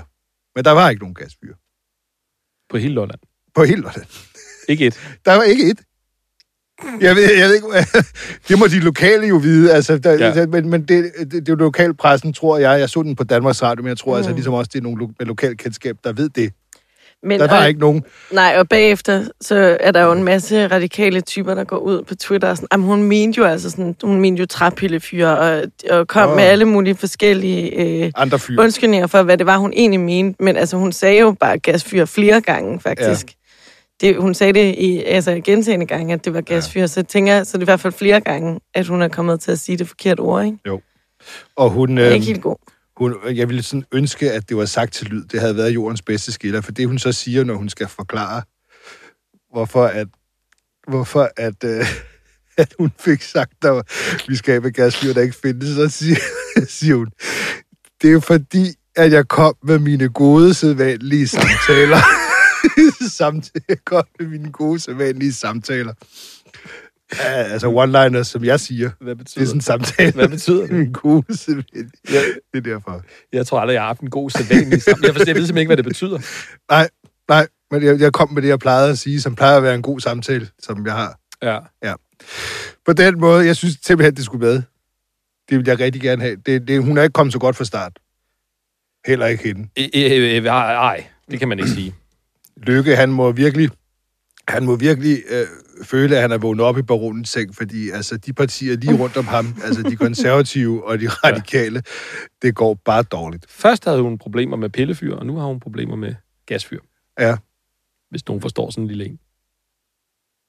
Men 0.55 0.65
der 0.65 0.71
var 0.71 0.89
ikke 0.89 1.01
nogen 1.01 1.15
gasfyr. 1.15 1.53
På 2.69 2.77
hele 2.77 2.93
Lolland. 2.93 3.19
På 3.55 3.63
hele 3.63 3.81
Lolland. 3.81 4.05
Ikke 4.69 4.85
et. 4.87 4.99
Der 5.25 5.35
var 5.35 5.43
ikke 5.43 5.63
et. 5.69 5.81
Jeg 7.07 7.15
ved, 7.15 7.23
jeg 7.37 7.47
ved 7.47 7.55
ikke, 7.55 7.67
det 8.47 8.59
må 8.59 8.67
de 8.67 8.79
lokale 8.79 9.27
jo 9.27 9.35
vide, 9.35 9.73
altså, 9.73 9.97
der, 9.97 10.11
Ja. 10.13 10.33
ja. 10.39 10.45
men, 10.45 10.69
men 10.69 10.81
det, 10.81 11.11
det, 11.19 11.31
det 11.31 11.37
er 11.39 11.41
jo 11.49 11.55
lokalpressen, 11.55 12.33
tror 12.33 12.57
jeg. 12.57 12.79
Jeg 12.79 12.89
så 12.89 13.03
den 13.03 13.15
på 13.15 13.23
Danmarks 13.23 13.63
Radio, 13.63 13.83
men 13.83 13.89
jeg 13.89 13.97
tror 13.97 14.11
mm. 14.11 14.15
altså 14.17 14.29
Mm. 14.29 14.35
ligesom 14.35 14.53
også, 14.53 14.69
det 14.73 14.79
er 14.79 14.83
nogle 14.83 14.99
lo- 14.99 15.11
med 15.19 15.25
lokalkendskab, 15.27 15.95
der 16.03 16.13
ved 16.13 16.29
det. 16.29 16.51
Men, 17.23 17.39
Der 17.39 17.47
var 17.47 17.61
og- 17.61 17.67
ikke 17.67 17.79
nogen. 17.79 18.03
Nej, 18.31 18.55
og 18.59 18.69
bagefter, 18.69 19.23
så 19.41 19.77
er 19.79 19.91
der 19.91 20.01
jo 20.03 20.11
en 20.11 20.23
masse 20.23 20.67
radikale 20.67 21.21
typer, 21.21 21.53
der 21.55 21.63
går 21.63 21.77
ud 21.77 22.03
på 22.03 22.15
Twitter 22.15 22.49
og 22.49 22.57
sådan, 22.57 22.67
jamen, 22.71 22.85
hun 22.85 23.03
mente 23.03 23.37
jo 23.37 23.43
altså 23.45 23.69
sådan, 23.69 23.95
hun 24.03 24.19
mente 24.21 24.39
jo 24.39 24.45
træpillefyr, 24.45 25.27
og, 25.27 25.63
og 25.89 26.07
kom 26.07 26.29
oh. 26.29 26.35
med 26.35 26.43
alle 26.43 26.65
mulige 26.65 26.95
forskellige 26.95 27.71
øh, 28.05 28.11
Andre 28.15 28.39
fyr. 28.39 28.61
undskyldninger 28.61 29.07
for, 29.07 29.23
hvad 29.23 29.37
det 29.37 29.45
var, 29.45 29.57
hun 29.57 29.73
egentlig 29.75 29.99
mente. 29.99 30.43
Men 30.43 30.57
altså, 30.57 30.77
hun 30.77 30.91
sagde 30.91 31.19
jo 31.19 31.35
bare 31.39 31.57
gasfyr 31.59 32.05
flere 32.05 32.41
gange, 32.41 32.79
faktisk. 32.79 33.25
Ja. 33.27 33.33
Det, 34.01 34.15
hun 34.21 34.33
sagde 34.33 34.53
det 34.53 34.75
i 34.75 35.03
altså, 35.03 35.41
gentagende 35.45 35.85
gange, 35.85 36.13
at 36.13 36.25
det 36.25 36.33
var 36.33 36.41
gasfyr, 36.41 36.81
ja. 36.81 36.87
så 36.87 36.99
jeg 36.99 37.07
tænker, 37.07 37.43
så 37.43 37.57
er 37.57 37.59
det 37.59 37.63
i 37.63 37.65
hvert 37.65 37.79
fald 37.79 37.93
flere 37.93 38.21
gange, 38.21 38.59
at 38.73 38.87
hun 38.87 39.01
er 39.01 39.07
kommet 39.07 39.39
til 39.41 39.51
at 39.51 39.59
sige 39.59 39.77
det 39.77 39.87
forkerte 39.87 40.19
ord, 40.19 40.45
ikke? 40.45 40.57
Og 41.55 41.69
hun, 41.69 41.97
Det 41.97 42.03
er 42.03 42.09
øh, 42.09 42.13
ikke 42.15 42.25
helt 42.25 42.41
god. 42.41 42.55
hun, 42.97 43.15
jeg 43.31 43.49
ville 43.49 43.63
sådan 43.63 43.85
ønske, 43.91 44.31
at 44.31 44.49
det 44.49 44.57
var 44.57 44.65
sagt 44.65 44.93
til 44.93 45.07
lyd. 45.07 45.23
Det 45.23 45.39
havde 45.39 45.55
været 45.57 45.69
jordens 45.73 46.01
bedste 46.01 46.31
skiller, 46.31 46.61
for 46.61 46.71
det 46.71 46.87
hun 46.87 46.99
så 46.99 47.11
siger, 47.11 47.43
når 47.43 47.53
hun 47.55 47.69
skal 47.69 47.87
forklare, 47.87 48.41
hvorfor 49.51 49.83
at, 49.83 50.07
hvorfor 50.87 51.29
at, 51.37 51.63
øh, 51.63 51.85
at 52.63 52.73
hun 52.79 52.91
fik 52.99 53.21
sagt, 53.21 53.65
at 53.65 53.83
vi 54.27 54.35
skal 54.35 54.51
have 54.51 54.61
med 54.61 54.71
gasfyr, 54.71 55.13
der 55.13 55.21
ikke 55.21 55.35
findes, 55.41 55.75
så 55.75 55.89
siger, 55.89 56.15
siger 56.79 56.95
hun, 56.95 57.07
det 58.01 58.13
er 58.13 58.19
fordi, 58.19 58.73
at 58.95 59.11
jeg 59.11 59.27
kom 59.27 59.55
med 59.63 59.79
mine 59.79 60.09
gode, 60.09 60.53
sædvanlige 60.53 61.27
samtaler. 61.27 61.97
Samtale, 63.09 63.65
jeg 63.69 63.77
kom 63.85 64.05
med 64.19 64.27
mine 64.27 64.51
gode, 64.51 64.79
sædvanlige 64.79 65.33
samtaler. 65.33 65.93
Ja, 67.15 67.23
altså 67.23 67.67
one-liners, 67.67 68.23
som 68.23 68.43
jeg 68.43 68.59
siger. 68.59 68.89
Hvad 68.99 69.09
Det 69.09 69.17
betyder 69.17 69.41
er 69.41 69.45
sådan 69.45 69.57
en 69.57 69.61
samtale. 69.61 70.11
Hvad 70.11 70.29
betyder 70.29 70.61
det? 70.61 70.71
Min 70.71 70.91
gode, 70.91 71.37
sædvanlige. 71.37 71.91
Ja. 72.11 72.21
Det 72.53 72.57
er 72.57 72.61
derfor. 72.73 73.03
Jeg 73.33 73.47
tror 73.47 73.59
aldrig, 73.59 73.73
jeg 73.73 73.81
har 73.81 73.87
haft 73.87 74.01
en 74.01 74.09
god 74.09 74.29
sædvanlig 74.29 74.81
sammen. 74.81 75.05
Jeg, 75.05 75.13
forstår, 75.13 75.29
jeg 75.29 75.35
ved 75.35 75.45
simpelthen 75.45 75.57
ikke, 75.57 75.69
hvad 75.69 75.77
det 75.77 75.85
betyder. 75.85 76.19
Nej, 76.71 76.89
nej, 77.29 77.47
men 77.71 77.83
jeg, 77.83 77.99
jeg 77.99 78.13
kom 78.13 78.33
med 78.33 78.41
det, 78.41 78.47
jeg 78.47 78.59
plejede 78.59 78.89
at 78.89 78.97
sige, 78.97 79.21
som 79.21 79.35
plejer 79.35 79.57
at 79.57 79.63
være 79.63 79.75
en 79.75 79.81
god 79.81 79.99
samtale, 79.99 80.47
som 80.59 80.85
jeg 80.85 80.93
har. 80.93 81.19
Ja. 81.41 81.59
Ja. 81.83 81.93
På 82.85 82.93
den 82.93 83.19
måde, 83.19 83.45
jeg 83.45 83.55
synes 83.55 83.77
simpelthen, 83.85 84.15
det 84.15 84.25
skulle 84.25 84.45
med. 84.45 84.61
Det 85.49 85.57
vil 85.57 85.67
jeg 85.67 85.79
rigtig 85.79 86.01
gerne 86.01 86.21
have. 86.21 86.35
Det, 86.35 86.67
det, 86.67 86.83
hun 86.83 86.97
er 86.97 87.03
ikke 87.03 87.13
kommet 87.13 87.33
så 87.33 87.39
godt 87.39 87.55
fra 87.55 87.65
start. 87.65 87.99
Heller 89.05 89.25
ikke 89.25 89.43
hende. 89.43 90.41
Nej, 90.43 91.07
det 91.31 91.39
kan 91.39 91.47
man 91.47 91.59
ikke 91.59 91.71
sige. 91.71 91.95
Lykke, 92.57 92.95
han 92.95 93.09
må 93.11 93.31
virkelig, 93.31 93.69
han 94.47 94.65
må 94.65 94.75
virkelig 94.75 95.23
øh, 95.29 95.45
føle, 95.83 96.15
at 96.15 96.21
han 96.21 96.31
er 96.31 96.37
vågnet 96.37 96.65
op 96.65 96.77
i 96.77 96.81
baronens 96.81 97.29
seng, 97.29 97.55
fordi 97.55 97.89
altså, 97.89 98.17
de 98.17 98.33
partier 98.33 98.75
lige 98.77 98.97
rundt 98.97 99.17
om 99.17 99.25
ham, 99.27 99.55
altså 99.65 99.83
de 99.83 99.95
konservative 99.95 100.85
og 100.87 100.99
de 100.99 101.07
radikale, 101.07 101.83
det 102.41 102.55
går 102.55 102.73
bare 102.85 103.03
dårligt. 103.03 103.45
Først 103.49 103.85
havde 103.85 104.01
hun 104.01 104.17
problemer 104.17 104.57
med 104.57 104.69
pillefyr, 104.69 105.15
og 105.15 105.25
nu 105.25 105.35
har 105.37 105.45
hun 105.45 105.59
problemer 105.59 105.95
med 105.95 106.15
gasfyr. 106.45 106.79
Ja. 107.19 107.35
Hvis 108.09 108.27
nogen 108.27 108.41
forstår 108.41 108.69
sådan 108.71 108.83
en 108.83 108.87
lille 108.87 109.05
en. 109.05 109.19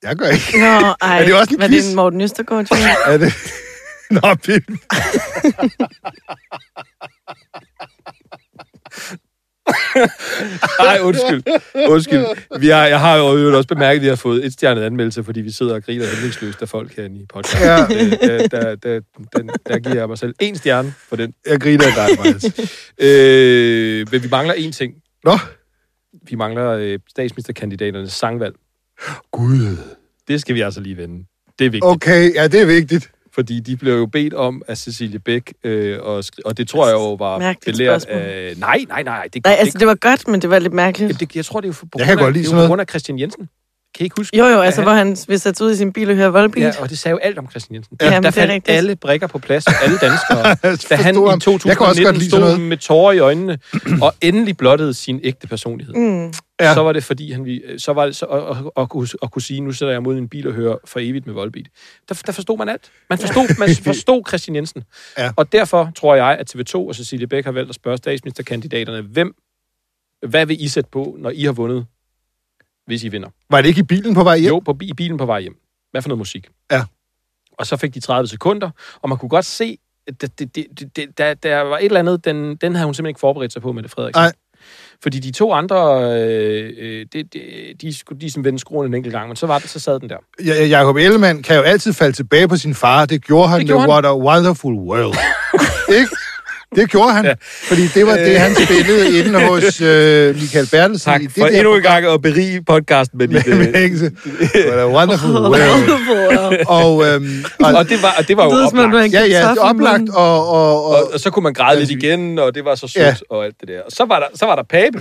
Jeg 0.03 0.17
gør 0.17 0.27
ikke. 0.29 0.59
Nå, 0.59 0.67
ej, 1.09 1.21
Er 1.21 1.25
det 1.25 1.35
også 1.35 1.55
en 1.55 1.61
var 1.61 1.69
quiz? 1.69 1.85
det 1.85 1.91
en 1.91 1.97
Morten 1.97 2.21
Østergaard? 2.21 2.67
tror 2.67 2.77
jeg? 2.77 2.97
Er 3.15 3.17
det? 3.19 3.33
Nå, 4.11 4.35
Pille. 4.35 4.79
Nej, 10.85 10.99
undskyld. 11.03 11.43
Undskyld. 11.89 12.25
Vi 12.61 12.69
har, 12.69 12.87
jeg 12.87 13.01
har 13.01 13.17
jo 13.17 13.57
også 13.57 13.69
bemærket, 13.69 13.97
at 13.97 14.03
vi 14.03 14.09
har 14.09 14.17
fået 14.17 14.45
et 14.45 14.53
stjernet 14.53 14.83
anmeldelse, 14.83 15.25
fordi 15.25 15.41
vi 15.41 15.51
sidder 15.51 15.75
og 15.75 15.83
griner 15.83 16.07
hæmningsløst 16.15 16.63
af 16.63 16.69
folk 16.69 16.97
herinde 16.97 17.21
i 17.21 17.27
podcasten. 17.29 17.69
Ja. 17.69 18.39
Der, 18.39 18.49
der, 18.49 18.75
der, 18.75 19.01
der, 19.33 19.43
der 19.67 19.79
giver 19.79 19.97
jeg 19.97 20.09
mig 20.09 20.19
selv 20.19 20.35
en 20.41 20.57
stjerne 20.57 20.95
for 21.09 21.17
den. 21.17 21.35
Jeg 21.47 21.61
griner 21.61 21.85
af 21.87 21.93
dig, 22.09 22.25
Mads. 22.25 22.45
Øh, 22.99 24.07
men 24.13 24.23
vi 24.23 24.29
mangler 24.31 24.55
én 24.55 24.73
ting. 24.73 24.95
Nå? 25.25 25.39
Vi 26.29 26.37
mangler 26.37 26.71
øh, 26.71 26.99
statsministerkandidaternes 27.11 28.13
sangvalg. 28.13 28.55
Gud. 29.33 29.77
Det 30.29 30.41
skal 30.41 30.55
vi 30.55 30.61
altså 30.61 30.81
lige 30.81 30.97
vende. 30.97 31.25
Det 31.59 31.67
er 31.67 31.71
vigtigt. 31.71 31.85
Okay, 31.85 32.35
ja, 32.35 32.49
det 32.49 32.61
er 32.61 32.67
vigtigt. 32.67 33.11
Fordi 33.39 33.61
de 33.61 33.77
blev 33.77 33.95
jo 33.95 34.07
bedt 34.07 34.35
om 34.35 34.63
af 34.69 34.79
Cecilie 34.79 35.19
Bæk, 35.19 35.53
øh, 35.65 35.99
og, 36.03 36.25
og 36.45 36.57
det 36.57 36.69
tror 36.69 36.87
jeg 36.87 36.95
jo 36.95 37.15
var 37.15 37.39
Mærkeligt 37.39 37.77
belært 37.79 38.03
spørgsmål. 38.03 38.23
af... 38.23 38.55
Nej, 38.57 38.85
nej, 38.89 39.03
nej. 39.03 39.29
Det, 39.35 39.45
Nej, 39.45 39.57
altså, 39.59 39.79
det 39.79 39.87
var 39.87 39.95
godt, 39.95 40.29
men 40.29 40.43
det 40.43 40.51
var 40.51 40.59
lidt 40.59 40.73
mærkeligt. 40.73 41.21
det, 41.21 41.37
jeg 41.37 41.45
tror, 41.45 41.61
det 41.61 41.69
er 41.69 41.73
jo 41.73 41.73
på 41.73 41.99
Jeg 41.99 42.07
grund 42.07 42.09
kan 42.09 42.19
af, 42.19 42.25
godt 42.25 42.33
lide 42.35 42.43
det 42.43 42.47
er 42.47 42.51
sådan 42.51 42.63
jo 42.63 42.67
på 42.67 42.69
grund 42.69 42.81
af 42.81 42.87
Christian 42.89 43.19
Jensen. 43.19 43.49
Kan 43.99 44.05
I 44.05 44.07
ikke 44.07 44.17
huske? 44.19 44.37
Jo, 44.39 44.45
jo, 44.45 44.61
altså, 44.61 44.81
han- 44.81 44.87
hvor 44.89 44.95
han 44.95 45.17
vil 45.29 45.41
sætte 45.41 45.65
ud 45.65 45.73
i 45.73 45.77
sin 45.77 45.93
bil 45.93 46.11
og 46.11 46.17
høre 46.17 46.33
voldbeat. 46.33 46.77
Ja, 46.77 46.83
og 46.83 46.91
det 46.91 46.99
sagde 46.99 47.13
jo 47.13 47.19
alt 47.19 47.39
om 47.39 47.51
Christian 47.51 47.75
Jensen. 47.75 47.97
Ja, 48.01 48.07
der 48.07 48.13
er 48.17 48.31
faldt 48.31 48.53
rigtigt. 48.53 48.77
alle 48.77 48.97
brækker 48.97 49.27
på 49.27 49.39
plads, 49.39 49.65
alle 49.67 49.99
danskere. 49.99 50.43
da 50.91 50.97
han 51.03 51.15
Forstod 51.15 51.29
i 51.29 51.31
ham. 51.31 51.69
Jeg 51.71 51.77
kan 51.77 51.87
også 51.87 52.03
godt 52.03 52.15
2019 52.15 52.15
lide 52.21 52.31
sådan 52.31 52.31
stod 52.31 52.41
noget. 52.41 52.61
med 52.61 52.77
tårer 52.77 53.13
i 53.13 53.19
øjnene, 53.19 53.59
og 54.03 54.15
endelig 54.21 54.57
blottede 54.57 54.95
sin 54.95 55.21
ægte 55.23 55.47
personlighed. 55.47 55.95
Mm. 55.95 56.33
Ja. 56.61 56.75
Så 56.75 56.81
var 56.83 56.93
det 56.93 57.05
fordi, 57.05 57.33
han, 57.33 57.45
vi- 57.45 57.63
så 57.79 57.93
var 57.93 58.05
det 58.07 58.17
så, 58.17 58.27
og, 58.27 58.47
og, 58.47 58.73
og, 58.77 58.89
kunne, 58.91 59.09
og 59.23 59.31
kunne 59.31 59.43
sige, 59.43 59.61
nu 59.61 59.73
sætter 59.73 59.93
jeg 59.93 60.03
mod 60.03 60.17
en 60.19 60.29
bil 60.29 60.49
og 60.49 60.55
hører 60.55 60.77
for 60.85 61.01
evigt 61.03 61.27
med 61.27 61.35
voldbeat. 61.35 61.67
Der, 62.09 62.23
der 62.27 62.33
forstod 62.33 62.59
man 62.59 62.69
alt. 62.69 62.91
Man 63.11 63.19
forstod, 63.19 63.59
man 63.67 63.69
forstod 63.85 64.23
Christian 64.29 64.55
Jensen. 64.57 64.83
Ja. 65.19 65.31
Og 65.37 65.53
derfor 65.53 65.91
tror 65.97 66.15
jeg, 66.15 66.37
at 66.41 66.55
TV2 66.57 66.75
og 66.75 66.95
Cecilie 66.95 67.27
Bæk 67.27 67.45
har 67.45 67.53
valgt 67.53 67.69
at 67.69 67.75
spørge 67.75 67.97
statsministerkandidaterne, 67.97 69.03
hvem, 69.03 69.35
hvad 70.29 70.47
vil 70.47 70.65
I 70.65 70.69
sætte 70.69 70.91
på, 70.93 71.17
når 71.19 71.31
I 71.31 71.45
har 71.45 71.53
vundet, 71.53 71.87
hvis 72.89 73.05
I 73.05 73.09
vinder? 73.09 73.29
Var 73.51 73.61
det 73.61 73.69
ikke 73.69 73.81
i 73.81 73.83
bilen 73.83 74.15
på 74.15 74.25
vej 74.25 74.39
hjem? 74.39 74.49
Jo, 74.49 74.59
på, 74.59 74.77
i 74.83 74.93
bilen 74.93 75.19
på 75.19 75.27
vej 75.27 75.41
hjem. 75.41 75.57
Hvad 75.91 76.03
for 76.03 76.09
noget 76.09 76.19
musik? 76.19 76.49
Ja. 76.71 76.83
Og 77.59 77.67
så 77.67 77.77
fik 77.77 77.95
de 77.95 78.01
30 78.01 78.29
sekunder, 78.29 78.71
og 79.03 79.09
man 79.09 79.19
kunne 79.19 79.29
godt 79.29 79.45
se 79.45 79.79
det, 80.21 80.39
det, 80.39 80.57
det, 80.57 80.97
det, 80.97 81.19
der, 81.19 81.35
der 81.35 81.61
var 81.61 81.79
et 81.79 81.85
eller 81.85 82.01
andet, 82.01 82.25
den, 82.25 82.57
den 82.57 82.75
havde 82.75 82.85
hun 82.85 82.95
simpelthen 82.95 83.11
ikke 83.11 83.21
forberedt 83.21 83.53
sig 83.53 83.63
på, 83.63 83.73
Mette 83.73 83.91
Frederiksen. 83.91 84.23
Nej. 84.23 84.33
Fordi 85.03 85.19
de 85.19 85.31
to 85.31 85.53
andre, 85.53 86.03
øh, 86.13 86.73
øh, 86.79 87.07
det, 87.13 87.33
det, 87.33 87.43
de 87.81 87.95
skulle 87.95 88.21
de 88.21 88.31
sådan 88.31 88.45
vende 88.45 88.59
skruen 88.59 88.87
en 88.87 88.95
enkelt 88.95 89.13
gang, 89.15 89.29
men 89.29 89.37
så, 89.37 89.47
var 89.47 89.59
det, 89.59 89.69
så 89.69 89.81
sad 89.81 90.01
den 90.01 90.09
der. 90.09 90.17
Ja, 90.45 90.67
Jacob 90.67 90.97
Ellemann 90.97 91.43
kan 91.43 91.57
jo 91.57 91.63
altid 91.63 91.93
falde 91.93 92.17
tilbage 92.17 92.49
på 92.49 92.57
sin 92.57 92.75
far. 92.75 93.07
Det 93.07 93.25
gjorde 93.25 93.49
han 93.49 93.61
Det 93.61 93.69
jo. 93.71 93.75
gjorde 93.75 93.89
What 93.89 94.05
a 94.05 94.17
wonderful 94.17 94.75
world. 94.75 95.17
ikke? 95.99 96.17
Det 96.77 96.91
gjorde 96.91 97.13
han. 97.13 97.25
Ja. 97.25 97.35
Fordi 97.41 97.83
det 97.95 98.07
var 98.07 98.17
det, 98.17 98.41
han 98.41 98.55
spillede 98.55 99.19
inde 99.19 99.41
hos 99.47 99.81
øh, 99.81 100.35
Michael 100.35 100.67
Bertelsen. 100.71 101.13
Tak 101.13 101.23
i 101.23 101.25
det 101.27 101.33
for 101.39 101.47
der 101.47 101.57
endnu 101.59 101.75
en 101.77 101.83
gang 101.83 102.07
at 102.07 102.23
berige 102.23 102.63
podcasten 102.63 103.19
med 103.19 103.29
dit... 103.29 103.47
med, 103.59 104.79
a 104.83 104.87
wonderful 104.89 105.31
world. 105.31 106.67
og, 106.69 107.07
øhm, 107.07 107.45
og, 107.65 107.73
og, 107.75 107.89
det 107.89 108.03
var, 108.03 108.15
og 108.19 108.29
det 108.29 108.37
var 108.37 108.45
jo 108.45 108.51
Det 108.51 108.67
oplagt. 108.67 109.15
ja, 109.15 109.21
ja, 109.21 109.27
det 109.27 109.59
er 109.59 109.61
oplagt, 109.61 110.09
og, 110.09 110.49
og, 110.49 110.85
og, 110.85 110.85
Og, 110.91 111.11
og 111.13 111.21
så 111.21 111.31
kunne 111.31 111.43
man 111.43 111.53
græde 111.53 111.79
lidt 111.79 111.91
igen, 111.91 112.39
og 112.39 112.55
det 112.55 112.65
var 112.65 112.75
så 112.75 112.89
sødt 112.89 113.05
Ja. 113.05 113.15
og 113.31 113.45
alt 113.45 113.55
det 113.61 113.69
der. 113.69 113.81
Og 113.83 113.93
så 113.93 114.05
var 114.05 114.19
der, 114.19 114.27
så 114.35 114.47
var 114.47 114.57
der 114.57 114.63
Pape. 114.63 114.99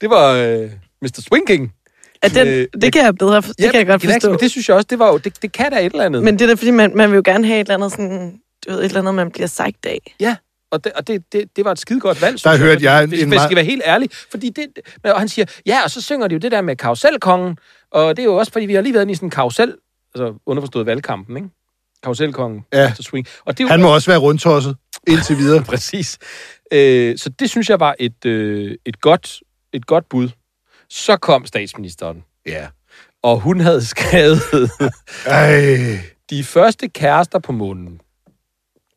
Det 0.00 0.10
var 0.10 0.32
øh, 0.34 0.68
Mr. 1.02 1.20
Swinking. 1.28 1.72
At 2.22 2.34
den, 2.34 2.48
Øh, 2.48 2.66
det 2.82 2.92
kan 2.92 3.04
jeg 3.04 3.14
bedre, 3.14 3.40
det 3.40 3.56
kan 3.58 3.74
jeg 3.74 3.86
godt 3.86 4.02
det, 4.02 4.10
forstå. 4.12 4.36
det 4.36 4.50
synes 4.50 4.68
jeg 4.68 4.76
også, 4.76 4.86
det 4.90 4.98
var 4.98 5.08
jo, 5.08 5.16
det, 5.18 5.42
det 5.42 5.52
kan 5.52 5.72
da 5.72 5.78
et 5.78 5.92
eller 5.92 6.04
andet. 6.04 6.22
Men 6.22 6.34
det 6.38 6.42
er 6.42 6.46
da 6.48 6.54
fordi, 6.54 6.70
man, 6.70 6.92
man 6.96 7.10
vil 7.10 7.16
jo 7.16 7.22
gerne 7.24 7.46
have 7.46 7.60
et 7.60 7.64
eller 7.64 7.74
andet 7.74 7.90
sådan, 7.92 8.32
du 8.66 8.70
ved, 8.72 8.78
et 8.78 8.84
eller 8.84 9.00
andet, 9.00 9.14
man 9.14 9.30
bliver 9.30 9.46
sagt 9.46 9.86
af. 9.86 10.14
Ja, 10.20 10.36
og 10.70 10.84
det, 10.84 10.92
og 10.92 11.06
det, 11.06 11.32
det, 11.32 11.56
det 11.56 11.64
var 11.64 11.72
et 11.72 11.78
skide 11.78 12.00
godt 12.00 12.22
valg, 12.22 12.44
Der 12.44 12.56
hørte 12.56 12.84
jeg 12.84 13.02
en- 13.02 13.08
hvis, 13.08 13.22
en 13.22 13.28
hvis 13.28 13.36
jeg 13.36 13.44
skal 13.44 13.56
være 13.56 13.64
helt 13.64 13.82
ærlig. 13.86 14.08
Fordi 14.30 14.48
det, 14.50 14.66
og 15.04 15.18
han 15.18 15.28
siger, 15.28 15.46
ja, 15.66 15.80
og 15.84 15.90
så 15.90 16.00
synger 16.02 16.28
de 16.28 16.34
jo 16.34 16.38
det 16.38 16.52
der 16.52 16.60
med 16.60 16.76
karuselkongen, 16.76 17.58
og 17.90 18.16
det 18.16 18.22
er 18.22 18.26
jo 18.26 18.36
også, 18.36 18.52
fordi 18.52 18.66
vi 18.66 18.74
har 18.74 18.82
lige 18.82 18.94
været 18.94 19.10
i 19.10 19.14
sådan 19.14 19.26
en 19.26 19.30
karusel, 19.30 19.74
altså 20.14 20.34
underforstået 20.46 20.86
valgkampen, 20.86 21.36
ikke? 21.36 21.48
Karuselkongen, 22.02 22.64
Ja. 22.72 22.88
Mr. 22.98 23.02
Swing. 23.02 23.26
Og 23.44 23.58
det 23.58 23.68
han 23.68 23.82
må 23.82 23.94
også 23.94 24.10
være 24.10 24.18
rundtosset 24.18 24.76
indtil 25.08 25.36
videre. 25.38 25.64
Præcis. 25.72 26.18
Øh, 26.72 27.18
så 27.18 27.28
det 27.30 27.50
synes 27.50 27.70
jeg 27.70 27.80
var 27.80 27.94
et, 27.98 28.24
øh, 28.26 28.76
et, 28.84 29.00
godt, 29.00 29.40
et 29.72 29.86
godt 29.86 30.08
bud. 30.08 30.28
Så 30.90 31.16
kom 31.16 31.46
statsministeren, 31.46 32.24
Ja. 32.46 32.66
og 33.22 33.40
hun 33.40 33.60
havde 33.60 33.84
skrevet 33.94 34.40
Ej. 35.26 35.98
de 36.30 36.44
første 36.44 36.88
kærester 36.88 37.38
på 37.38 37.52
månen. 37.52 38.00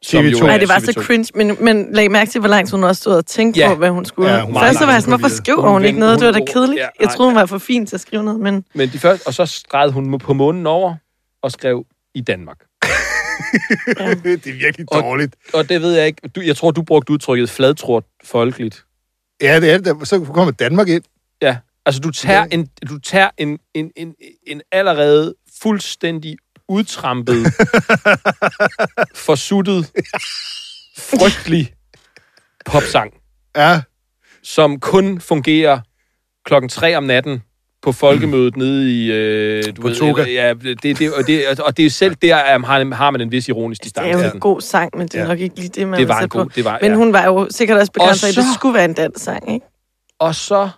Som 0.03 0.25
TV2. 0.25 0.29
jo 0.29 0.45
Nej, 0.45 0.57
det 0.57 0.69
var 0.69 0.79
så 0.79 0.91
TV2. 0.91 1.03
cringe, 1.03 1.31
men, 1.35 1.57
men 1.59 1.87
lag 1.93 2.11
mærke 2.11 2.31
til, 2.31 2.39
hvor 2.39 2.49
langt 2.49 2.71
hun 2.71 2.83
også 2.83 2.99
stod 2.99 3.13
og 3.15 3.25
tænkte 3.25 3.59
Ja. 3.59 3.67
på, 3.69 3.75
hvad 3.75 3.89
hun 3.89 4.05
skulle. 4.05 4.29
Ja, 4.29 4.37
Ja, 4.37 4.45
hun 4.45 4.55
Først 4.59 4.79
så 4.79 4.85
var 4.85 4.93
jeg 4.93 5.01
sådan, 5.01 5.19
hvorfor 5.19 5.35
skriver 5.35 5.61
Hun 5.61 5.71
hun 5.71 5.85
ikke 5.85 5.99
noget? 5.99 6.19
Det 6.19 6.25
var 6.25 6.31
da 6.33 6.45
kedeligt. 6.53 6.79
ja, 6.79 6.87
Jeg 6.99 7.09
troede, 7.09 7.31
hun 7.31 7.35
var 7.39 7.45
for 7.45 7.57
fin 7.57 7.85
til 7.85 7.95
at 7.95 8.01
skrive 8.01 8.23
noget, 8.23 8.39
men 8.39 8.65
Men 8.73 8.89
de 8.89 8.99
første, 8.99 9.27
og 9.27 9.33
så 9.33 9.45
skrev 9.45 9.91
hun 9.91 10.19
på 10.19 10.33
månen 10.33 10.67
over 10.67 10.95
og 11.41 11.51
skrev 11.51 11.85
i 12.15 12.21
Danmark. 12.21 12.57
det 14.23 14.47
er 14.47 14.53
virkelig 14.59 14.87
dårligt. 14.93 15.35
Og 15.53 15.69
det 15.69 15.81
ved 15.81 15.93
jeg 15.93 16.07
ikke. 16.07 16.27
Du, 16.35 16.41
jeg 16.41 16.55
tror, 16.57 16.71
du 16.71 16.81
brugte 16.81 17.11
udtrykket 17.13 17.49
fladtrådt 17.49 18.05
folkeligt. 18.23 18.83
Ja, 19.41 19.59
det 19.59 19.71
er 19.71 19.77
det. 19.77 20.07
Så 20.07 20.19
kommer 20.19 20.51
Danmark 20.51 20.87
ind. 20.89 21.03
Ja. 21.41 21.57
Altså, 21.85 22.01
du 22.01 22.11
tager 22.11 22.45
en, 22.51 22.69
du 22.89 22.99
tager 22.99 23.29
en, 23.37 23.59
en, 23.73 23.91
en, 23.95 24.13
en 24.47 24.61
allerede 24.71 25.35
fuldstændig 25.61 26.37
udtrampet, 26.73 27.45
forsuttet, 29.27 29.91
frygtelig 30.97 31.73
popsang, 32.65 33.13
Ja, 33.57 33.81
som 34.43 34.79
kun 34.79 35.21
fungerer 35.21 35.79
klokken 36.45 36.69
3 36.69 36.95
om 36.95 37.03
natten 37.03 37.43
på 37.81 37.91
folkemødet 37.91 38.57
nede 38.57 38.91
i... 39.03 39.11
Øh, 39.11 39.63
du 39.75 39.81
På 39.81 39.87
ved, 39.87 39.95
Toga. 39.95 40.23
Ja, 40.23 40.53
det, 40.53 40.83
det, 40.83 41.13
og, 41.13 41.27
det, 41.27 41.59
og 41.59 41.77
det 41.77 41.85
er 41.85 41.89
selv 41.89 42.15
der, 42.15 42.55
um, 42.55 42.63
har, 42.63 42.93
har 42.95 43.11
man 43.11 43.21
en 43.21 43.31
vis 43.31 43.47
ironisk 43.47 43.79
det 43.81 43.85
distance. 43.85 44.09
er 44.19 44.27
jo 44.27 44.33
en 44.33 44.39
god 44.39 44.61
sang, 44.61 44.97
men 44.97 45.07
det 45.07 45.15
er 45.15 45.21
Ja. 45.21 45.27
nok 45.27 45.39
ikke 45.39 45.55
lige 45.55 45.69
det, 45.69 45.87
man 45.87 45.99
Det 45.99 46.07
var 46.07 46.19
en 46.19 46.29
god... 46.29 46.45
på. 46.45 46.51
Det 46.55 46.65
var, 46.65 46.79
Men 46.81 46.91
ja. 46.91 46.97
hun 46.97 47.13
var 47.13 47.25
jo 47.25 47.47
sikkert 47.51 47.77
også 47.77 47.91
begrænset, 47.91 48.27
at 48.27 48.35
det 48.35 48.43
skulle 48.55 48.73
være 48.73 48.85
en 48.85 48.93
dansk 48.93 49.23
sang, 49.23 49.53
ikke? 49.53 49.65
Og 50.19 50.35
så... 50.35 50.69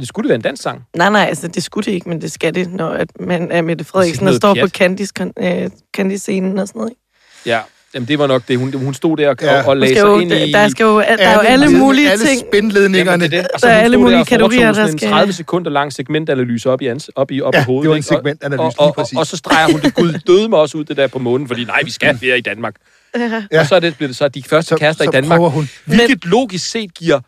Det 0.00 0.08
skulle 0.08 0.24
det 0.24 0.28
være 0.28 0.36
en 0.36 0.42
dansk 0.42 0.62
sang. 0.62 0.82
Nej, 0.96 1.10
nej, 1.10 1.24
altså 1.28 1.48
det 1.48 1.62
skulle 1.62 1.84
det 1.84 1.92
ikke, 1.92 2.08
men 2.08 2.20
det 2.20 2.32
skal 2.32 2.54
det, 2.54 2.72
når 2.72 2.88
at 2.88 3.08
man 3.20 3.52
er 3.52 3.62
Mette 3.62 3.84
Frederiksen 3.84 4.28
og 4.28 4.34
står 4.34 4.54
pjat. 4.54 4.62
på 4.64 4.68
Candice, 4.68 5.12
kon- 5.20 5.44
øh, 5.46 5.70
Candice-scenen 5.96 6.58
og 6.58 6.68
sådan 6.68 6.78
noget. 6.78 6.90
Ikke? 6.90 7.00
Ja, 7.46 7.60
Jamen, 7.94 8.08
det 8.08 8.18
var 8.18 8.26
nok 8.26 8.42
det. 8.48 8.58
Hun, 8.58 8.72
hun 8.74 8.94
stod 8.94 9.16
der 9.16 9.28
og, 9.28 9.36
Ja. 9.42 9.54
ja. 9.54 9.58
og 9.60 9.64
Der 9.66 9.74
lagde 9.74 9.94
skal, 9.94 10.00
sig 10.00 10.06
jo, 10.08 10.18
ind 10.18 10.32
i... 10.32 10.52
der, 10.52 10.68
skal 10.68 10.84
jo, 10.84 11.00
der 11.00 11.04
er 11.06 11.34
jo 11.34 11.40
alle 11.40 11.68
mulige 11.78 12.10
alle 12.10 12.26
ting. 12.26 12.40
spindledningerne. 12.50 13.10
Jamen, 13.10 13.30
det 13.30 13.38
er 13.38 13.42
det. 13.42 13.62
Der 13.62 13.68
er 13.68 13.80
alle 13.80 13.96
mulige 13.96 14.18
og 14.20 14.26
kategorier, 14.26 14.66
der 14.66 14.72
sådan 14.72 14.90
en 14.90 14.98
skal- 14.98 15.10
30 15.10 15.32
sekunder 15.32 15.70
lang 15.70 15.92
segmentanalyse 15.92 16.70
op 16.70 16.82
i, 16.82 16.86
ans, 16.86 17.08
op 17.16 17.30
i, 17.30 17.40
op 17.40 17.54
Ja, 17.54 17.60
i 17.60 17.64
hovedet. 17.64 17.82
det 17.82 17.90
var 17.90 17.96
en? 17.96 17.98
Og- 17.98 18.04
segmentanalyse, 18.04 18.62
og, 18.62 18.72
lige 18.78 18.80
og, 18.88 18.94
præcis. 18.94 19.12
og, 19.16 19.20
og, 19.20 19.26
så 19.26 19.36
streger 19.36 19.72
hun 19.72 19.80
det 19.80 19.94
gud 19.94 20.12
døde 20.26 20.48
mig 20.48 20.58
også 20.58 20.78
ud, 20.78 20.84
det 20.84 20.96
der 20.96 21.06
på 21.06 21.18
månen, 21.18 21.48
fordi 21.48 21.64
nej, 21.64 21.80
vi 21.84 21.90
skal 21.90 22.18
være 22.22 22.38
i 22.38 22.40
Danmark. 22.40 22.74
Ja. 23.52 23.60
Og 23.60 23.66
så 23.66 23.74
er 23.74 23.80
det, 23.80 23.96
blev 23.96 24.08
det 24.08 24.16
så 24.16 24.28
de 24.28 24.42
første 24.42 24.68
Så- 24.68 24.76
kærester 24.76 25.04
så 25.04 25.10
i 25.10 25.12
Danmark, 25.12 25.40
hun. 25.40 25.68
hvilket 25.84 26.24
logisk 26.24 26.70
set 26.70 26.94
giver 26.94 27.20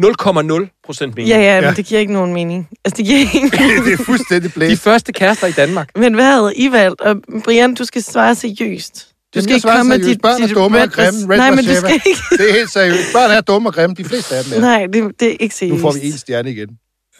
0,0 0.00 0.80
procent 0.86 1.14
mening. 1.16 1.28
Ja, 1.28 1.40
ja, 1.40 1.60
men 1.60 1.64
Ja. 1.68 1.74
det 1.74 1.86
giver 1.86 2.00
ikke 2.00 2.12
nogen 2.12 2.32
mening. 2.32 2.68
Altså, 2.84 2.96
det 2.96 3.04
giver 3.06 3.18
ikke 3.18 3.56
det 3.90 4.00
er 4.00 4.04
fuldstændig 4.04 4.50
De 4.50 4.54
blæst. 4.54 4.82
første 4.82 5.12
kærester 5.12 5.46
i 5.46 5.52
Danmark. 5.52 5.88
Men 5.96 6.14
hvad 6.14 6.24
havde 6.24 6.52
I 6.56 6.72
valgt? 6.72 7.00
Og 7.00 7.16
Brian, 7.44 7.74
du 7.74 7.84
skal 7.84 8.02
svare 8.02 8.34
seriøst. 8.34 9.08
Du 9.34 9.40
skal 9.42 9.60
svare 9.60 9.84
seriøst. 9.84 10.22
Børn 10.22 10.42
er 10.42 10.46
dumme 10.54 10.82
og 10.82 10.90
grimme. 10.90 11.20
Red 11.32 11.36
Nej, 11.38 11.50
men 11.50 11.64
du 11.64 11.74
skal 11.74 11.92
ikke... 11.94 12.20
Det 12.30 12.50
er 12.50 12.54
helt 12.54 12.70
seriøst. 12.70 13.12
Børn 13.12 13.30
er 13.30 13.40
dumme 13.40 13.68
og 13.68 13.74
grimme. 13.74 13.96
De 13.96 14.04
fleste 14.04 14.36
af 14.36 14.44
dem 14.44 14.52
er. 14.52 14.60
Nej, 14.60 14.86
det, 14.92 15.20
det 15.20 15.28
er 15.32 15.36
ikke 15.40 15.54
seriøst. 15.54 15.74
Nu 15.74 15.80
får 15.80 15.92
vi 15.92 16.06
en 16.06 16.12
stjerne 16.12 16.50
igen. 16.50 16.68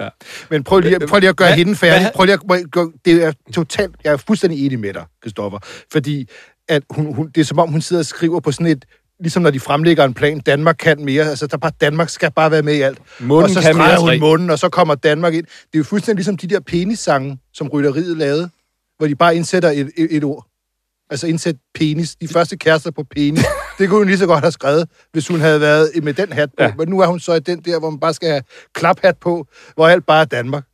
Ja. 0.01 0.09
Men 0.51 0.65
prøv 0.65 0.81
lige, 0.81 0.99
prøv 1.01 1.19
lige 1.21 1.29
at 1.31 1.37
gøre 1.37 1.49
Hvad- 1.49 1.57
hende 1.57 1.77
færdig. 1.77 2.11
Prøv 2.15 2.25
lige 2.25 2.39
at, 2.51 2.71
gå- 2.71 2.93
det 3.05 3.25
er 3.25 3.33
totalt, 3.55 3.95
jeg 4.05 4.13
er 4.13 4.17
fuldstændig 4.17 4.67
enig 4.67 4.79
med 4.81 4.93
dig, 4.95 5.05
Christoffer. 5.23 5.59
Fordi 5.93 6.29
at 6.69 6.83
hun, 6.91 7.15
hun, 7.15 7.31
det 7.35 7.41
er 7.41 7.45
som 7.45 7.59
om, 7.59 7.69
hun 7.71 7.81
sidder 7.81 8.01
og 8.03 8.07
skriver 8.07 8.41
på 8.41 8.53
sådan 8.53 8.67
et, 8.67 8.85
ligesom 9.23 9.43
når 9.43 9.51
de 9.51 9.61
fremlægger 9.61 10.05
en 10.05 10.15
plan, 10.15 10.41
Danmark 10.41 10.77
kan 10.79 11.05
mere, 11.05 11.25
altså 11.25 11.47
der 11.47 11.57
bare, 11.57 11.73
Danmark 11.81 12.09
skal 12.09 12.33
bare 12.33 12.51
være 12.51 12.63
med 12.63 12.75
i 12.75 12.81
alt. 12.81 12.99
Munden 13.21 13.45
og 13.45 13.51
så 13.51 13.61
kan 13.61 13.75
streger 13.75 13.99
hun 13.99 14.21
munden, 14.21 14.51
og 14.51 14.59
så 14.59 14.69
kommer 14.69 14.95
Danmark 14.95 15.35
ind. 15.35 15.45
Det 15.47 15.75
er 15.75 15.79
jo 15.79 15.85
fuldstændig 15.85 16.17
ligesom 16.17 16.37
de 16.37 16.47
der 16.47 16.61
penissange, 16.61 17.39
som 17.55 17.69
rytteriet 17.69 18.17
lavede, 18.17 18.51
hvor 18.99 19.07
de 19.07 19.15
bare 19.15 19.37
indsætter 19.37 19.71
et, 19.71 19.91
et, 19.97 20.17
et 20.17 20.25
ord. 20.25 20.47
Altså 21.11 21.27
indsæt 21.27 21.57
penis. 21.75 22.15
De 22.17 22.29
første 22.29 22.57
kærester 22.57 22.91
på 22.91 23.05
penis. 23.11 23.45
Det 23.79 23.89
kunne 23.89 23.99
hun 23.99 24.07
lige 24.07 24.19
så 24.19 24.27
godt 24.27 24.41
have 24.41 24.53
skrevet, 24.53 24.89
hvis 25.13 25.29
hun 25.29 25.41
havde 25.41 25.61
været 25.61 25.91
med 26.03 26.15
den 26.15 26.33
hat 26.33 26.51
på. 26.59 26.63
Ja. 26.65 26.73
Men 26.79 26.89
nu 26.89 27.01
er 27.01 27.07
hun 27.07 27.21
så 27.21 27.33
i 27.35 27.41
den 27.41 27.61
der, 27.61 27.79
hvor 27.79 27.91
man 27.91 28.01
bare 28.01 28.15
skal 28.15 28.29
have 28.29 28.43
klaphat 28.75 29.17
på, 29.19 29.47
hvor 29.75 29.89
alt 29.89 30.07
bare 30.07 30.21
er 30.21 30.25
Danmark. 30.25 30.65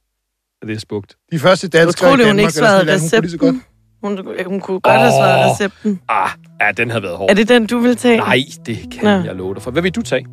Det 0.62 0.74
er 0.76 0.78
spugt. 0.80 1.16
De 1.32 1.38
første 1.38 1.64
Jeg 1.72 1.72
danskere 1.72 2.08
tror, 2.08 2.14
i 2.14 2.18
det 2.18 2.26
Danmark. 2.26 2.32
hun 2.32 2.38
ikke 2.38 2.42
eller 2.42 2.50
sådan 2.50 2.68
svarede 2.68 2.84
noget, 2.86 3.00
hun 3.00 3.10
kunne 3.10 3.20
lige 3.20 3.30
så 3.30 3.36
godt. 3.38 3.54
recepten. 3.54 3.67
Hun, 4.02 4.18
hun 4.46 4.60
kunne 4.60 4.80
godt 4.80 4.98
have 5.00 5.10
svaret 5.10 5.52
recepten. 5.52 6.00
Ah, 6.08 6.28
ja, 6.60 6.66
den 6.76 6.90
havde 6.90 7.02
været 7.02 7.16
hård. 7.16 7.30
Er 7.30 7.34
det 7.34 7.48
den, 7.48 7.66
du 7.66 7.78
vil 7.78 7.96
tage? 7.96 8.18
Nej, 8.18 8.38
det 8.66 8.78
kan 8.92 9.04
Nå. 9.04 9.10
jeg 9.26 9.34
love 9.34 9.54
dig 9.54 9.62
for. 9.62 9.70
Hvad 9.70 9.82
vil 9.82 9.94
du 9.94 10.02
tage? 10.02 10.26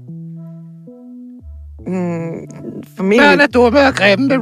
Mm, 1.88 2.47
formentlig, 2.97 3.54
dumme 3.54 3.88
og 3.88 3.93
grimme, 3.93 4.30
det 4.30 4.36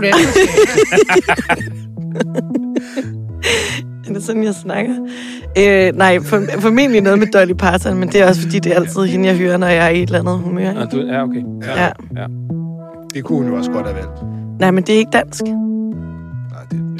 er 4.09 4.13
det 4.13 4.23
sådan, 4.23 4.43
jeg 4.43 4.53
snakker? 4.53 4.93
Øh, 5.57 5.95
nej, 5.95 6.19
for, 6.19 6.41
formentlig 6.59 7.01
noget 7.01 7.19
med 7.19 7.27
Dolly 7.27 7.53
Parton, 7.53 7.97
men 7.97 8.09
det 8.09 8.21
er 8.21 8.27
også 8.27 8.41
fordi, 8.41 8.59
det 8.59 8.71
er 8.71 8.75
altid 8.75 9.05
hende, 9.05 9.27
jeg 9.27 9.37
hører, 9.37 9.57
når 9.57 9.67
jeg 9.67 9.85
er 9.85 9.89
i 9.89 10.03
et 10.03 10.07
eller 10.07 10.19
andet 10.19 10.39
humør. 10.39 10.69
Ah, 10.69 10.81
Ikke? 10.81 10.97
du, 10.97 11.01
ja, 11.11 11.23
okay. 11.23 11.43
Ja. 12.15 12.25
Det 13.13 13.23
kunne 13.23 13.37
hun 13.37 13.47
jo 13.47 13.55
også 13.57 13.71
godt 13.71 13.85
have 13.85 13.95
valgt. 13.95 14.23
Nej, 14.59 14.71
men 14.71 14.83
det 14.83 14.95
er 14.95 14.99
ikke 14.99 15.11
dansk. 15.11 15.41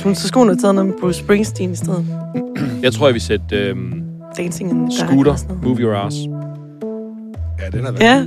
Hun, 0.04 0.16
så 0.16 0.28
skulle 0.28 0.42
hun 0.42 0.50
have 0.50 0.58
taget 0.58 0.76
noget 0.76 0.89
med 0.89 0.96
Bruce 1.02 1.20
Springsteen 1.20 1.72
i 1.72 1.76
stedet. 1.76 2.06
Jeg 2.84 2.94
tror, 2.94 3.08
jeg 3.08 3.13
vil 3.13 3.22
sætte 3.22 3.56
øhm, 3.58 3.94
Dancing 4.38 4.70
in 4.72 4.78
the 4.89 4.98
Scooter. 5.08 5.36
Move 5.63 5.78
Your 5.80 5.96
Ass. 5.96 6.16
ja, 6.16 7.78
den 7.78 7.86
har 7.86 7.92
været, 7.92 8.02
Ja, 8.02 8.18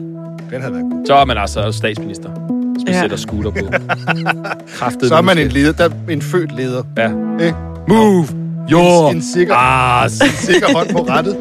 den 0.56 0.62
har 0.62 0.70
været 0.70 0.82
god. 0.90 1.06
Så 1.06 1.14
er 1.14 1.24
man 1.24 1.38
altså 1.38 1.72
statsminister, 1.72 2.28
hvis 2.30 2.84
man 2.86 2.94
Ja. 2.94 3.00
sætter 3.00 3.16
Scooter 3.16 3.50
på. 3.50 3.56
Kraftet 4.78 5.08
Så 5.08 5.14
er 5.14 5.22
man 5.22 5.38
en 5.38 5.48
leder, 5.48 5.72
der 5.72 5.84
er 5.84 5.90
en 6.12 6.22
født 6.22 6.56
leder. 6.56 6.82
Ja. 6.96 7.10
Ikke? 7.44 7.56
Move 7.88 8.26
Your 8.70 9.10
En, 9.10 9.16
en, 9.16 9.22
sikker, 9.22 9.54
Ass. 9.54 10.20
en 10.20 10.28
sikker 10.28 10.66
hånd 10.76 10.88
på 10.92 10.98
rettet. 11.08 11.36